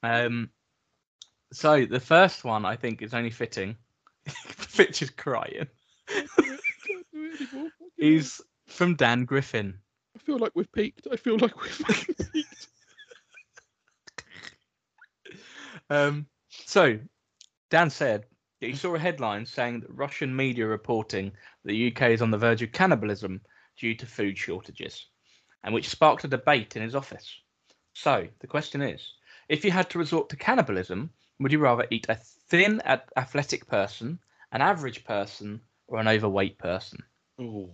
Um, 0.04 0.50
so 1.54 1.86
the 1.86 2.00
first 2.00 2.44
one 2.44 2.66
I 2.66 2.76
think 2.76 3.02
is 3.02 3.14
only 3.14 3.30
fitting. 3.30 3.78
Fitch 4.28 5.02
is 5.02 5.10
crying. 5.12 5.68
He's 7.98 8.42
from 8.68 8.96
Dan 8.96 9.26
Griffin. 9.26 9.80
I 10.16 10.20
feel 10.20 10.38
like 10.38 10.52
we've 10.56 10.72
peaked. 10.72 11.08
I 11.12 11.16
feel 11.16 11.38
like 11.38 11.62
we've 11.62 11.82
peaked. 11.88 12.68
Um, 15.90 16.26
so 16.50 17.00
Dan 17.70 17.90
said 17.90 18.26
that 18.62 18.68
he 18.68 18.76
saw 18.76 18.96
a 18.96 19.00
headline 19.00 19.46
saying 19.46 19.82
that 19.82 19.96
Russian 19.96 20.36
media 20.36 20.66
reporting 20.66 21.32
that 21.64 21.72
the 21.72 21.92
UK 21.92 22.12
is 22.12 22.22
on 22.22 22.32
the 22.32 22.38
verge 22.38 22.62
of 22.62 22.72
cannibalism 22.72 23.42
due 23.78 23.96
to 23.96 24.06
food 24.06 24.38
shortages, 24.38 25.08
and 25.64 25.74
which 25.74 25.90
sparked 25.90 26.24
a 26.24 26.28
debate 26.28 26.76
in 26.76 26.82
his 26.82 26.96
office. 26.96 27.40
So 27.94 28.28
the 28.40 28.48
question 28.48 28.82
is, 28.82 29.14
if 29.50 29.64
you 29.66 29.72
had 29.72 29.90
to 29.92 30.00
resort 30.00 30.30
to 30.30 30.36
cannibalism, 30.36 31.10
would 31.40 31.52
you 31.52 31.60
rather 31.60 31.86
eat 31.92 32.06
a 32.10 32.16
thin, 32.16 32.82
athletic 33.18 33.68
person, 33.68 34.20
an 34.52 34.62
average 34.62 35.04
person, 35.04 35.62
or 35.88 36.00
an 36.00 36.08
overweight 36.08 36.58
person? 36.58 37.00
Oh. 37.40 37.70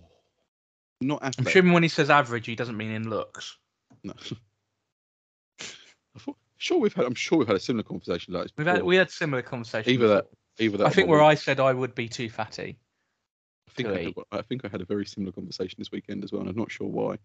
Not 1.00 1.20
I'm 1.22 1.28
athletic. 1.28 1.50
assuming 1.50 1.72
when 1.72 1.82
he 1.82 1.88
says 1.88 2.10
average, 2.10 2.46
he 2.46 2.54
doesn't 2.54 2.76
mean 2.76 2.90
in 2.90 3.08
looks. 3.08 3.56
No. 4.04 4.14
I 5.60 6.18
thought, 6.18 6.36
sure, 6.58 6.78
we've 6.78 6.92
had. 6.92 7.06
I'm 7.06 7.14
sure 7.14 7.38
we've 7.38 7.48
had 7.48 7.56
a 7.56 7.60
similar 7.60 7.82
conversation 7.82 8.34
like 8.34 8.44
this. 8.44 8.52
We've 8.56 8.66
had 8.66 8.74
before. 8.74 8.86
we 8.86 8.96
had 8.96 9.10
similar 9.10 9.42
conversations. 9.42 9.92
either 9.92 10.08
that, 10.08 10.24
before. 10.24 10.38
Either. 10.58 10.84
I 10.84 10.90
think 10.90 11.08
where 11.08 11.22
I 11.22 11.34
said 11.34 11.60
I 11.60 11.72
would 11.72 11.94
be 11.94 12.08
too 12.08 12.28
fatty. 12.28 12.78
I 13.68 13.72
think 13.72 13.88
I, 13.88 14.02
had. 14.02 14.14
I 14.32 14.42
think 14.42 14.64
I 14.64 14.68
had 14.68 14.80
a 14.80 14.84
very 14.84 15.06
similar 15.06 15.32
conversation 15.32 15.76
this 15.78 15.90
weekend 15.90 16.24
as 16.24 16.32
well, 16.32 16.42
and 16.42 16.50
I'm 16.50 16.56
not 16.56 16.70
sure 16.70 16.88
why. 16.88 17.18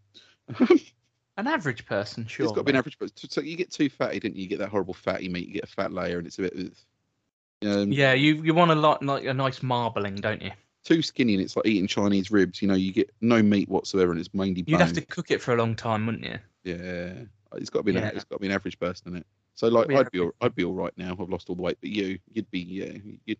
An 1.37 1.45
average 1.45 1.85
person, 1.85 2.25
sure. 2.25 2.45
it's 2.45 2.53
got 2.53 2.61
to 2.61 2.63
be 2.63 2.71
an 2.71 2.77
average, 2.77 2.97
but 2.97 3.11
so 3.15 3.41
you 3.41 3.57
get 3.57 3.71
too 3.71 3.89
fatty, 3.89 4.19
didn't 4.19 4.37
you? 4.37 4.43
You 4.43 4.49
get 4.49 4.59
that 4.59 4.69
horrible 4.69 4.93
fatty 4.93 5.29
meat. 5.29 5.47
You 5.47 5.55
get 5.55 5.65
a 5.65 5.67
fat 5.67 5.91
layer, 5.91 6.17
and 6.17 6.25
it's 6.25 6.39
a 6.39 6.43
bit. 6.43 6.73
Um, 7.65 7.91
Yeah, 7.91 8.13
you 8.13 8.41
you 8.43 8.53
want 8.53 8.71
a 8.71 8.75
lot 8.75 9.03
like 9.03 9.25
a 9.25 9.33
nice 9.33 9.61
marbling, 9.61 10.15
don't 10.15 10.41
you? 10.41 10.51
Too 10.83 11.01
skinny, 11.01 11.33
and 11.33 11.43
it's 11.43 11.55
like 11.55 11.65
eating 11.65 11.87
Chinese 11.87 12.31
ribs. 12.31 12.61
You 12.61 12.69
know, 12.69 12.75
you 12.75 12.93
get 12.93 13.13
no 13.19 13.43
meat 13.43 13.67
whatsoever, 13.67 14.11
and 14.11 14.19
it's 14.19 14.33
mainly 14.33 14.63
You'd 14.65 14.79
have 14.79 14.93
to 14.93 15.05
cook 15.05 15.31
it 15.31 15.41
for 15.41 15.53
a 15.53 15.57
long 15.57 15.75
time, 15.75 16.05
wouldn't 16.05 16.23
you? 16.23 16.39
Yeah, 16.63 17.13
it's 17.55 17.69
got 17.69 17.79
to 17.79 17.83
be. 17.83 17.91
An, 17.91 17.97
Yeah. 17.97 18.11
It's 18.15 18.23
got 18.23 18.37
to 18.37 18.39
be 18.39 18.47
an 18.47 18.53
average 18.53 18.79
person 18.79 19.09
in 19.09 19.17
it. 19.17 19.27
So 19.57 19.67
like, 19.69 19.91
I'd 19.91 20.11
be, 20.11 20.19
all, 20.19 20.31
I'd 20.39 20.53
be 20.53 20.63
all 20.63 20.75
right 20.75 20.93
now. 20.97 21.17
I've 21.19 21.29
lost 21.29 21.49
all 21.49 21.55
the 21.55 21.63
weight, 21.63 21.79
but 21.81 21.89
you, 21.89 22.19
you'd 22.31 22.49
be, 22.51 22.59
yeah, 22.59 22.91
you'd, 23.25 23.39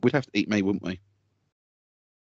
we'd 0.00 0.12
have 0.12 0.24
to 0.26 0.30
eat 0.32 0.48
me, 0.48 0.62
wouldn't 0.62 0.84
we? 0.84 1.00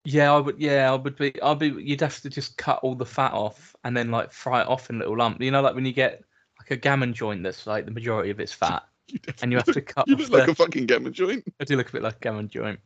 Yeah, 0.03 0.33
I 0.33 0.39
would. 0.39 0.59
Yeah, 0.59 0.91
I 0.91 0.95
would 0.95 1.15
be. 1.15 1.41
I'd 1.41 1.57
be. 1.57 1.69
You'd 1.69 2.01
have 2.01 2.19
to 2.21 2.29
just 2.29 2.57
cut 2.57 2.79
all 2.83 2.95
the 2.95 3.05
fat 3.05 3.31
off 3.31 3.75
and 3.85 3.95
then 3.95 4.11
like 4.11 4.33
fry 4.33 4.61
it 4.61 4.67
off 4.67 4.89
in 4.89 4.99
little 4.99 5.17
lumps. 5.17 5.39
You 5.39 5.51
know, 5.51 5.61
like 5.61 5.73
when 5.73 5.85
you 5.85 5.93
get 5.93 6.21
like 6.59 6.71
a 6.71 6.75
gammon 6.75 7.13
joint 7.13 7.41
that's 7.43 7.65
like 7.65 7.85
the 7.85 7.91
majority 7.91 8.29
of 8.29 8.41
it's 8.41 8.51
fat, 8.65 8.83
You'd 9.07 9.33
and 9.41 9.51
you 9.53 9.57
have 9.57 9.73
to 9.73 9.81
cut 9.81 10.05
You 10.07 10.15
off 10.15 10.19
look 10.21 10.31
like 10.31 10.45
the. 10.47 10.51
a 10.51 10.55
fucking 10.55 10.85
gammon 10.87 11.13
joint. 11.13 11.45
I 11.61 11.63
do 11.63 11.77
look 11.77 11.89
a 11.89 11.91
bit 11.93 12.01
like 12.01 12.17
a 12.17 12.19
gammon 12.19 12.49
joint. 12.49 12.79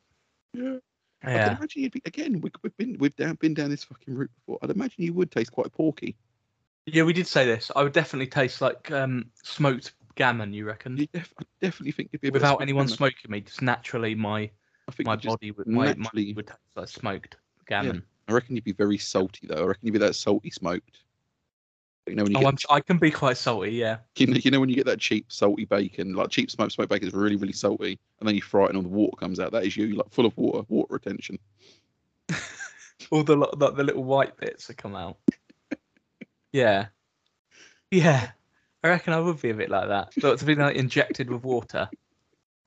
Yeah. 0.54 0.78
Yeah. 1.24 1.30
I 1.30 1.48
can 1.50 1.58
imagine 1.58 1.82
you'd 1.84 1.92
be 1.94 2.02
again. 2.06 2.42
We, 2.42 2.52
we've 2.62 2.78
been 2.78 2.98
we've 3.00 3.16
down, 3.16 3.36
been 3.36 3.56
down 3.56 3.72
this 3.72 3.86
fucking 3.86 4.14
route 4.14 4.32
before. 4.36 4.60
I'd 4.62 4.70
imagine 4.70 5.04
you 5.04 5.14
would 5.14 5.32
taste 5.32 5.52
quite 5.52 5.72
porky. 5.72 6.16
Yeah, 6.86 7.04
we 7.04 7.14
did 7.14 7.28
say 7.28 7.46
this. 7.46 7.72
I 7.76 7.82
would 7.82 7.94
definitely 7.94 8.28
taste 8.28 8.62
like 8.62 8.92
um 8.92 9.26
smoked 9.42 9.94
gammon. 10.16 10.54
You 10.54 10.66
reckon? 10.66 10.98
You 10.98 11.08
def- 11.14 11.34
I 11.40 11.44
definitely 11.62 11.92
think 11.92 12.10
you'd 12.12 12.22
be 12.22 12.30
Without 12.30 12.62
anyone 12.62 12.86
gammon. 12.86 12.98
smoking 12.98 13.32
me, 13.32 13.42
just 13.42 13.62
naturally 13.62 14.16
my 14.16 14.50
I 14.88 14.92
think 14.92 15.08
my 15.08 15.16
body 15.16 15.52
would 15.52 15.68
my, 15.68 15.86
my 15.86 15.94
naturally- 15.94 16.34
would 16.34 16.48
taste 16.48 16.60
like 16.76 16.88
smoked 16.90 17.38
gammon. 17.68 18.04
I 18.28 18.34
reckon 18.34 18.56
you'd 18.56 18.64
be 18.64 18.72
very 18.74 18.98
salty 18.98 19.48
though. 19.48 19.64
I 19.64 19.66
reckon 19.66 19.86
you'd 19.88 19.94
be 19.94 20.00
that 20.00 20.16
salty 20.16 20.50
smoked. 20.50 21.00
You 22.08 22.16
know 22.16 22.24
when 22.24 22.34
you 22.34 22.38
Oh, 22.40 22.42
get 22.42 22.48
I'm, 22.70 22.76
I 22.76 22.80
can 22.82 22.98
be 22.98 23.12
quite 23.12 23.38
salty. 23.38 23.72
Yeah. 23.72 23.98
you 24.18 24.28
know, 24.28 24.34
you 24.34 24.52
know 24.52 24.60
when 24.60 24.68
you 24.70 24.76
get 24.76 24.86
that 24.88 25.00
cheap 25.00 25.32
salty 25.32 25.64
bacon, 25.66 26.14
like 26.14 26.30
cheap 26.30 26.52
smoked 26.52 26.74
smoked 26.74 26.90
bacon 26.90 27.08
is 27.08 27.14
really 27.14 27.38
really 27.38 27.54
salty, 27.54 27.98
and 28.20 28.28
then 28.28 28.36
you 28.36 28.42
fry 28.42 28.66
it 28.66 28.70
and 28.70 28.78
all 28.78 28.84
the 28.84 28.90
water 28.90 29.16
comes 29.18 29.40
out. 29.40 29.52
That 29.54 29.66
is 29.66 29.78
you, 29.78 29.96
like 29.96 30.10
full 30.12 30.26
of 30.26 30.36
water, 30.38 30.66
water 30.70 30.94
retention. 30.94 31.40
All 33.12 33.24
the, 33.24 33.36
the 33.58 33.72
the 33.72 33.84
little 33.84 34.04
white 34.04 34.38
bits 34.38 34.68
that 34.68 34.78
come 34.78 34.96
out. 34.96 35.18
yeah. 36.54 36.88
Yeah. 37.92 38.32
I 38.84 38.90
reckon 38.90 39.14
I 39.14 39.20
would 39.20 39.42
be 39.42 39.50
a 39.50 39.56
bit 39.56 39.70
like 39.70 39.88
that. 39.88 40.14
But 40.22 40.40
to 40.40 40.46
be 40.46 40.56
like 40.56 40.76
injected 40.76 41.30
with 41.30 41.44
water, 41.44 41.90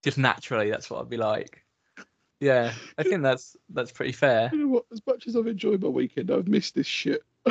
just 0.02 0.18
naturally, 0.18 0.70
that's 0.70 0.88
what 0.88 1.00
I'd 1.00 1.10
be 1.10 1.16
like. 1.16 1.62
Yeah, 2.40 2.72
I 2.98 3.02
think 3.02 3.22
that's 3.22 3.56
that's 3.70 3.92
pretty 3.92 4.12
fair. 4.12 4.50
You 4.52 4.58
know 4.58 4.68
what? 4.68 4.84
As 4.92 5.00
much 5.06 5.26
as 5.26 5.36
I've 5.36 5.46
enjoyed 5.46 5.82
my 5.82 5.88
weekend, 5.88 6.30
I've 6.30 6.48
missed 6.48 6.74
this 6.74 6.86
shit. 6.86 7.22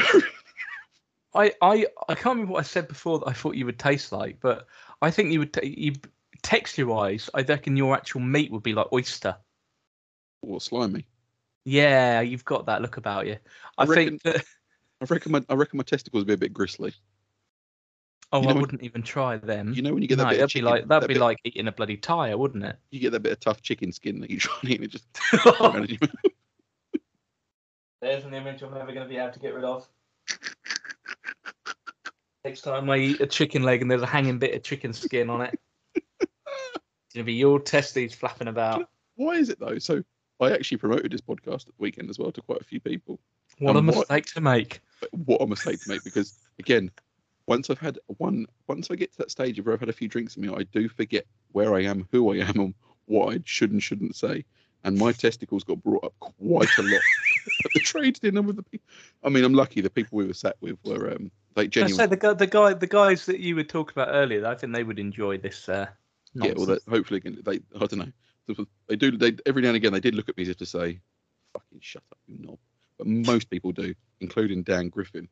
I, 1.34 1.52
I 1.62 1.86
I 2.08 2.16
can't 2.16 2.36
remember 2.36 2.54
what 2.54 2.60
I 2.60 2.64
said 2.64 2.88
before 2.88 3.20
that 3.20 3.28
I 3.28 3.34
thought 3.34 3.56
you 3.56 3.66
would 3.66 3.80
taste 3.80 4.12
like, 4.12 4.40
but 4.40 4.68
I 5.02 5.12
think 5.12 5.32
you 5.32 5.40
would 5.40 5.54
ta 5.54 5.62
you 5.64 5.94
texture 6.44 6.86
wise, 6.86 7.30
I 7.34 7.42
reckon 7.42 7.76
your 7.76 7.96
actual 7.96 8.22
meat 8.22 8.52
would 8.52 8.64
be 8.64 8.74
like 8.74 8.92
oyster. 8.94 9.36
or 10.42 10.62
slimy. 10.62 11.06
Yeah, 11.66 12.22
you've 12.22 12.46
got 12.46 12.68
that 12.68 12.82
look 12.82 12.98
about 12.98 13.26
you. 13.26 13.38
I, 13.78 13.84
I 13.84 13.86
think 13.88 14.22
that 14.24 14.46
I 15.02 15.06
reckon 15.10 15.32
my 15.32 15.44
I 15.50 15.56
reckon 15.56 15.78
my 15.78 15.84
testicles 15.84 16.22
would 16.22 16.28
be 16.28 16.34
a 16.34 16.38
bit 16.38 16.54
gristly. 16.54 16.94
Oh, 18.32 18.42
you 18.42 18.44
I 18.44 18.48
know 18.48 18.54
when- 18.56 18.62
wouldn't 18.62 18.84
even 18.84 19.02
try 19.04 19.38
them. 19.38 19.74
You 19.74 19.82
know 19.82 19.94
when 19.94 20.02
you 20.02 20.08
get 20.08 20.18
that 20.18 20.24
no, 20.26 20.30
bit 20.32 20.38
that'd 20.40 20.50
of 20.52 20.54
be 20.54 20.62
like 20.62 20.88
that'd 20.88 21.04
that 21.04 21.08
be 21.08 21.14
bit- 21.16 21.22
like 21.22 21.38
eating 21.44 21.68
a 21.68 21.72
bloody 21.72 21.98
tire, 21.98 22.38
wouldn't 22.38 22.64
it? 22.64 22.78
you 22.92 23.00
get 23.00 23.12
that 23.12 23.22
bit 23.22 23.32
of 23.32 23.40
tough 23.40 23.62
chicken 23.62 23.92
skin 23.92 24.20
that 24.22 24.30
you 24.30 24.40
try 24.40 24.56
and 24.62 24.72
eat 24.72 24.76
and 24.82 24.86
it 24.86 24.92
just 24.92 25.06
around 25.62 25.76
in 25.90 25.90
your 25.90 26.00
mouth. 26.02 26.32
There's 28.02 28.26
an 28.26 28.34
image 28.34 28.62
I'm 28.62 28.74
never 28.74 28.92
going 28.92 29.08
to 29.08 29.10
be 29.10 29.18
able 29.18 29.32
to 29.34 29.40
get 29.40 29.54
rid 29.56 29.64
of. 29.64 29.88
Next 32.44 32.62
time 32.62 32.88
I 32.90 32.98
eat 32.98 33.22
a 33.22 33.26
chicken 33.26 33.64
leg 33.64 33.82
and 33.82 33.90
there's 33.90 34.04
a 34.04 34.08
hanging 34.08 34.38
bit 34.38 34.54
of 34.54 34.62
chicken 34.62 34.94
skin 34.94 35.30
on 35.32 35.42
it, 35.42 35.60
it's 35.96 36.30
going 37.14 37.18
to 37.18 37.24
be 37.24 37.34
your 37.34 37.60
testes 37.60 38.14
flapping 38.14 38.48
about. 38.48 38.88
Why 39.16 39.34
is 39.36 39.50
it 39.50 39.60
though? 39.60 39.80
So 39.80 40.04
I 40.40 40.52
actually 40.52 40.78
promoted 40.78 41.12
this 41.12 41.22
podcast 41.22 41.62
at 41.62 41.66
the 41.68 41.74
weekend 41.80 42.10
as 42.12 42.20
well 42.20 42.32
to 42.32 42.42
quite 42.42 42.62
a 42.62 42.64
few 42.64 42.80
people. 42.80 43.20
What 43.58 43.76
a 43.76 43.80
And 43.80 43.88
what- 43.88 43.98
mistake 43.98 44.26
to 44.36 44.42
make. 44.42 44.82
What 45.12 45.42
a 45.42 45.48
mistake 45.48 45.82
to 45.82 45.90
make 45.90 46.04
because 46.04 46.38
again, 46.60 46.92
once 47.48 47.70
I've 47.70 47.80
had 47.80 48.00
one, 48.18 48.48
once 48.68 48.90
I 48.90 48.96
get 48.96 49.12
to 49.14 49.18
that 49.20 49.32
stage 49.32 49.60
of 49.60 49.66
where 49.66 49.74
I've 49.74 49.80
had 49.80 49.90
a 49.90 49.94
few 49.94 50.08
drinks 50.08 50.36
in 50.36 50.44
me, 50.44 50.54
I 50.54 50.64
do 50.64 50.90
forget 50.90 51.26
where 51.52 51.76
I 51.76 51.84
am, 51.84 52.08
who 52.12 52.34
I 52.34 52.38
am, 52.38 52.60
and 52.60 52.74
what 53.06 53.34
I 53.34 53.40
should 53.46 53.72
and 53.72 53.82
shouldn't 53.82 54.16
say. 54.16 54.46
And 54.84 54.98
my 54.98 55.12
testicles 55.12 55.64
got 55.64 55.82
brought 55.82 56.04
up 56.04 56.14
quite 56.20 56.70
a 56.78 56.82
lot 56.84 56.92
at 57.66 57.72
the 57.74 57.80
trade 57.80 58.20
dinner 58.22 58.42
with 58.42 58.56
the 58.56 58.64
people. 58.64 58.88
I 59.24 59.30
mean, 59.30 59.44
I'm 59.44 59.54
lucky 59.54 59.82
the 59.82 59.90
people 59.90 60.18
we 60.18 60.26
were 60.26 60.34
sat 60.34 60.58
with 60.62 60.78
were 60.84 61.12
um, 61.12 61.32
like 61.56 61.66
I 61.66 61.70
genuine. 61.70 61.96
say 61.96 62.06
the 62.06 62.18
guy, 62.18 62.34
the 62.34 62.48
guy, 62.48 62.74
the 62.74 62.88
guys 62.88 63.26
that 63.26 63.40
you 63.40 63.56
were 63.56 63.64
talking 63.64 63.94
about 63.96 64.14
earlier. 64.14 64.46
I 64.46 64.56
think 64.56 64.74
they 64.74 64.84
would 64.84 65.00
enjoy 65.00 65.38
this. 65.38 65.68
Uh, 65.68 65.88
yeah, 66.36 66.54
well, 66.56 66.68
that, 66.68 66.82
hopefully 66.88 67.18
again, 67.18 67.40
they. 67.44 67.60
I 67.76 67.86
don't 67.86 67.98
know. 67.98 68.66
They 68.88 68.96
do. 68.96 69.18
They 69.18 69.36
every 69.48 69.64
now 69.64 69.70
and 69.70 69.78
again 69.78 69.94
they 69.94 70.00
did 70.00 70.14
look 70.14 70.30
at 70.30 70.38
me 70.38 70.44
as 70.44 70.50
if 70.50 70.58
to 70.58 70.68
say, 70.68 71.00
"Fucking 71.54 71.80
shut 71.80 72.04
up, 72.12 72.20
you 72.28 72.46
knob." 72.46 72.60
But 73.00 73.08
most 73.08 73.50
people 73.50 73.72
do, 73.72 73.96
including 74.20 74.62
Dan 74.64 74.90
Griffin. 74.90 75.28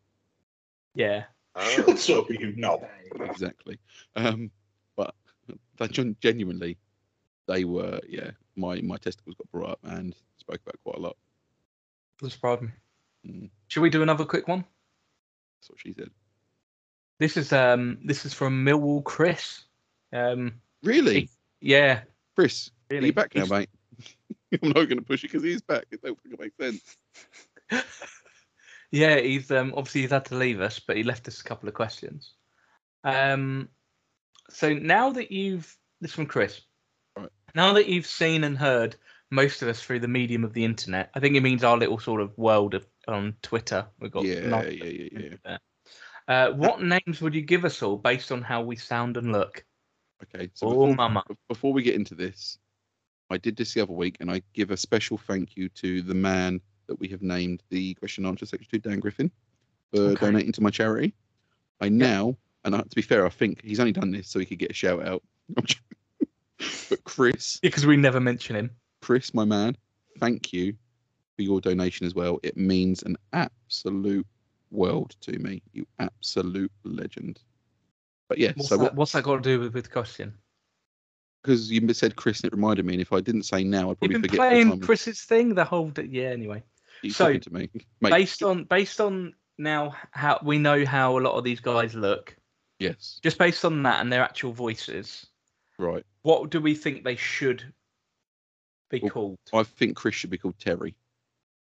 yeah. 0.95 1.23
Shut 1.59 2.09
up, 2.17 2.29
you 2.29 2.53
knob. 2.57 2.85
exactly. 3.21 3.79
Um, 4.15 4.49
but 4.95 5.13
they 5.77 5.87
gen- 5.87 6.15
genuinely, 6.19 6.77
they 7.47 7.63
were 7.65 7.99
yeah. 8.07 8.31
My 8.55 8.81
my 8.81 8.97
testicles 8.97 9.35
got 9.35 9.51
brought 9.51 9.69
up 9.71 9.79
and 9.83 10.15
spoke 10.37 10.61
about 10.61 10.79
quite 10.83 10.97
a 10.97 11.01
lot. 11.01 11.17
Doesn't 12.19 12.31
surprise 12.33 12.61
me. 12.61 12.69
Mm. 13.27 13.49
Should 13.67 13.81
we 13.81 13.89
do 13.89 14.03
another 14.03 14.25
quick 14.25 14.47
one? 14.47 14.63
That's 15.59 15.69
what 15.71 15.79
she 15.79 15.93
said. 15.93 16.09
This 17.19 17.37
is 17.37 17.53
um 17.53 17.97
this 18.03 18.25
is 18.25 18.33
from 18.33 18.65
Millwall 18.65 19.03
Chris. 19.03 19.63
Um 20.11 20.53
Really, 20.83 21.29
yeah, 21.61 22.01
Chris? 22.35 22.69
Are 22.91 22.95
really. 22.95 23.07
you 23.07 23.13
back 23.13 23.33
now, 23.35 23.45
He's- 23.45 23.51
mate? 23.51 23.69
I'm 24.61 24.69
not 24.69 24.73
going 24.85 24.97
to 24.97 25.01
push 25.01 25.23
it 25.23 25.31
because 25.31 25.43
he's 25.43 25.61
back. 25.61 25.85
It 25.91 26.01
don't 26.03 26.17
make 26.39 26.51
sense. 26.59 26.97
Yeah, 28.93 29.19
he's 29.19 29.49
um 29.49 29.73
obviously 29.75 30.01
he's 30.01 30.11
had 30.11 30.25
to 30.25 30.35
leave 30.35 30.61
us, 30.61 30.79
but 30.79 30.95
he 30.95 31.03
left 31.03 31.27
us 31.27 31.41
a 31.41 31.43
couple 31.43 31.67
of 31.67 31.73
questions. 31.73 32.33
Um 33.03 33.69
so 34.51 34.71
now 34.71 35.09
that 35.13 35.31
you've 35.31 35.75
this 35.99 36.11
is 36.11 36.15
from 36.15 36.27
Chris. 36.27 36.61
Right. 37.17 37.29
Now 37.55 37.73
that 37.73 37.87
you've 37.87 38.05
seen 38.05 38.43
and 38.43 38.55
heard 38.55 38.95
most 39.31 39.63
of 39.63 39.67
us 39.67 39.81
through 39.81 40.01
the 40.01 40.07
medium 40.07 40.43
of 40.43 40.53
the 40.53 40.63
internet, 40.63 41.09
I 41.15 41.19
think 41.19 41.35
it 41.35 41.41
means 41.41 41.63
our 41.63 41.75
little 41.75 41.99
sort 41.99 42.21
of 42.21 42.37
world 42.37 42.75
of 42.75 42.85
on 43.07 43.35
Twitter. 43.41 43.87
We've 43.99 44.11
got 44.11 44.25
Yeah, 44.25 44.63
yeah, 44.69 44.83
yeah, 44.83 45.35
yeah. 45.43 45.57
Uh, 46.27 46.51
what 46.51 46.81
names 46.81 47.19
would 47.19 47.33
you 47.33 47.41
give 47.41 47.65
us 47.65 47.81
all 47.81 47.97
based 47.97 48.31
on 48.31 48.43
how 48.43 48.61
we 48.61 48.75
sound 48.75 49.17
and 49.17 49.31
look? 49.31 49.65
Okay, 50.23 50.51
so 50.53 50.67
Oh, 50.67 50.69
before, 50.69 50.95
mama. 50.95 51.23
before 51.49 51.73
we 51.73 51.81
get 51.81 51.95
into 51.95 52.13
this, 52.13 52.59
I 53.31 53.37
did 53.37 53.57
this 53.57 53.73
the 53.73 53.81
other 53.81 53.93
week, 53.93 54.17
and 54.19 54.29
I 54.29 54.43
give 54.53 54.69
a 54.69 54.77
special 54.77 55.17
thank 55.17 55.57
you 55.57 55.67
to 55.69 56.03
the 56.03 56.13
man 56.13 56.61
that 56.87 56.99
we 56.99 57.07
have 57.09 57.21
named 57.21 57.63
the 57.69 57.93
question 57.95 58.25
and 58.25 58.31
answer 58.33 58.45
section 58.45 58.67
to, 58.71 58.79
Dan 58.79 58.99
Griffin, 58.99 59.31
for 59.91 59.99
Okay. 60.01 60.25
donating 60.25 60.51
to 60.53 60.61
my 60.61 60.69
charity. 60.69 61.13
I 61.81 61.89
now, 61.89 62.37
and 62.65 62.75
I, 62.75 62.81
to 62.81 62.95
be 62.95 63.01
fair, 63.01 63.25
I 63.25 63.29
think 63.29 63.61
he's 63.63 63.79
only 63.79 63.91
done 63.91 64.11
this 64.11 64.27
so 64.29 64.39
he 64.39 64.45
could 64.45 64.59
get 64.59 64.71
a 64.71 64.73
shout 64.73 65.05
out. 65.05 65.23
but 66.89 67.03
Chris, 67.03 67.59
Because 67.61 67.85
we 67.85 67.97
never 67.97 68.19
mention 68.19 68.55
him. 68.55 68.71
Chris, 69.01 69.33
my 69.33 69.43
man, 69.45 69.75
thank 70.19 70.53
you 70.53 70.73
for 71.35 71.41
your 71.41 71.59
donation 71.59 72.05
as 72.05 72.15
well. 72.15 72.39
It 72.43 72.55
means 72.55 73.03
an 73.03 73.17
absolute 73.33 74.25
world 74.71 75.15
to 75.21 75.37
me. 75.39 75.61
You 75.73 75.85
absolute 75.99 76.71
legend. 76.83 77.39
But 78.29 78.37
yeah, 78.37 78.53
What's, 78.55 78.69
so 78.69 78.77
that, 78.77 78.83
what? 78.83 78.95
what's 78.95 79.11
that 79.11 79.23
got 79.23 79.37
to 79.37 79.41
do 79.41 79.59
with, 79.59 79.73
with 79.73 79.85
the 79.85 79.89
question? 79.89 80.33
Because 81.41 81.69
you 81.69 81.93
said 81.93 82.15
Chris, 82.15 82.39
and 82.39 82.53
it 82.53 82.55
reminded 82.55 82.85
me. 82.85 82.93
And 82.93 83.01
if 83.01 83.11
I 83.11 83.19
didn't 83.19 83.43
say 83.43 83.65
now, 83.65 83.87
I'd 83.89 83.89
You've 83.89 83.97
probably 83.99 84.13
been 84.13 84.21
forget. 84.21 84.37
playing 84.37 84.79
Chris's 84.79 85.21
thing 85.21 85.53
the 85.55 85.65
whole 85.65 85.89
day. 85.89 86.07
Yeah, 86.09 86.29
anyway. 86.29 86.63
He's 87.03 87.15
so, 87.15 87.37
to 87.37 87.53
me. 87.53 87.69
Mate, 88.01 88.09
based 88.09 88.41
on 88.41 88.63
based 88.63 88.99
on 88.99 89.35
now 89.57 89.93
how 90.11 90.39
we 90.43 90.57
know 90.57 90.85
how 90.85 91.17
a 91.17 91.21
lot 91.21 91.33
of 91.37 91.43
these 91.43 91.59
guys 91.59 91.93
look, 91.93 92.35
yes, 92.79 93.19
just 93.21 93.37
based 93.37 93.63
on 93.65 93.83
that 93.83 94.01
and 94.01 94.11
their 94.11 94.23
actual 94.23 94.53
voices, 94.53 95.27
right. 95.77 96.03
what 96.23 96.49
do 96.49 96.59
we 96.59 96.73
think 96.73 97.03
they 97.03 97.17
should 97.17 97.63
be 98.89 98.99
Well, 99.01 99.11
called? 99.11 99.37
I 99.53 99.63
think 99.63 99.95
Chris 99.95 100.15
should 100.15 100.29
be 100.31 100.37
called 100.37 100.57
Terry. 100.57 100.95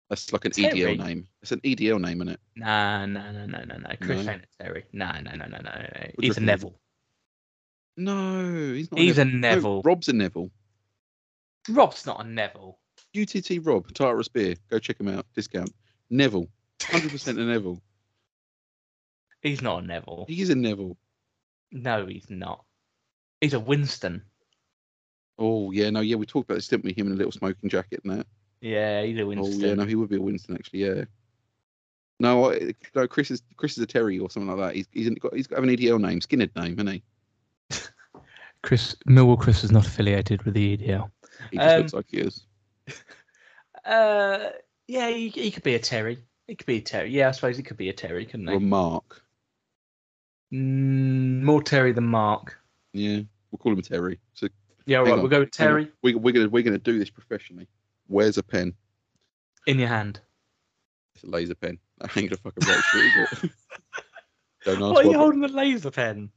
That's 0.10 0.32
like 0.32 0.46
an 0.46 0.52
Terry? 0.52 0.82
EDL 0.82 0.98
name. 1.04 1.28
It's 1.42 1.52
an 1.52 1.62
EDL 1.62 2.00
name, 2.00 2.22
isn't 2.22 2.30
it? 2.30 2.40
Nah, 2.56 3.08
no, 3.08 3.32
no, 3.32 3.46
no, 3.48 3.64
no, 3.66 3.78
no. 3.78 3.96
Chris 4.00 4.24
No? 4.24 4.34
ain't 4.34 4.44
a 4.44 4.64
Terry. 4.64 4.86
Nah, 4.94 5.20
no, 5.22 5.32
no, 5.32 5.48
no, 5.48 5.58
no. 5.58 5.72
no. 5.72 6.08
He's 6.20 6.38
a? 6.38 6.42
Neville. 6.42 6.76
No, 7.98 8.74
he's 8.74 8.92
not. 8.92 9.00
He's 9.00 9.18
a 9.18 9.26
No, 9.26 9.38
Neville. 9.40 9.82
Rob's 9.82 10.08
a 10.08 10.14
Neville. 10.14 10.52
Rob's 11.70 12.06
not 12.06 12.24
a 12.24 12.28
Neville. 12.28 12.78
UTT 13.18 13.66
Rob, 13.66 13.94
Tartarus 13.94 14.28
Beer. 14.28 14.56
Go 14.70 14.80
check 14.80 15.00
him 15.00 15.08
out. 15.08 15.26
Discount. 15.36 15.72
Neville. 16.10 16.48
100% 16.80 17.28
a 17.28 17.34
Neville. 17.34 17.82
He's 19.42 19.62
not 19.62 19.84
a 19.84 19.88
Neville. 19.88 20.26
He 20.28 20.42
is 20.42 20.50
a 20.50 20.56
Neville. 20.56 20.98
No, 21.72 22.06
he's 22.06 22.30
not. 22.30 22.64
He's 23.42 23.54
a 23.54 23.60
Winston. 23.60 24.24
Oh, 25.38 25.72
yeah, 25.72 25.90
no, 25.90 26.00
yeah, 26.00 26.16
we 26.16 26.26
talked 26.26 26.50
about 26.50 26.56
this, 26.56 26.68
didn't 26.68 26.86
we? 26.86 26.94
Him 26.94 27.08
in 27.08 27.14
a 27.14 27.16
little 27.16 27.32
smoking 27.32 27.70
jacket 27.70 28.02
and 28.04 28.20
that. 28.20 28.28
Yeah, 28.62 29.04
he's 29.04 29.20
a 29.20 29.26
Winston. 29.26 29.64
Oh, 29.64 29.68
yeah, 29.68 29.74
no, 29.76 29.86
he 29.86 29.96
would 29.96 30.10
be 30.10 30.16
a 30.16 30.22
Winston, 30.22 30.56
actually, 30.56 30.86
yeah. 30.86 31.04
No, 32.20 32.52
I, 32.52 32.74
no, 32.96 33.08
Chris 33.08 33.30
is 33.30 33.44
Chris 33.58 33.78
is 33.78 33.84
a 33.84 33.86
Terry 33.86 34.20
or 34.20 34.30
something 34.30 34.50
like 34.56 34.70
that. 34.70 34.76
He's 34.76 34.88
he's 34.94 35.10
got 35.20 35.36
he's 35.36 35.48
got 35.48 35.60
an 35.62 35.68
EDL 35.68 36.00
name, 36.00 36.22
Skinhead 36.22 36.56
name, 36.56 36.78
hasn't 36.78 37.04
he? 37.70 37.82
Chris 38.64 38.96
Millwall 39.06 39.38
Chris 39.38 39.66
is 39.66 39.72
not 39.72 39.86
affiliated 39.86 40.42
with 40.44 40.54
the 40.54 40.78
EDL. 40.78 41.12
He 41.52 41.58
just 41.58 41.70
Um, 41.70 41.82
looks 41.82 41.94
like 41.94 42.06
he 42.10 42.20
is. 42.20 42.48
Uh, 43.84 44.50
yeah, 44.88 45.10
he, 45.12 45.30
he 45.30 45.52
could 45.52 45.62
be 45.62 45.76
a 45.76 45.80
Terry. 45.80 46.18
He 46.48 46.56
could 46.56 46.66
be 46.66 46.78
a 46.78 46.82
Terry. 46.82 47.12
Yeah, 47.12 47.28
I 47.28 47.32
suppose 47.34 47.56
he 47.56 47.62
could 47.62 47.78
be 47.78 47.90
a 47.90 47.94
Terry, 47.94 48.26
couldn't 48.26 48.48
he? 48.48 48.54
Remark. 48.54 49.22
Mm, 50.52 51.42
more 51.42 51.62
Terry 51.62 51.92
than 51.92 52.06
Mark. 52.06 52.58
Yeah, 52.94 53.20
we'll 53.52 53.60
call 53.60 53.74
him 53.74 53.82
Terry. 53.84 54.20
So 54.34 54.48
Yeah, 54.86 55.00
right. 55.00 55.12
on, 55.12 55.20
we'll 55.20 55.28
go 55.28 55.42
with 55.42 55.52
Terry. 55.52 55.92
We, 56.02 56.16
we're 56.16 56.32
gonna 56.34 56.50
we're 56.50 56.64
gonna 56.64 56.78
do 56.80 56.98
this 56.98 57.10
professionally. 57.12 57.68
Where's 58.08 58.38
a 58.38 58.44
pen? 58.44 58.74
in 59.68 59.80
your 59.80 59.88
hand. 59.88 60.20
It's 61.16 61.24
a 61.24 61.28
laser 61.28 61.56
pen. 61.56 61.78
I 62.02 62.06
ain't 62.16 62.30
gonna 62.30 62.38
fucking 62.38 62.68
write 62.68 62.84
through 62.86 63.48
it. 63.50 63.52
Don't 64.66 64.82
ask 64.82 64.94
What 64.94 64.98
are 64.98 65.04
you 65.04 65.10
what- 65.10 65.18
holding 65.20 65.44
a 65.44 65.48
laser 65.48 65.92
pen? 65.92 66.30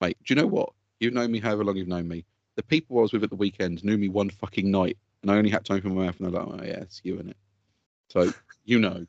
mate. 0.00 0.16
Do 0.24 0.34
you 0.34 0.40
know 0.40 0.46
what? 0.46 0.70
You've 1.00 1.14
known 1.14 1.30
me 1.32 1.40
however 1.40 1.64
long 1.64 1.76
you've 1.76 1.88
known 1.88 2.08
me. 2.08 2.24
The 2.56 2.62
people 2.62 2.98
I 2.98 3.02
was 3.02 3.12
with 3.12 3.24
at 3.24 3.30
the 3.30 3.36
weekend 3.36 3.82
knew 3.84 3.98
me 3.98 4.08
one 4.08 4.30
fucking 4.30 4.70
night, 4.70 4.96
and 5.24 5.30
I 5.30 5.38
only 5.38 5.48
had 5.48 5.64
to 5.64 5.72
open 5.72 5.94
my 5.94 6.04
mouth, 6.04 6.20
and 6.20 6.32
they're 6.32 6.42
like, 6.42 6.60
"Oh 6.60 6.64
yeah, 6.64 6.80
it's 6.80 7.00
you 7.02 7.18
in 7.18 7.30
it." 7.30 7.36
So 8.10 8.30
you 8.64 8.78
know. 8.78 9.06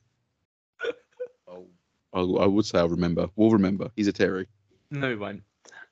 oh, 1.49 1.67
I, 2.13 2.21
I 2.21 2.47
would 2.47 2.65
say 2.65 2.79
I'll 2.79 2.87
remember. 2.87 3.27
We'll 3.35 3.51
remember. 3.51 3.91
He's 3.97 4.07
a 4.07 4.13
Terry. 4.13 4.47
No, 4.89 5.09
he 5.09 5.15
won't. 5.15 5.43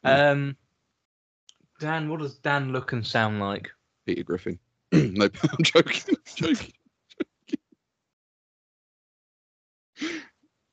Mm. 0.05 0.32
Um, 0.32 0.57
Dan, 1.82 2.09
what 2.09 2.21
does 2.21 2.36
Dan 2.36 2.71
look 2.71 2.93
and 2.93 3.05
sound 3.05 3.41
like? 3.41 3.69
Peter 4.05 4.24
Griffin. 4.24 4.59
no, 4.93 5.26
I'm 5.43 5.63
joking. 5.63 6.15
I'm 6.15 6.36
joking. 6.36 6.74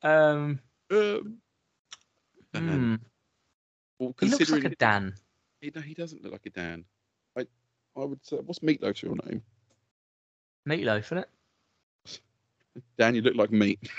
Um, 0.01 0.59
Um, 2.53 2.67
hmm, 2.67 2.95
Well, 3.97 4.15
he 4.19 4.25
looks 4.25 4.37
considering 4.37 4.63
like 4.63 4.73
a 4.73 4.75
Dan. 4.75 5.13
He, 5.61 5.71
no, 5.73 5.79
he 5.81 5.93
doesn't 5.93 6.21
look 6.21 6.33
like 6.33 6.45
a 6.45 6.49
Dan. 6.49 6.83
I, 7.95 8.01
I 8.01 8.05
would 8.05 8.25
say, 8.25 8.37
what's 8.37 8.59
Meatloaf's 8.59 9.03
real 9.03 9.17
name? 9.25 9.41
Meatloaf, 10.67 10.99
isn't 11.05 11.17
it? 11.19 11.29
Dan, 12.97 13.15
you 13.15 13.21
look 13.21 13.35
like 13.35 13.51
meat. 13.51 13.79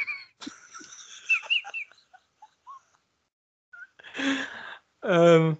Um, 5.02 5.58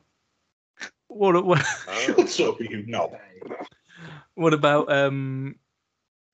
what 1.09 1.45
what 1.45 1.61
What's 2.16 2.39
up, 2.41 2.61
you 2.61 2.85
knob? 2.87 3.12
what 4.35 4.55
about 4.55 4.91
um, 4.93 5.57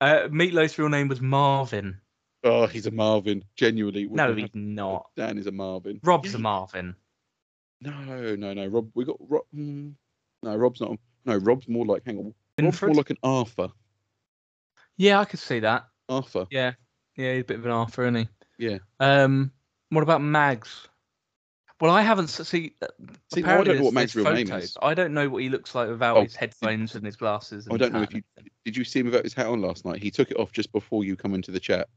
uh, 0.00 0.28
Meatloaf's 0.28 0.78
real 0.78 0.88
name 0.88 1.08
was 1.08 1.20
Marvin. 1.20 1.98
Oh, 2.44 2.66
he's 2.66 2.86
a 2.86 2.90
Marvin. 2.90 3.42
Genuinely. 3.56 4.06
would 4.06 4.16
No, 4.16 4.28
not 4.28 4.36
he's 4.36 4.42
have- 4.44 4.54
not. 4.54 5.06
Dan 5.16 5.38
is 5.38 5.46
a 5.46 5.52
Marvin. 5.52 6.00
Rob's 6.04 6.34
a 6.34 6.38
Marvin. 6.38 6.94
No, 7.80 8.34
no, 8.36 8.52
no. 8.54 8.66
Rob, 8.66 8.90
we 8.94 9.04
got 9.04 9.16
Rob. 9.20 9.42
mm, 9.54 9.94
no, 10.42 10.56
Rob's 10.56 10.80
not. 10.80 10.98
No, 11.28 11.36
Rob's 11.36 11.68
more 11.68 11.84
like. 11.84 12.04
Hang 12.06 12.18
on. 12.18 12.34
Rob's 12.60 12.80
more 12.82 12.94
like 12.94 13.10
an 13.10 13.18
Arthur. 13.22 13.68
Yeah, 14.96 15.20
I 15.20 15.26
could 15.26 15.38
see 15.38 15.60
that. 15.60 15.84
Arthur. 16.08 16.46
Yeah, 16.50 16.72
yeah, 17.16 17.34
he's 17.34 17.42
a 17.42 17.44
bit 17.44 17.58
of 17.58 17.66
an 17.66 17.70
Arthur, 17.70 18.04
isn't 18.04 18.14
he? 18.16 18.28
Yeah. 18.58 18.78
Um, 18.98 19.52
what 19.90 20.02
about 20.02 20.22
Mags? 20.22 20.88
Well, 21.80 21.92
I 21.92 22.02
haven't 22.02 22.28
see. 22.28 22.74
uh, 22.82 22.86
See, 23.32 23.44
I 23.44 23.62
don't 23.62 23.76
know 23.76 23.84
what 23.84 23.94
Mag's 23.94 24.16
real 24.16 24.32
name 24.32 24.50
is. 24.50 24.76
I 24.82 24.94
don't 24.94 25.14
know 25.14 25.28
what 25.28 25.42
he 25.42 25.48
looks 25.48 25.74
like 25.74 25.88
without 25.88 26.16
Oh, 26.16 26.22
his 26.24 26.34
headphones 26.34 26.96
and 26.96 27.06
his 27.06 27.14
glasses. 27.14 27.68
I 27.70 27.76
don't 27.76 27.92
know 27.92 28.02
if 28.02 28.12
you 28.12 28.22
did. 28.64 28.76
You 28.76 28.84
see 28.84 29.00
him 29.00 29.06
without 29.06 29.22
his 29.22 29.34
hat 29.34 29.46
on 29.46 29.60
last 29.60 29.84
night? 29.84 30.02
He 30.02 30.10
took 30.10 30.30
it 30.30 30.38
off 30.38 30.50
just 30.50 30.72
before 30.72 31.04
you 31.04 31.14
come 31.14 31.34
into 31.34 31.50
the 31.52 31.60
chat. 31.60 31.88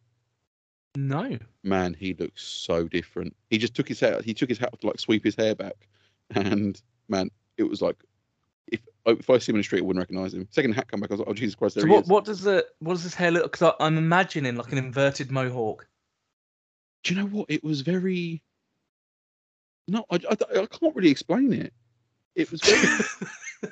No. 0.95 1.37
Man, 1.63 1.95
he 1.97 2.13
looks 2.13 2.43
so 2.43 2.87
different. 2.87 3.35
He 3.49 3.57
just 3.57 3.73
took 3.73 3.87
his 3.87 3.99
hat. 3.99 4.23
He 4.23 4.33
took 4.33 4.49
his 4.49 4.57
hat 4.59 4.69
off 4.73 4.79
to 4.81 4.87
like 4.87 4.99
sweep 4.99 5.23
his 5.23 5.35
hair 5.35 5.55
back, 5.55 5.87
and 6.35 6.79
man, 7.07 7.31
it 7.57 7.63
was 7.63 7.81
like 7.81 7.95
if 8.67 8.79
oh, 9.05 9.11
if 9.13 9.29
I 9.29 9.37
see 9.37 9.51
him 9.51 9.55
in 9.55 9.59
the 9.59 9.63
street, 9.63 9.79
I 9.79 9.83
wouldn't 9.83 10.01
recognize 10.01 10.33
him. 10.33 10.47
Second 10.51 10.73
hat 10.73 10.87
come 10.87 10.99
back, 10.99 11.11
I 11.11 11.13
was 11.15 11.19
like, 11.19 11.29
oh 11.29 11.33
Jesus 11.33 11.55
Christ, 11.55 11.75
there 11.75 11.81
So 11.83 11.87
he 11.87 11.93
what? 11.93 12.03
is. 12.03 12.09
What 12.09 12.25
does 12.25 12.41
the 12.41 12.65
what 12.79 12.93
does 12.93 13.03
his 13.03 13.15
hair 13.15 13.31
look? 13.31 13.51
Because 13.51 13.73
I'm 13.79 13.97
imagining 13.97 14.55
like 14.55 14.71
an 14.71 14.77
inverted 14.77 15.31
mohawk. 15.31 15.87
Do 17.03 17.13
you 17.13 17.19
know 17.21 17.27
what? 17.27 17.45
It 17.49 17.63
was 17.63 17.81
very. 17.81 18.43
No, 19.87 20.05
I, 20.11 20.15
I, 20.29 20.59
I 20.61 20.65
can't 20.67 20.95
really 20.95 21.09
explain 21.09 21.51
it. 21.53 21.73
It 22.35 22.51
was 22.51 22.61
very. 22.61 23.71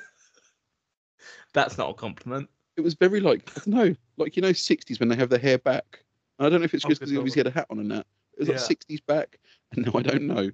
That's 1.52 1.78
not 1.78 1.90
a 1.90 1.94
compliment. 1.94 2.48
it 2.76 2.80
was 2.82 2.94
very 2.94 3.20
like 3.20 3.48
I 3.56 3.60
don't 3.60 3.66
know, 3.68 3.96
like 4.16 4.36
you 4.36 4.42
know, 4.42 4.52
sixties 4.52 5.00
when 5.00 5.08
they 5.08 5.16
have 5.16 5.28
their 5.30 5.38
hair 5.38 5.58
back. 5.58 6.04
And 6.38 6.46
I 6.46 6.50
don't 6.50 6.60
know 6.60 6.64
if 6.64 6.74
it's 6.74 6.84
Oh, 6.84 6.88
just 6.88 7.00
because 7.00 7.10
he 7.10 7.18
obviously 7.18 7.40
had 7.40 7.48
a 7.48 7.50
hat 7.50 7.66
on 7.70 7.78
and 7.78 7.90
that. 7.90 8.06
It 8.34 8.40
was 8.40 8.48
like 8.48 8.58
sixties 8.58 9.00
back, 9.00 9.38
and 9.72 9.86
no, 9.92 9.98
I 9.98 10.02
don't 10.02 10.22
know. 10.22 10.50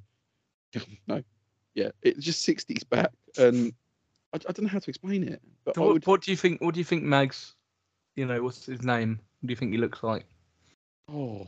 no, 1.06 1.22
yeah, 1.74 1.90
it's 2.02 2.24
just 2.24 2.42
sixties 2.42 2.84
back, 2.84 3.12
and 3.38 3.72
I, 4.44 4.50
I 4.50 4.52
don't 4.52 4.64
know 4.64 4.68
how 4.68 4.78
to 4.78 4.90
explain 4.90 5.24
it. 5.24 5.40
But 5.64 5.74
So 5.74 5.82
what, 5.82 5.92
would, 5.94 6.06
what 6.06 6.22
do 6.22 6.30
you 6.30 6.36
think? 6.36 6.60
What 6.60 6.74
do 6.74 6.80
you 6.80 6.84
think 6.84 7.02
Mags? 7.02 7.54
You 8.14 8.26
know, 8.26 8.42
what's 8.42 8.66
his 8.66 8.82
name? 8.82 9.20
What 9.40 9.48
do 9.48 9.52
you 9.52 9.56
think 9.56 9.72
he 9.72 9.78
looks 9.78 10.02
like? 10.02 10.24
oh, 11.12 11.46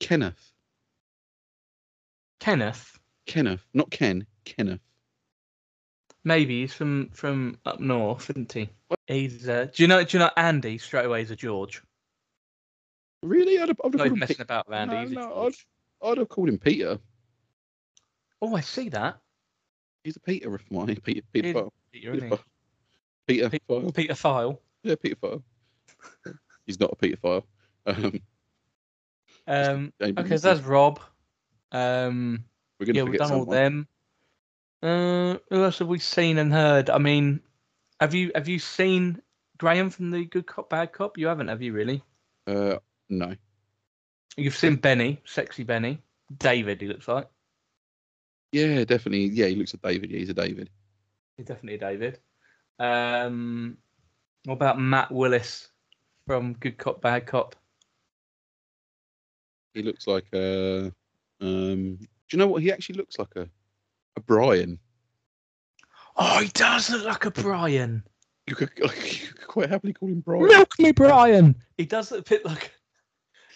Kenneth, 0.00 0.52
Kenneth. 2.40 2.98
Kenneth, 3.26 3.64
not 3.72 3.90
Ken, 3.90 4.26
Kenneth. 4.44 4.80
Maybe 6.24 6.60
he's 6.62 6.72
from 6.72 7.10
from 7.12 7.58
up 7.66 7.80
north, 7.80 8.30
isn't 8.30 8.52
he? 8.52 8.68
He's. 9.06 9.48
Uh, 9.48 9.66
do 9.72 9.82
you 9.82 9.86
know? 9.88 10.02
Do 10.04 10.16
you 10.16 10.24
know 10.24 10.30
Andy? 10.36 10.78
Straight 10.78 11.06
away, 11.06 11.22
is 11.22 11.30
a 11.30 11.36
George. 11.36 11.82
Really, 13.22 13.58
I'd 13.60 13.68
have, 13.68 13.80
I'd 13.84 13.92
have 13.94 14.08
Not 14.08 14.16
messing 14.18 14.36
Pe- 14.36 14.42
about 14.42 14.72
Andy. 14.72 15.14
no, 15.14 15.28
no, 15.28 15.46
I'd, 15.46 15.54
I'd 16.08 16.18
have 16.18 16.28
called 16.28 16.48
him 16.48 16.58
Peter. 16.58 16.98
Oh, 18.40 18.56
I 18.56 18.60
see 18.60 18.88
that. 18.88 19.18
He's 20.04 20.16
a 20.16 20.20
Peter 20.20 20.54
of 20.54 20.70
mine. 20.70 20.96
Peter, 21.04 21.22
Peter, 21.32 21.52
File. 21.52 21.72
Peter, 21.92 22.12
Peter? 22.12 22.28
File. 22.28 22.40
Peter, 23.26 23.60
File. 23.60 23.92
Peter 23.92 24.14
File. 24.14 24.60
Yeah, 24.82 24.94
Peter 25.00 25.16
File. 25.16 25.42
He's 26.66 26.80
not 26.80 26.92
a 26.92 26.96
Peter 26.96 27.16
File. 27.16 27.46
Um, 27.86 28.20
Um, 29.46 29.92
okay, 30.00 30.36
so 30.36 30.54
that's 30.54 30.60
Rob. 30.60 31.00
Um, 31.72 32.44
we're 32.78 32.86
gonna 32.86 32.98
yeah, 32.98 33.04
we've 33.04 33.18
done 33.18 33.32
all 33.32 33.44
them. 33.44 33.88
Uh, 34.82 35.38
who 35.50 35.64
else 35.64 35.78
have 35.78 35.88
we 35.88 35.98
seen 35.98 36.38
and 36.38 36.52
heard? 36.52 36.90
I 36.90 36.98
mean, 36.98 37.40
have 38.00 38.14
you 38.14 38.30
have 38.34 38.48
you 38.48 38.58
seen 38.58 39.20
Graham 39.58 39.90
from 39.90 40.10
the 40.10 40.24
Good 40.24 40.46
Cop 40.46 40.70
Bad 40.70 40.92
Cop? 40.92 41.18
You 41.18 41.26
haven't, 41.28 41.48
have 41.48 41.62
you? 41.62 41.72
Really? 41.72 42.02
Uh, 42.46 42.76
no. 43.08 43.34
You've 44.36 44.56
seen 44.56 44.76
Benny, 44.76 45.20
sexy 45.24 45.62
Benny, 45.62 46.00
David. 46.38 46.80
He 46.80 46.88
looks 46.88 47.08
like 47.08 47.28
Yeah, 48.52 48.84
definitely. 48.84 49.26
Yeah, 49.26 49.46
he 49.46 49.56
looks 49.56 49.74
like 49.74 49.82
David. 49.82 50.10
Yeah, 50.10 50.18
he's 50.18 50.28
a 50.30 50.34
David. 50.34 50.70
he's 51.36 51.46
definitely 51.46 51.74
a 51.74 51.90
David. 51.90 52.18
Um, 52.78 53.78
what 54.44 54.54
about 54.54 54.78
Matt 54.78 55.10
Willis 55.10 55.68
from 56.26 56.54
Good 56.54 56.78
Cop 56.78 57.00
Bad 57.00 57.26
Cop? 57.26 57.56
He 59.74 59.82
looks 59.82 60.06
like 60.06 60.26
a. 60.34 60.92
Um, 61.40 61.96
do 61.96 62.06
you 62.30 62.38
know 62.38 62.46
what 62.46 62.62
he 62.62 62.70
actually 62.70 62.96
looks 62.96 63.18
like? 63.18 63.34
A 63.36 63.48
a 64.16 64.20
Brian. 64.20 64.78
Oh, 66.16 66.40
he 66.40 66.48
does 66.48 66.90
look 66.90 67.04
like 67.04 67.24
a 67.24 67.30
Brian. 67.30 68.02
You 68.46 68.54
could, 68.54 68.70
you 68.76 68.88
could 68.88 69.46
quite 69.46 69.70
happily 69.70 69.92
call 69.92 70.08
him 70.08 70.20
Brian. 70.20 70.46
Milk 70.46 70.78
me, 70.78 70.92
Brian. 70.92 71.54
He 71.78 71.86
does 71.86 72.10
look 72.10 72.26
a 72.26 72.28
bit 72.28 72.44
like. 72.44 72.72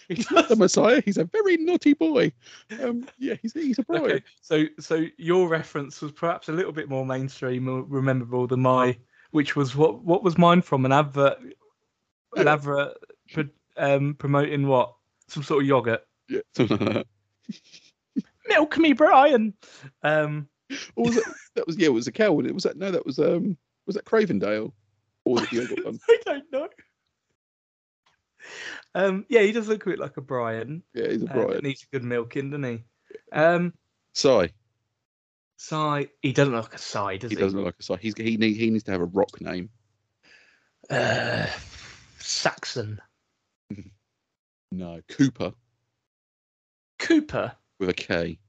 He 0.07 0.15
He's 0.15 0.31
not 0.31 0.47
the 0.49 0.55
Messiah. 0.55 1.01
He's 1.03 1.17
a 1.17 1.25
very 1.25 1.57
naughty 1.57 1.93
boy. 1.93 2.31
Um, 2.81 3.07
yeah, 3.17 3.35
he's 3.41 3.53
he's 3.53 3.79
a 3.79 3.83
boy. 3.87 3.97
Okay, 3.97 4.23
so 4.41 4.63
so 4.79 5.05
your 5.17 5.47
reference 5.47 6.01
was 6.01 6.11
perhaps 6.11 6.49
a 6.49 6.53
little 6.53 6.71
bit 6.71 6.89
more 6.89 7.05
mainstream 7.05 7.67
or 7.67 8.01
memorable 8.01 8.47
than 8.47 8.61
my, 8.61 8.97
which 9.31 9.55
was 9.55 9.75
what 9.75 10.03
what 10.03 10.23
was 10.23 10.37
mine 10.37 10.61
from 10.61 10.85
an 10.85 10.91
advert, 10.91 11.39
an 11.39 11.53
Yeah. 12.45 12.53
advert 12.53 12.97
um, 13.77 14.15
promoting 14.15 14.67
what 14.67 14.93
some 15.27 15.43
sort 15.43 15.63
of 15.63 15.67
yogurt. 15.67 16.05
Yeah, 16.29 16.39
that. 16.55 17.05
Milk 18.47 18.77
me, 18.77 18.93
Brian. 18.93 19.53
Um, 20.03 20.47
Or 20.95 21.05
was 21.05 21.17
it? 21.17 21.23
That 21.55 21.67
was 21.67 21.77
yeah. 21.77 21.87
It 21.87 21.93
was 21.93 22.07
a 22.07 22.11
cow. 22.11 22.39
It 22.39 22.53
was 22.53 22.63
that. 22.63 22.77
No, 22.77 22.91
that 22.91 23.05
was 23.05 23.19
um. 23.19 23.57
Was 23.85 23.95
that 23.95 24.05
Cravendale? 24.05 24.71
Or 25.23 25.33
was 25.35 25.43
it 25.43 25.49
the 25.49 25.55
yogurt 25.57 25.85
one? 25.85 25.99
I 26.09 26.17
don't 26.25 26.51
know. 26.51 26.67
Um, 28.97 29.25
yeah, 29.29 29.41
he 29.41 29.51
does 29.51 29.67
look 29.67 29.85
a 29.85 29.89
bit 29.91 29.99
like 29.99 30.17
a 30.17 30.21
Brian. 30.21 30.81
Yeah, 30.95 31.09
he's 31.09 31.21
a 31.21 31.25
Uh, 31.29 31.33
Brian. 31.33 31.49
that 31.51 31.63
needs 31.63 31.83
a 31.83 31.87
good 31.95 32.03
milking, 32.03 32.49
doesn't 32.49 32.63
he? 32.63 32.83
Um, 33.31 33.73
Sai. 34.13 34.49
Sai, 35.57 36.07
he 36.23 36.33
doesn't 36.33 36.53
look 36.53 36.63
like 36.71 36.73
a 36.75 36.77
Sai, 36.79 37.17
does 37.17 37.29
He 37.29 37.35
he? 37.35 37.41
doesn't 37.41 37.57
look 37.59 37.65
like 37.65 37.75
a 37.79 37.83
Sai. 37.83 37.97
He's 37.97 38.15
he 38.17 38.37
need, 38.37 38.55
he 38.57 38.71
needs 38.71 38.85
to 38.85 38.91
have 38.91 39.01
a 39.01 39.05
rock 39.05 39.39
name. 39.39 39.69
Uh, 40.89 41.45
Saxon, 42.19 42.99
No, 44.71 45.01
Cooper 45.09 45.53
Cooper. 46.97 47.53
with 47.79 47.89
a 47.89 47.93
K. 47.93 48.39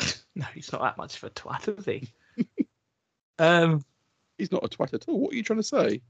No, 0.34 0.44
he's 0.54 0.70
not 0.70 0.82
that 0.82 0.98
much 0.98 1.16
of 1.16 1.24
a 1.24 1.30
twat, 1.30 1.78
is 1.78 1.84
he? 1.86 2.66
um, 3.38 3.82
He's 4.36 4.52
not 4.52 4.64
a 4.64 4.68
twat 4.68 4.92
at 4.92 5.08
all. 5.08 5.18
What 5.18 5.32
are 5.32 5.36
you 5.36 5.42
trying 5.42 5.60
to 5.60 5.62
say? 5.62 6.02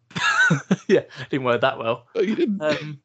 yeah, 0.88 1.02
didn't 1.30 1.44
word 1.46 1.60
that 1.60 1.78
well. 1.78 2.06
Oh, 2.16 2.22
you 2.22 2.34
didn't. 2.34 2.60
Um, 2.60 3.00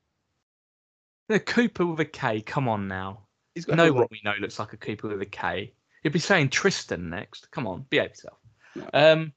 no, 1.31 1.39
Cooper 1.39 1.85
with 1.85 1.99
a 1.99 2.05
K. 2.05 2.41
Come 2.41 2.67
on 2.67 2.87
now. 2.87 3.21
he's 3.55 3.65
got 3.65 3.77
No 3.77 3.91
one 3.91 4.07
we 4.11 4.21
know 4.23 4.33
looks 4.39 4.59
like 4.59 4.73
a 4.73 4.77
Cooper 4.77 5.09
with 5.09 5.21
a 5.21 5.25
K. 5.25 5.73
You'll 6.03 6.13
be 6.13 6.19
saying 6.19 6.49
Tristan 6.49 7.09
next. 7.09 7.49
Come 7.51 7.67
on, 7.67 7.85
behave 7.89 8.09
yourself. 8.09 8.37
No. 8.75 8.89
Um, 8.93 9.33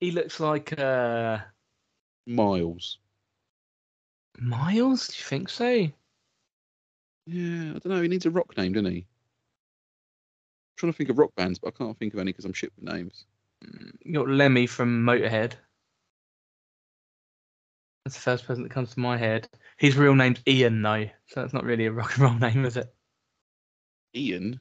he 0.00 0.10
looks 0.10 0.40
like 0.40 0.78
uh, 0.78 1.38
Miles. 2.26 2.98
Miles. 4.38 5.08
Do 5.08 5.14
you 5.18 5.24
think 5.24 5.48
so? 5.48 5.88
Yeah, 7.26 7.70
I 7.70 7.78
don't 7.78 7.86
know. 7.86 8.02
He 8.02 8.08
needs 8.08 8.26
a 8.26 8.30
rock 8.30 8.56
name, 8.56 8.72
doesn't 8.72 8.90
he? 8.90 8.98
I'm 8.98 9.04
trying 10.76 10.92
to 10.92 10.96
think 10.96 11.10
of 11.10 11.18
rock 11.18 11.34
bands, 11.36 11.58
but 11.58 11.68
I 11.68 11.78
can't 11.78 11.98
think 11.98 12.14
of 12.14 12.20
any 12.20 12.32
because 12.32 12.44
I'm 12.44 12.52
shit 12.52 12.72
with 12.76 12.92
names. 12.92 13.24
You 14.04 14.12
got 14.12 14.28
Lemmy 14.28 14.66
from 14.66 15.04
Motorhead. 15.04 15.52
That's 18.06 18.14
the 18.14 18.20
first 18.20 18.46
person 18.46 18.62
that 18.62 18.70
comes 18.70 18.94
to 18.94 19.00
my 19.00 19.16
head. 19.16 19.48
His 19.78 19.96
real 19.96 20.14
name's 20.14 20.38
Ian, 20.46 20.80
though, 20.80 21.06
so 21.26 21.40
that's 21.40 21.52
not 21.52 21.64
really 21.64 21.86
a 21.86 21.92
rock 21.92 22.14
and 22.14 22.22
roll 22.22 22.34
name, 22.34 22.64
is 22.64 22.76
it? 22.76 22.94
Ian. 24.14 24.60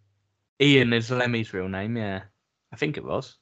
Ian 0.60 0.94
is 0.94 1.12
Lemmy's 1.12 1.54
real 1.54 1.70
name, 1.70 1.96
yeah. 1.96 2.24
I 2.74 2.76
think 2.76 2.98
it 2.98 3.06
was. 3.06 3.38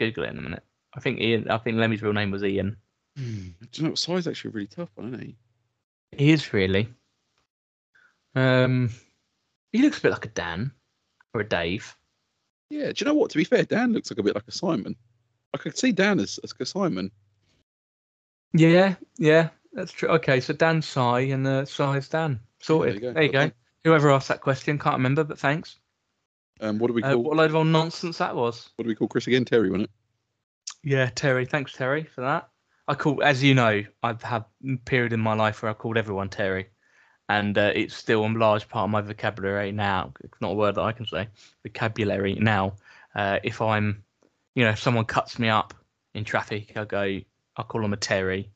Google 0.00 0.24
it 0.24 0.30
in 0.30 0.38
a 0.38 0.42
minute. 0.42 0.64
I 0.96 0.98
think 0.98 1.20
Ian. 1.20 1.48
I 1.48 1.58
think 1.58 1.76
Lemmy's 1.76 2.02
real 2.02 2.12
name 2.12 2.32
was 2.32 2.42
Ian. 2.42 2.76
Hmm. 3.16 3.50
Do 3.60 3.68
you 3.74 3.82
know 3.84 3.90
what? 3.90 4.00
Sai's 4.00 4.26
actually 4.26 4.48
a 4.48 4.54
really 4.54 4.66
tough 4.66 4.90
one, 4.96 5.14
isn't 5.14 5.22
he? 5.22 5.36
He 6.10 6.32
is 6.32 6.52
really. 6.52 6.88
Um, 8.34 8.90
he 9.70 9.80
looks 9.80 9.98
a 9.98 10.02
bit 10.02 10.10
like 10.10 10.26
a 10.26 10.30
Dan 10.30 10.72
or 11.32 11.42
a 11.42 11.48
Dave. 11.48 11.96
Yeah. 12.68 12.90
Do 12.90 12.94
you 12.96 13.06
know 13.06 13.14
what? 13.14 13.30
To 13.30 13.38
be 13.38 13.44
fair, 13.44 13.62
Dan 13.62 13.92
looks 13.92 14.10
like 14.10 14.18
a 14.18 14.24
bit 14.24 14.34
like 14.34 14.48
a 14.48 14.52
Simon. 14.52 14.96
I 15.54 15.58
could 15.58 15.78
see 15.78 15.92
Dan 15.92 16.18
as, 16.18 16.40
as 16.42 16.52
a 16.58 16.66
Simon. 16.66 17.12
Yeah, 18.54 18.94
yeah, 19.18 19.48
that's 19.72 19.92
true. 19.92 20.08
Okay, 20.10 20.40
so 20.40 20.52
Dan 20.54 20.80
Sai 20.80 21.20
and 21.20 21.46
uh, 21.46 21.64
Sai's 21.64 22.08
Dan. 22.08 22.40
Sorted. 22.60 23.02
there 23.02 23.12
there 23.12 23.22
you 23.24 23.26
you 23.28 23.32
go. 23.32 23.46
go. 23.48 23.52
Whoever 23.84 24.10
asked 24.12 24.28
that 24.28 24.40
question, 24.40 24.78
can't 24.78 24.96
remember, 24.96 25.24
but 25.24 25.38
thanks. 25.38 25.76
Um, 26.60 26.78
what 26.78 26.86
do 26.86 26.94
we 26.94 27.02
Uh, 27.02 27.12
call 27.12 27.22
what 27.24 27.34
a 27.34 27.36
load 27.36 27.50
of 27.50 27.56
old 27.56 27.66
nonsense 27.66 28.18
that 28.18 28.34
was. 28.36 28.70
what 28.76 28.84
do 28.84 28.88
we 28.88 28.94
call 28.94 29.08
Chris 29.08 29.26
again? 29.26 29.44
Terry, 29.44 29.68
wasn't 29.70 29.84
it? 29.84 29.90
Yeah, 30.82 31.10
Terry. 31.14 31.44
Thanks, 31.46 31.72
Terry, 31.72 32.04
for 32.04 32.20
that. 32.22 32.48
I 32.86 32.94
call, 32.94 33.22
as 33.22 33.42
you 33.42 33.54
know, 33.54 33.82
I've 34.02 34.22
had 34.22 34.44
a 34.66 34.76
period 34.76 35.12
in 35.12 35.20
my 35.20 35.34
life 35.34 35.62
where 35.62 35.70
I 35.70 35.74
called 35.74 35.96
everyone 35.98 36.28
Terry, 36.28 36.68
and 37.28 37.56
uh, 37.58 37.72
it's 37.74 37.94
still 37.96 38.24
a 38.24 38.28
large 38.28 38.68
part 38.68 38.84
of 38.84 38.90
my 38.90 39.00
vocabulary 39.00 39.72
now. 39.72 40.12
It's 40.22 40.40
not 40.40 40.52
a 40.52 40.54
word 40.54 40.76
that 40.76 40.82
I 40.82 40.92
can 40.92 41.06
say. 41.06 41.28
Vocabulary 41.64 42.34
now. 42.34 42.74
Uh, 43.14 43.38
if 43.42 43.60
I'm, 43.60 44.04
you 44.54 44.64
know, 44.64 44.70
if 44.70 44.78
someone 44.80 45.06
cuts 45.06 45.38
me 45.38 45.48
up 45.48 45.74
in 46.14 46.24
traffic, 46.24 46.76
I 46.76 46.84
go, 46.84 47.20
I 47.56 47.62
call 47.62 47.84
him 47.84 47.92
a 47.92 47.96
Terry. 47.96 48.50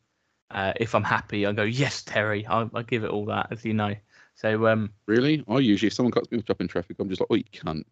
Uh, 0.51 0.72
if 0.76 0.94
I'm 0.94 1.05
happy, 1.05 1.46
I 1.46 1.53
go, 1.53 1.62
yes, 1.62 2.03
Terry. 2.03 2.46
I, 2.46 2.68
I 2.72 2.82
give 2.82 3.05
it 3.05 3.11
all 3.11 3.26
that, 3.26 3.49
as 3.51 3.64
you 3.64 3.74
know. 3.74 3.94
So, 4.34 4.66
um, 4.68 4.90
Really? 5.07 5.44
I 5.49 5.59
usually 5.59 5.88
if 5.88 5.94
someone 5.94 6.12
cuts 6.12 6.30
me 6.30 6.42
up 6.49 6.61
in 6.61 6.68
traffic, 6.68 6.96
I'm 6.99 7.09
just 7.09 7.20
like, 7.20 7.28
oh 7.30 7.34
you 7.34 7.44
cunt. 7.44 7.84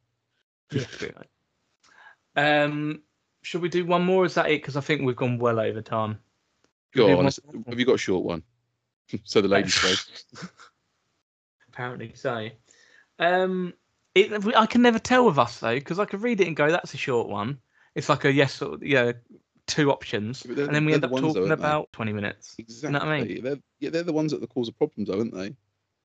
um, 2.37 3.03
should 3.43 3.63
we 3.63 3.69
do 3.69 3.85
one 3.85 4.05
more? 4.05 4.25
Is 4.25 4.35
that 4.35 4.47
it? 4.47 4.63
Because 4.63 4.77
I 4.77 4.81
think 4.81 5.03
we've 5.03 5.17
gone 5.17 5.39
well 5.39 5.61
over 5.61 5.83
time. 5.83 6.19
Should 6.95 7.01
Go 7.01 7.19
on. 7.19 7.31
Have 7.69 7.79
you 7.79 7.87
got 7.87 7.97
a 7.97 7.99
short 7.99 8.25
one? 8.25 8.43
so 9.25 9.41
the 9.41 9.49
ladies 9.49 9.79
go. 10.33 10.49
Apparently 11.69 12.13
so. 12.15 12.49
Um, 13.19 13.75
it, 14.15 14.57
I 14.57 14.67
can 14.67 14.83
never 14.83 14.99
tell 14.99 15.27
with 15.27 15.39
us 15.39 15.61
though, 15.61 15.75
because 15.75 15.99
I 15.99 16.05
could 16.07 16.23
read 16.23 16.41
it 16.41 16.47
and 16.47 16.57
go, 16.57 16.71
"That's 16.71 16.95
a 16.95 16.99
short 16.99 17.29
one." 17.29 17.59
It's 17.95 18.09
like 18.09 18.25
a 18.25 18.33
yes 18.33 18.61
or 18.63 18.79
yeah, 18.83 19.13
two 19.67 19.91
options, 19.91 20.43
Yeah, 20.45 20.49
but 20.51 20.57
they're- 20.57 20.67
and 20.67 20.75
then 20.75 20.85
we 20.85 20.95
end 20.95 21.03
the 21.03 21.07
up 21.09 21.13
ones 21.13 21.23
though, 21.23 21.33
talking 21.41 21.49
they? 21.49 21.55
about 21.55 21.93
twenty 21.93 22.13
minutes. 22.13 22.55
Exactly. 22.59 22.93
know 22.93 22.99
what 23.01 23.09
I 23.09 23.25
mean? 23.25 23.43
They're 23.43 23.59
yeah, 23.81 23.91
they're 23.91 24.03
the 24.03 24.13
ones 24.13 24.33
that 24.33 24.41
cause 24.49 24.67
the 24.69 24.73
problems, 24.73 25.09
though, 25.09 25.19
aren't 25.19 25.35
they? 25.35 25.55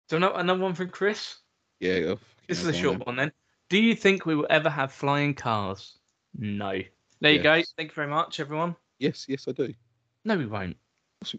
So 0.10 0.18
no, 0.18 0.34
another 0.34 0.60
one 0.62 0.74
from 0.76 0.90
Chris. 0.90 1.38
Yeah. 1.80 2.16
fucking 2.16 2.20
This 2.48 2.60
is 2.62 2.68
a 2.68 2.74
short 2.74 3.06
one 3.06 3.16
then. 3.16 3.32
Do 3.70 3.82
you 3.82 3.96
think 3.96 4.26
we 4.26 4.36
will 4.36 4.48
ever 4.50 4.70
have 4.70 4.92
flying 4.92 5.34
cars? 5.34 5.98
No. 6.38 6.82
There 7.22 7.32
you 7.32 7.42
go. 7.42 7.62
Thank 7.78 7.92
you 7.92 7.96
very 7.96 8.08
much, 8.10 8.40
everyone. 8.40 8.76
Yes, 9.00 9.26
yes, 9.30 9.48
I 9.48 9.52
do. 9.54 9.74
No, 10.26 10.38
we 10.38 10.46
won't. 10.46 10.76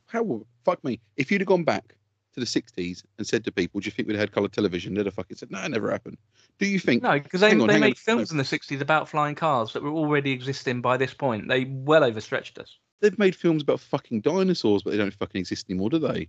How 0.07 0.23
fuck 0.64 0.83
me? 0.85 1.01
If 1.16 1.31
you'd 1.31 1.41
have 1.43 1.49
gone 1.49 1.64
back 1.64 1.95
to 2.35 2.41
the 2.41 2.47
'60s 2.47 3.05
and 3.18 3.26
said 3.26 3.45
to 3.45 3.53
people, 3.53 3.80
"Do 3.80 3.87
you 3.87 3.93
think 3.93 4.09
we'd 4.09 4.14
have 4.14 4.22
had 4.22 4.33
colour 4.33 4.49
television?" 4.49 4.95
They'd 4.95 5.07
have 5.07 5.14
fucking 5.14 5.37
said, 5.37 5.51
"No, 5.51 5.61
it 5.62 5.70
never 5.70 5.91
happened." 5.91 6.18
Do 6.59 6.66
you 6.66 6.78
think? 6.78 7.03
No, 7.03 7.18
because 7.18 7.41
they, 7.41 7.51
on, 7.53 7.59
they 7.59 7.64
hang 7.64 7.74
on, 7.74 7.80
made 7.80 7.99
films 7.99 8.30
in 8.30 8.37
the 8.37 8.45
60s 8.45 8.80
about 8.80 9.09
flying 9.09 9.35
cars 9.35 9.72
that 9.72 9.83
were 9.83 9.91
already 9.91 10.33
existing 10.33 10.80
by 10.80 10.97
this 10.97 11.14
point. 11.14 11.49
They 11.49 11.64
well 11.64 12.05
overstretched 12.05 12.59
us. 12.59 12.78
They've 13.01 13.18
made 13.18 13.35
films 13.35 13.62
about 13.62 13.80
fucking 13.80 14.20
dinosaurs, 14.20 14.83
but 14.83 14.91
they 14.93 14.97
don't 14.97 15.14
fucking 15.14 15.41
exist 15.41 15.66
anymore, 15.68 15.91
do 15.91 15.99
they? 15.99 16.28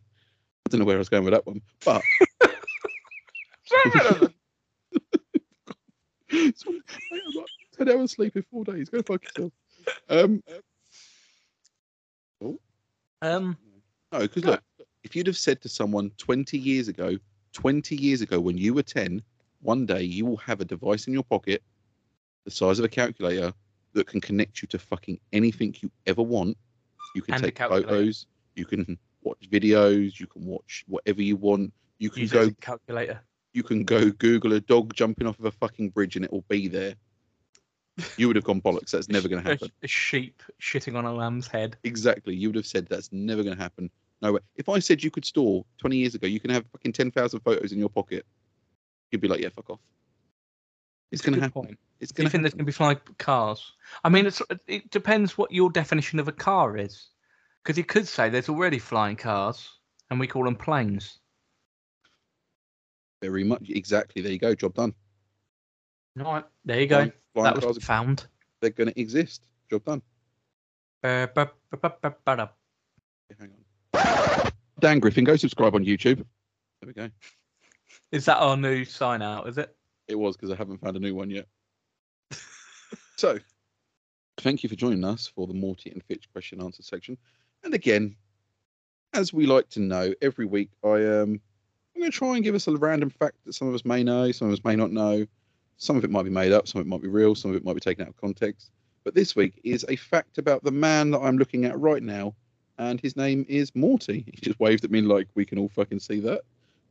I 0.66 0.70
don't 0.70 0.80
know 0.80 0.86
where 0.86 0.96
I 0.96 1.00
was 1.00 1.10
going 1.10 1.24
with 1.24 1.34
that 1.34 1.46
one, 1.46 1.62
but 1.86 2.04
So, 6.56 6.72
mate, 6.72 7.22
I'm 7.28 7.36
like, 7.36 7.46
ten 7.78 7.90
hours 7.90 8.12
sleep 8.12 8.36
in 8.36 8.44
four 8.44 8.64
days. 8.64 8.90
Go 8.90 9.02
fuck 9.04 9.24
yourself. 9.24 9.52
Um, 10.10 10.42
um, 13.22 13.58
no, 14.12 14.20
because 14.20 14.44
No. 14.44 14.52
look, 14.52 14.64
if 15.04 15.16
you'd 15.16 15.28
have 15.28 15.38
said 15.38 15.62
to 15.62 15.70
someone 15.70 16.12
20 16.18 16.58
years 16.58 16.88
ago, 16.88 17.18
20 17.54 17.96
years 17.96 18.22
ago, 18.22 18.40
when 18.40 18.58
you 18.58 18.74
were 18.74 18.84
10, 18.84 19.22
one 19.62 19.86
day 19.86 20.02
you 20.04 20.26
will 20.26 20.38
have 20.38 20.62
a 20.62 20.66
device 20.66 21.08
in 21.08 21.14
your 21.14 21.24
pocket 21.24 21.62
the 22.46 22.52
size 22.52 22.78
of 22.80 22.84
a 22.86 22.90
calculator 22.90 23.54
that 23.94 24.08
can 24.08 24.20
connect 24.20 24.62
you 24.62 24.68
to 24.68 24.78
fucking 24.80 25.18
anything 25.32 25.74
you 25.82 25.90
ever 26.08 26.22
want. 26.22 26.58
You 27.16 27.22
can 27.22 27.36
And 27.36 27.44
take 27.44 27.58
photos, 27.60 28.26
you 28.56 28.66
can 28.66 28.98
watch 29.22 29.50
videos, 29.50 30.20
you 30.20 30.28
can 30.28 30.46
watch 30.46 30.84
whatever 30.88 31.22
you 31.22 31.38
want. 31.38 31.72
You 32.00 32.10
can 32.10 32.22
use 32.24 32.32
go 32.32 32.50
calculator. 32.60 33.22
you 33.54 33.64
can 33.64 33.84
go 33.86 34.10
Google 34.12 34.54
a 34.54 34.60
dog 34.60 34.94
jumping 34.94 35.26
off 35.28 35.40
of 35.40 35.46
a 35.46 35.52
fucking 35.52 35.92
bridge 35.92 36.16
and 36.18 36.26
it 36.26 36.32
will 36.34 36.44
be 36.50 36.68
there. 36.68 36.96
You 38.18 38.28
would 38.28 38.36
have 38.36 38.44
gone 38.44 38.62
bollocks. 38.62 38.92
That's 38.92 39.08
never 39.08 39.28
going 39.30 39.44
to 39.44 39.50
A, 39.50 39.52
happen. 39.54 39.72
a 39.84 39.88
sheep 39.88 40.42
shitting 40.62 40.98
on 40.98 41.06
a 41.06 41.14
lamb's 41.14 41.48
head. 41.48 41.78
Exactly. 41.84 42.36
You 42.36 42.50
would 42.50 42.56
have 42.56 42.66
said 42.66 42.88
that's 42.88 43.14
never 43.14 43.44
going 43.44 43.56
to 43.56 43.62
happen. 43.62 43.90
No 44.24 44.32
way. 44.32 44.40
If 44.56 44.70
I 44.70 44.80
said 44.80 45.04
you 45.04 45.12
could 45.12 45.26
store 45.26 45.66
20 45.80 45.98
years 45.98 46.16
ago, 46.16 46.28
you 46.28 46.40
can 46.40 46.50
have 46.50 46.66
fucking 46.72 46.94
10,000 46.94 47.42
photos 47.42 47.74
in 47.74 47.78
your 47.78 47.90
pocket, 47.90 48.26
you'd 49.12 49.20
be 49.20 49.28
like, 49.28 49.42
yeah, 49.42 49.50
fuck 49.54 49.70
off. 49.70 49.80
It's 51.12 51.22
a 51.22 51.26
going 51.26 51.36
to 51.36 51.42
happen. 51.42 51.62
point. 51.62 51.80
It's 52.00 52.14
Do 52.14 52.24
you 52.24 52.24
going 52.24 52.28
to 52.28 52.32
think 52.32 52.44
there's 52.44 52.54
going 52.54 52.60
to 52.60 52.66
be 52.66 52.72
flying 52.72 53.00
cars? 53.18 53.74
I 54.06 54.10
mean, 54.10 54.26
it's, 54.26 54.42
it 54.66 54.90
depends 54.92 55.38
what 55.38 55.52
your 55.52 55.70
definition 55.70 56.20
of 56.20 56.30
a 56.30 56.32
car 56.32 56.78
is. 56.78 57.10
Because 57.62 57.78
you 57.78 57.84
could 57.84 58.08
say 58.08 58.30
there's 58.30 58.48
already 58.50 58.80
flying 58.80 59.18
cars, 59.18 59.70
and 60.10 60.20
we 60.20 60.28
call 60.28 60.46
them 60.46 60.56
planes. 60.56 61.20
Very 63.22 63.44
much. 63.44 63.70
Exactly. 63.70 64.22
There 64.22 64.32
you 64.32 64.40
go. 64.40 64.56
Job 64.56 64.74
done. 64.74 64.94
All 66.24 66.34
right, 66.34 66.46
there 66.64 66.80
you 66.80 66.88
go. 66.88 67.12
Flying, 67.34 67.56
that 67.56 67.66
was 67.66 67.78
found. 67.84 68.28
they're 68.62 68.70
going 68.70 68.90
to 68.90 69.00
exist. 69.00 69.48
Job 69.70 69.84
done. 69.84 70.02
Uh, 71.04 71.28
bu- 71.28 71.46
bu- 71.72 71.90
bu- 72.02 72.48
hang 73.40 73.50
on. 73.50 73.63
Dan 74.80 75.00
Griffin, 75.00 75.24
go 75.24 75.36
subscribe 75.36 75.76
on 75.76 75.86
YouTube. 75.86 76.18
There 76.18 76.88
we 76.88 76.94
go. 76.94 77.10
Is 78.12 78.26
that 78.26 78.38
our 78.38 78.58
new 78.58 78.86
sign 78.86 79.22
out? 79.22 79.48
Is 79.48 79.58
it? 79.58 79.76
It 80.08 80.16
was 80.16 80.36
because 80.36 80.52
I 80.52 80.56
haven't 80.56 80.82
found 80.82 80.98
a 80.98 81.00
new 81.00 81.16
one 81.16 81.30
yet. 81.30 81.48
so, 83.16 83.40
thank 84.38 84.64
you 84.64 84.70
for 84.70 84.76
joining 84.76 85.04
us 85.04 85.28
for 85.28 85.48
the 85.48 85.54
Morty 85.54 85.92
and 85.92 86.04
Fitch 86.04 86.30
question 86.32 86.62
answer 86.62 86.84
section. 86.84 87.18
And 87.64 87.74
again, 87.74 88.16
as 89.14 89.32
we 89.32 89.46
like 89.46 89.70
to 89.70 89.80
know, 89.80 90.14
every 90.22 90.46
week 90.46 90.72
I 90.84 91.06
um 91.06 91.40
I'm 91.96 92.02
going 92.02 92.12
to 92.12 92.18
try 92.18 92.36
and 92.36 92.44
give 92.44 92.56
us 92.56 92.68
a 92.68 92.76
random 92.76 93.10
fact 93.10 93.36
that 93.46 93.54
some 93.54 93.68
of 93.68 93.76
us 93.76 93.86
may 93.86 94.04
know, 94.04 94.32
some 94.32 94.48
of 94.48 94.54
us 94.54 94.64
may 94.64 94.76
not 94.76 94.92
know. 94.92 95.26
Some 95.78 95.98
of 95.98 96.04
it 96.04 96.10
might 96.10 96.24
be 96.24 96.30
made 96.30 96.52
up, 96.52 96.68
some 96.68 96.80
of 96.80 96.88
it 96.88 96.90
might 96.90 97.02
be 97.02 97.08
real, 97.08 97.36
some 97.36 97.52
of 97.52 97.58
it 97.58 97.66
might 97.66 97.74
be 97.74 97.80
taken 97.80 98.04
out 98.04 98.10
of 98.10 98.18
context. 98.18 98.72
But 99.04 99.16
this 99.16 99.36
week 99.36 99.60
is 99.64 99.86
a 99.90 99.96
fact 99.96 100.38
about 100.38 100.64
the 100.64 100.72
man 100.72 101.12
that 101.12 101.20
I'm 101.20 101.38
looking 101.38 101.66
at 101.66 101.80
right 101.80 102.02
now, 102.02 102.36
and 102.78 103.00
his 103.00 103.16
name 103.16 103.46
is 103.48 103.74
Morty. 103.76 104.26
He 104.34 104.42
just 104.42 104.60
waved 104.60 104.84
at 104.84 104.92
me 104.92 105.02
like 105.02 105.28
we 105.36 105.46
can 105.46 105.58
all 105.58 105.70
fucking 105.70 106.00
see 106.00 106.20
that. 106.22 106.42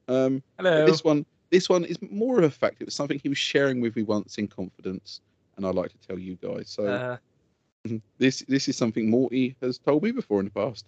Um, 0.08 0.42
Hello. 0.58 0.84
this 0.86 1.04
one, 1.04 1.24
this 1.50 1.68
one 1.68 1.84
is 1.84 1.96
more 2.10 2.38
of 2.38 2.44
a 2.44 2.50
fact. 2.50 2.80
It 2.80 2.84
was 2.86 2.94
something 2.94 3.18
he 3.22 3.28
was 3.28 3.38
sharing 3.38 3.80
with 3.80 3.96
me 3.96 4.02
once 4.02 4.38
in 4.38 4.48
confidence, 4.48 5.20
and 5.56 5.66
I'd 5.66 5.74
like 5.74 5.90
to 5.90 5.98
tell 6.06 6.18
you 6.18 6.36
guys. 6.42 6.68
So 6.70 6.86
Uh, 6.86 7.16
this 8.18 8.40
this 8.48 8.68
is 8.68 8.76
something 8.76 9.10
Morty 9.10 9.56
has 9.62 9.78
told 9.78 10.02
me 10.02 10.12
before 10.12 10.40
in 10.40 10.46
the 10.46 10.52
past. 10.52 10.86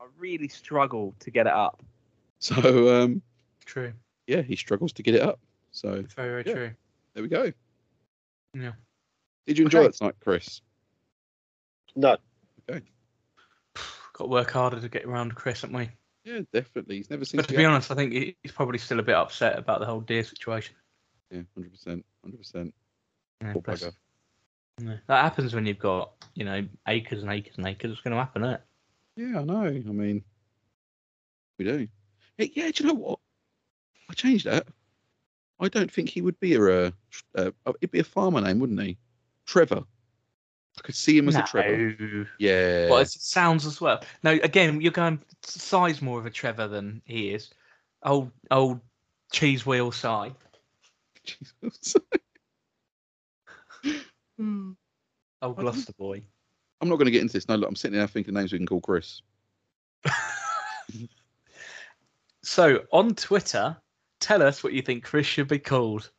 I 0.00 0.04
really 0.18 0.48
struggle 0.48 1.14
to 1.20 1.30
get 1.30 1.46
it 1.46 1.52
up. 1.52 1.82
So 2.38 3.02
um, 3.02 3.22
True. 3.64 3.94
yeah, 4.26 4.42
he 4.42 4.56
struggles 4.56 4.92
to 4.92 5.02
get 5.02 5.14
it 5.14 5.22
up. 5.22 5.40
So 5.72 6.02
Very, 6.14 6.42
very 6.42 6.44
Yeah. 6.46 6.52
true. 6.52 6.70
there 7.14 7.22
we 7.22 7.28
go. 7.30 7.50
Yeah. 8.52 8.72
Did 9.46 9.56
you 9.58 9.64
enjoy 9.64 9.78
Okay. 9.80 9.88
it 9.88 9.94
tonight, 9.94 10.16
Chris? 10.20 10.60
No. 11.96 12.18
Got 14.16 14.24
to 14.24 14.30
work 14.30 14.50
harder 14.50 14.80
to 14.80 14.88
get 14.88 15.04
around 15.04 15.34
Chris, 15.34 15.60
haven't 15.60 15.76
we? 15.76 15.90
Yeah, 16.24 16.40
definitely. 16.52 16.96
He's 16.96 17.10
never 17.10 17.24
seen. 17.24 17.36
But 17.38 17.48
to 17.48 17.56
be 17.56 17.64
honest, 17.64 17.90
I 17.90 17.94
think 17.94 18.12
he's 18.12 18.52
probably 18.52 18.78
still 18.78 18.98
a 18.98 19.02
bit 19.02 19.14
upset 19.14 19.58
about 19.58 19.80
the 19.80 19.86
whole 19.86 20.00
deer 20.00 20.24
situation. 20.24 20.74
yeah, 21.30 21.42
hundred 21.54 21.72
percent, 21.72 22.04
hundred 22.24 22.38
percent. 22.38 22.74
Yeah, 23.42 23.52
Poor 23.52 23.62
bless 23.62 23.82
bugger. 23.82 23.92
him. 24.78 24.88
Yeah. 24.88 24.96
That 25.06 25.22
happens 25.22 25.54
when 25.54 25.66
you've 25.66 25.78
got, 25.78 26.12
you 26.34 26.44
know, 26.44 26.66
acres 26.88 27.22
and 27.22 27.30
acres 27.30 27.54
and 27.58 27.66
acres. 27.66 27.92
It's 27.92 28.00
going 28.00 28.12
to 28.12 28.18
happen, 28.18 28.42
isn't 28.42 28.54
it? 28.54 28.62
Yeah, 29.16 29.40
I 29.40 29.44
know. 29.44 29.64
I 29.66 29.70
mean, 29.70 30.24
we 31.58 31.64
do. 31.64 31.88
Hey, 32.38 32.50
yeah, 32.54 32.70
do 32.70 32.84
you 32.84 32.88
know 32.88 32.94
what? 32.98 33.18
I 34.10 34.14
changed 34.14 34.46
that. 34.46 34.66
I 35.60 35.68
don't 35.68 35.90
think 35.92 36.08
he 36.08 36.22
would 36.22 36.40
be 36.40 36.54
a. 36.54 36.62
Uh, 36.62 36.90
uh, 37.34 37.50
it'd 37.80 37.90
be 37.90 38.00
a 38.00 38.04
farmer 38.04 38.40
name, 38.40 38.58
wouldn't 38.60 38.80
he? 38.80 38.98
Trevor. 39.46 39.84
I 40.78 40.82
could 40.82 40.94
see 40.94 41.16
him 41.16 41.28
as 41.28 41.36
a 41.36 41.42
Trevor. 41.42 42.28
Yeah. 42.38 42.90
Well, 42.90 42.98
it 42.98 43.08
sounds 43.08 43.64
as 43.66 43.80
well. 43.80 44.02
No, 44.22 44.32
again, 44.32 44.80
you're 44.80 44.92
going 44.92 45.20
size 45.42 46.02
more 46.02 46.18
of 46.18 46.26
a 46.26 46.30
Trevor 46.30 46.68
than 46.68 47.02
he 47.04 47.30
is. 47.30 47.50
Old, 48.02 48.30
old 48.50 48.80
cheese 49.32 49.64
wheel 49.66 49.92
side. 49.92 50.34
Jesus. 51.24 51.96
Hmm. 54.38 54.72
Old 55.40 55.58
I 55.58 55.62
don't- 55.62 55.72
Gloucester 55.72 55.94
boy. 55.98 56.22
I'm 56.82 56.90
not 56.90 56.96
going 56.96 57.06
to 57.06 57.10
get 57.10 57.22
into 57.22 57.32
this. 57.32 57.48
No, 57.48 57.54
look, 57.54 57.70
I'm 57.70 57.74
sitting 57.76 57.96
there 57.96 58.06
thinking 58.06 58.34
names 58.34 58.52
we 58.52 58.58
can 58.58 58.66
call 58.66 58.82
Chris. 58.82 59.22
So 62.42 62.82
on 62.92 63.16
Twitter, 63.16 63.76
tell 64.20 64.40
us 64.40 64.62
what 64.62 64.72
you 64.72 64.80
think 64.80 65.02
Chris 65.02 65.26
should 65.26 65.48
be 65.48 65.58
called. 65.58 66.10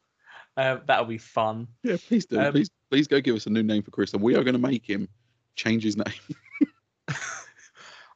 Uh, 0.58 0.80
that'll 0.86 1.06
be 1.06 1.18
fun. 1.18 1.70
Yeah, 1.84 1.96
please 2.06 2.26
do. 2.26 2.38
Um, 2.38 2.52
please, 2.52 2.70
please 2.90 3.08
go 3.08 3.20
give 3.22 3.36
us 3.36 3.46
a 3.46 3.50
new 3.50 3.64
name 3.64 3.84
for 3.84 3.92
Chris, 3.92 4.14
and 4.14 4.22
we 4.22 4.36
are 4.36 4.44
going 4.44 4.54
to 4.54 4.60
make 4.60 4.88
him 4.88 5.08
change 5.56 5.84
his 5.84 5.98
name. 5.98 7.16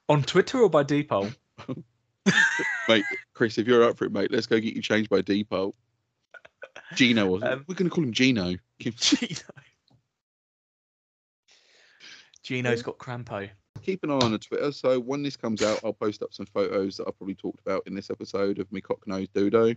On 0.10 0.22
Twitter 0.24 0.60
or 0.60 0.70
by 0.70 0.84
deed 0.84 1.08
poll? 1.08 1.30
mate, 2.88 3.06
Chris, 3.34 3.58
if 3.58 3.68
you're 3.68 3.84
up 3.84 3.98
for 3.98 4.06
it, 4.06 4.12
mate, 4.12 4.32
let's 4.32 4.46
go 4.48 4.60
get 4.60 4.76
you 4.76 4.82
changed 4.82 5.10
by 5.10 5.22
deed 5.22 5.50
poll. 5.50 5.76
Gino, 6.96 7.36
Um, 7.36 7.66
we're 7.68 7.76
going 7.76 7.90
to 7.90 7.94
call 7.94 8.04
him 8.04 8.12
Gino. 8.12 8.56
Gino. 8.80 9.42
Gino's 12.44 12.82
got 12.82 12.98
Crampo. 12.98 13.50
keep 13.82 14.04
an 14.04 14.12
eye 14.12 14.16
on 14.16 14.32
the 14.32 14.40
Twitter. 14.40 14.72
So 14.72 15.00
when 15.00 15.24
this 15.24 15.38
comes 15.38 15.62
out, 15.62 15.80
I'll 15.86 15.94
post 15.94 16.22
up 16.22 16.34
some 16.34 16.46
photos 16.48 16.98
that 16.98 17.08
I 17.08 17.12
probably 17.12 17.36
talked 17.36 17.62
about 17.62 17.84
in 17.86 17.94
this 17.96 18.10
episode 18.10 18.60
of 18.60 18.70
me 18.72 18.82
cock 18.82 19.08
nose 19.08 19.28
dodo. 19.34 19.74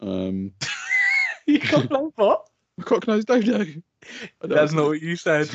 Um, 0.00 0.52
you 1.46 1.58
got 1.58 1.90
no 1.90 2.12
what? 2.16 2.48
Cock 2.82 3.06
nose 3.06 3.24
dodo. 3.24 3.64
That's 4.42 4.72
not 4.74 4.86
what 4.86 5.00
you 5.02 5.16
said. 5.16 5.48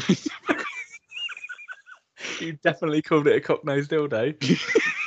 You 2.39 2.53
definitely 2.63 3.01
called 3.01 3.27
it 3.27 3.35
a 3.35 3.41
cock 3.41 3.63
nosed 3.65 3.91
dildo. 3.91 4.33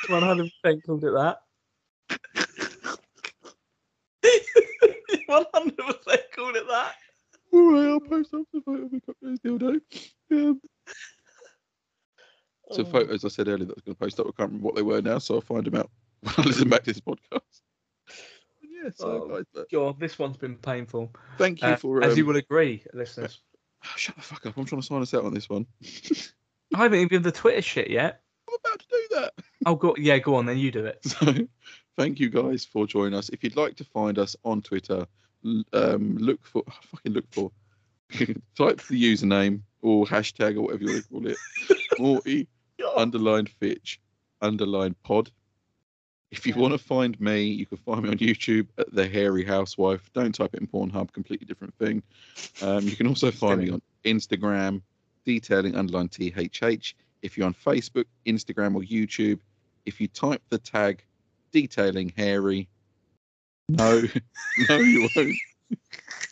100% 0.09 0.83
called 0.85 1.05
it 1.05 1.13
that. 1.13 1.39
100% 5.29 6.19
called 6.35 6.57
it 6.57 6.67
that. 6.69 6.93
All 7.53 7.73
right, 7.73 7.89
I'll 7.89 8.01
post 8.01 8.33
up 8.35 8.43
the 8.53 8.61
photo 8.63 8.85
of 8.85 8.93
me 8.93 9.01
cock 9.01 9.17
nose 9.23 9.39
dildo. 9.41 9.81
Um, 10.31 10.61
Oh. 12.71 12.77
so 12.77 12.85
photos 12.85 13.25
I 13.25 13.29
said 13.29 13.49
earlier 13.49 13.67
that 13.67 13.73
I 13.73 13.75
was 13.75 13.83
going 13.83 13.95
to 13.97 13.99
post 13.99 14.21
up. 14.21 14.27
I 14.27 14.31
can't 14.37 14.49
remember 14.51 14.65
what 14.67 14.77
they 14.77 14.83
were 14.83 15.03
now, 15.03 15.19
so 15.19 15.35
I'll 15.35 15.41
find 15.43 15.65
them 15.65 15.75
out 15.75 15.91
when 16.21 16.35
I 16.39 16.43
listen 16.43 16.69
back 16.71 16.85
to 16.85 16.93
this 16.93 17.01
podcast. 17.01 17.61
Yeah, 18.83 18.91
so 18.95 19.23
Oh, 19.25 19.29
guys, 19.29 19.45
look, 19.55 19.71
God, 19.71 20.01
this 20.01 20.19
one's 20.19 20.37
been 20.37 20.57
painful. 20.57 21.13
thank 21.39 21.63
you 21.63 21.69
Uh, 21.69 21.77
for. 21.77 22.03
as 22.03 22.17
you 22.17 22.25
um, 22.25 22.29
will 22.29 22.37
agree, 22.37 22.83
listeners. 22.93 23.41
Shut 23.97 24.17
the 24.17 24.23
fuck 24.23 24.47
up! 24.47 24.57
I'm 24.57 24.65
trying 24.65 24.81
to 24.81 24.87
sign 24.87 25.03
us 25.03 25.15
out 25.15 25.25
on 25.25 25.35
this 25.35 25.49
one. 25.49 25.67
I 26.75 26.79
haven't 26.79 26.99
even 26.99 27.09
given 27.09 27.23
the 27.23 27.33
Twitter 27.33 27.63
shit 27.63 27.91
yet. 27.91 28.23
I'm 28.49 28.55
about 28.65 28.79
to 28.81 28.87
do 28.91 29.09
that. 29.17 29.33
Oh, 29.65 29.77
go, 29.77 29.95
yeah, 29.97 30.19
go 30.19 30.35
on 30.35 30.47
then, 30.47 30.59
you 30.59 30.73
do 30.73 30.87
it. 30.87 30.99
So, 31.07 31.33
thank 31.97 32.19
you 32.19 32.29
guys 32.31 32.65
for 32.65 32.85
joining 32.87 33.15
us. 33.15 33.29
If 33.29 33.45
you'd 33.45 33.55
like 33.57 33.77
to 33.77 33.85
find 33.85 34.19
us 34.19 34.35
on 34.45 34.61
Twitter, 34.63 35.07
um, 35.73 36.17
look 36.19 36.45
for 36.45 36.65
fucking 36.91 37.13
look 37.13 37.27
for 37.31 37.53
type 38.57 38.81
the 38.89 39.01
username 39.13 39.61
or 39.83 40.05
hashtag 40.07 40.57
or 40.57 40.63
whatever 40.63 40.83
you 40.85 41.03
want 41.11 41.27
to 41.27 41.37
call 41.37 41.77
it, 41.77 41.99
Morty 42.01 42.49
underline 42.97 43.47
Fitch 43.47 44.01
underline 44.41 44.97
Pod. 45.05 45.31
If 46.33 46.47
you 46.47 46.55
want 46.55 46.73
to 46.73 46.79
find 46.79 47.21
me, 47.21 47.45
you 47.45 47.67
can 47.67 47.77
find 47.77 48.03
me 48.03 48.09
on 48.09 48.17
YouTube 48.17 48.67
at 48.79 48.93
the 48.93 49.07
Hairy 49.07 49.45
Housewife. 49.45 50.11
Don't 50.15 50.35
type 50.35 50.55
it 50.55 50.61
in 50.61 50.67
Pornhub; 50.67 51.13
completely 51.13 51.47
different 51.47 51.75
thing. 51.75 52.03
Um, 52.63 52.89
you 52.89 52.97
can 52.97 53.07
also 53.07 53.31
find 53.31 53.61
me 53.61 53.71
on 53.71 53.83
Instagram, 54.07 54.81
detailing 55.27 55.77
underline 55.77 56.09
THH. 56.09 56.95
If 57.21 57.37
you're 57.37 57.47
on 57.47 57.55
Facebook, 57.55 58.07
Instagram, 58.27 58.75
or 58.75 58.81
YouTube, 58.81 59.41
if 59.85 60.01
you 60.01 60.09
type 60.09 60.43
the 60.49 60.57
tag 60.57 61.05
detailing 61.53 62.15
hairy, 62.17 62.67
no, 63.69 64.03
no, 64.71 64.77
you 64.79 65.09
won't. 65.15 65.37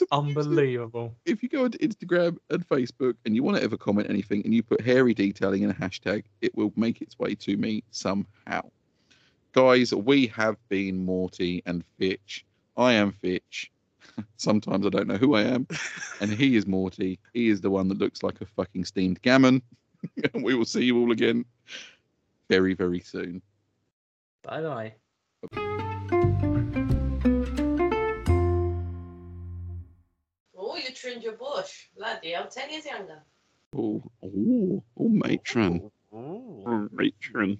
it's 0.00 0.10
been 0.10 0.34
three 0.34 0.34
weeks. 0.34 0.46
Of 0.46 0.52
Unbelievable. 0.52 1.14
If 1.24 1.42
you 1.42 1.48
go 1.48 1.64
onto 1.64 1.78
Instagram 1.78 2.38
and 2.50 2.66
Facebook 2.68 3.14
and 3.24 3.34
you 3.34 3.42
want 3.42 3.56
to 3.56 3.62
ever 3.62 3.76
comment 3.76 4.08
anything 4.10 4.42
and 4.44 4.54
you 4.54 4.62
put 4.62 4.80
hairy 4.80 5.14
detailing 5.14 5.62
in 5.62 5.70
a 5.70 5.74
hashtag, 5.74 6.24
it 6.40 6.54
will 6.56 6.72
make 6.76 7.02
its 7.02 7.18
way 7.18 7.34
to 7.36 7.56
me 7.56 7.82
somehow. 7.90 8.62
Guys, 9.52 9.94
we 9.94 10.26
have 10.28 10.56
been 10.68 11.04
Morty 11.04 11.62
and 11.66 11.84
Fitch. 11.98 12.44
I 12.76 12.92
am 12.92 13.12
Fitch. 13.12 13.70
Sometimes 14.36 14.86
I 14.86 14.90
don't 14.90 15.08
know 15.08 15.16
who 15.16 15.34
I 15.34 15.42
am. 15.42 15.66
And 16.20 16.32
he 16.32 16.56
is 16.56 16.66
Morty. 16.66 17.18
He 17.32 17.48
is 17.48 17.60
the 17.60 17.70
one 17.70 17.88
that 17.88 17.98
looks 17.98 18.22
like 18.22 18.40
a 18.40 18.46
fucking 18.46 18.84
steamed 18.84 19.22
gammon. 19.22 19.62
and 20.34 20.42
we 20.42 20.54
will 20.54 20.64
see 20.64 20.84
you 20.84 20.98
all 20.98 21.12
again 21.12 21.44
very, 22.48 22.74
very 22.74 23.00
soon. 23.00 23.42
Bye 24.42 24.62
bye. 24.62 24.94
Oh, 30.98 31.08
you 31.08 31.12
trimmed 31.12 31.24
your 31.24 31.34
bush. 31.34 31.86
Bloody 31.96 32.32
hell, 32.32 32.48
10 32.48 32.70
years 32.70 32.86
younger. 32.86 33.22
Oh, 33.76 34.02
oh, 34.22 34.82
oh, 34.98 35.08
matron. 35.08 35.90
Ooh. 36.14 36.62
Oh, 36.66 36.88
matron. 36.90 37.58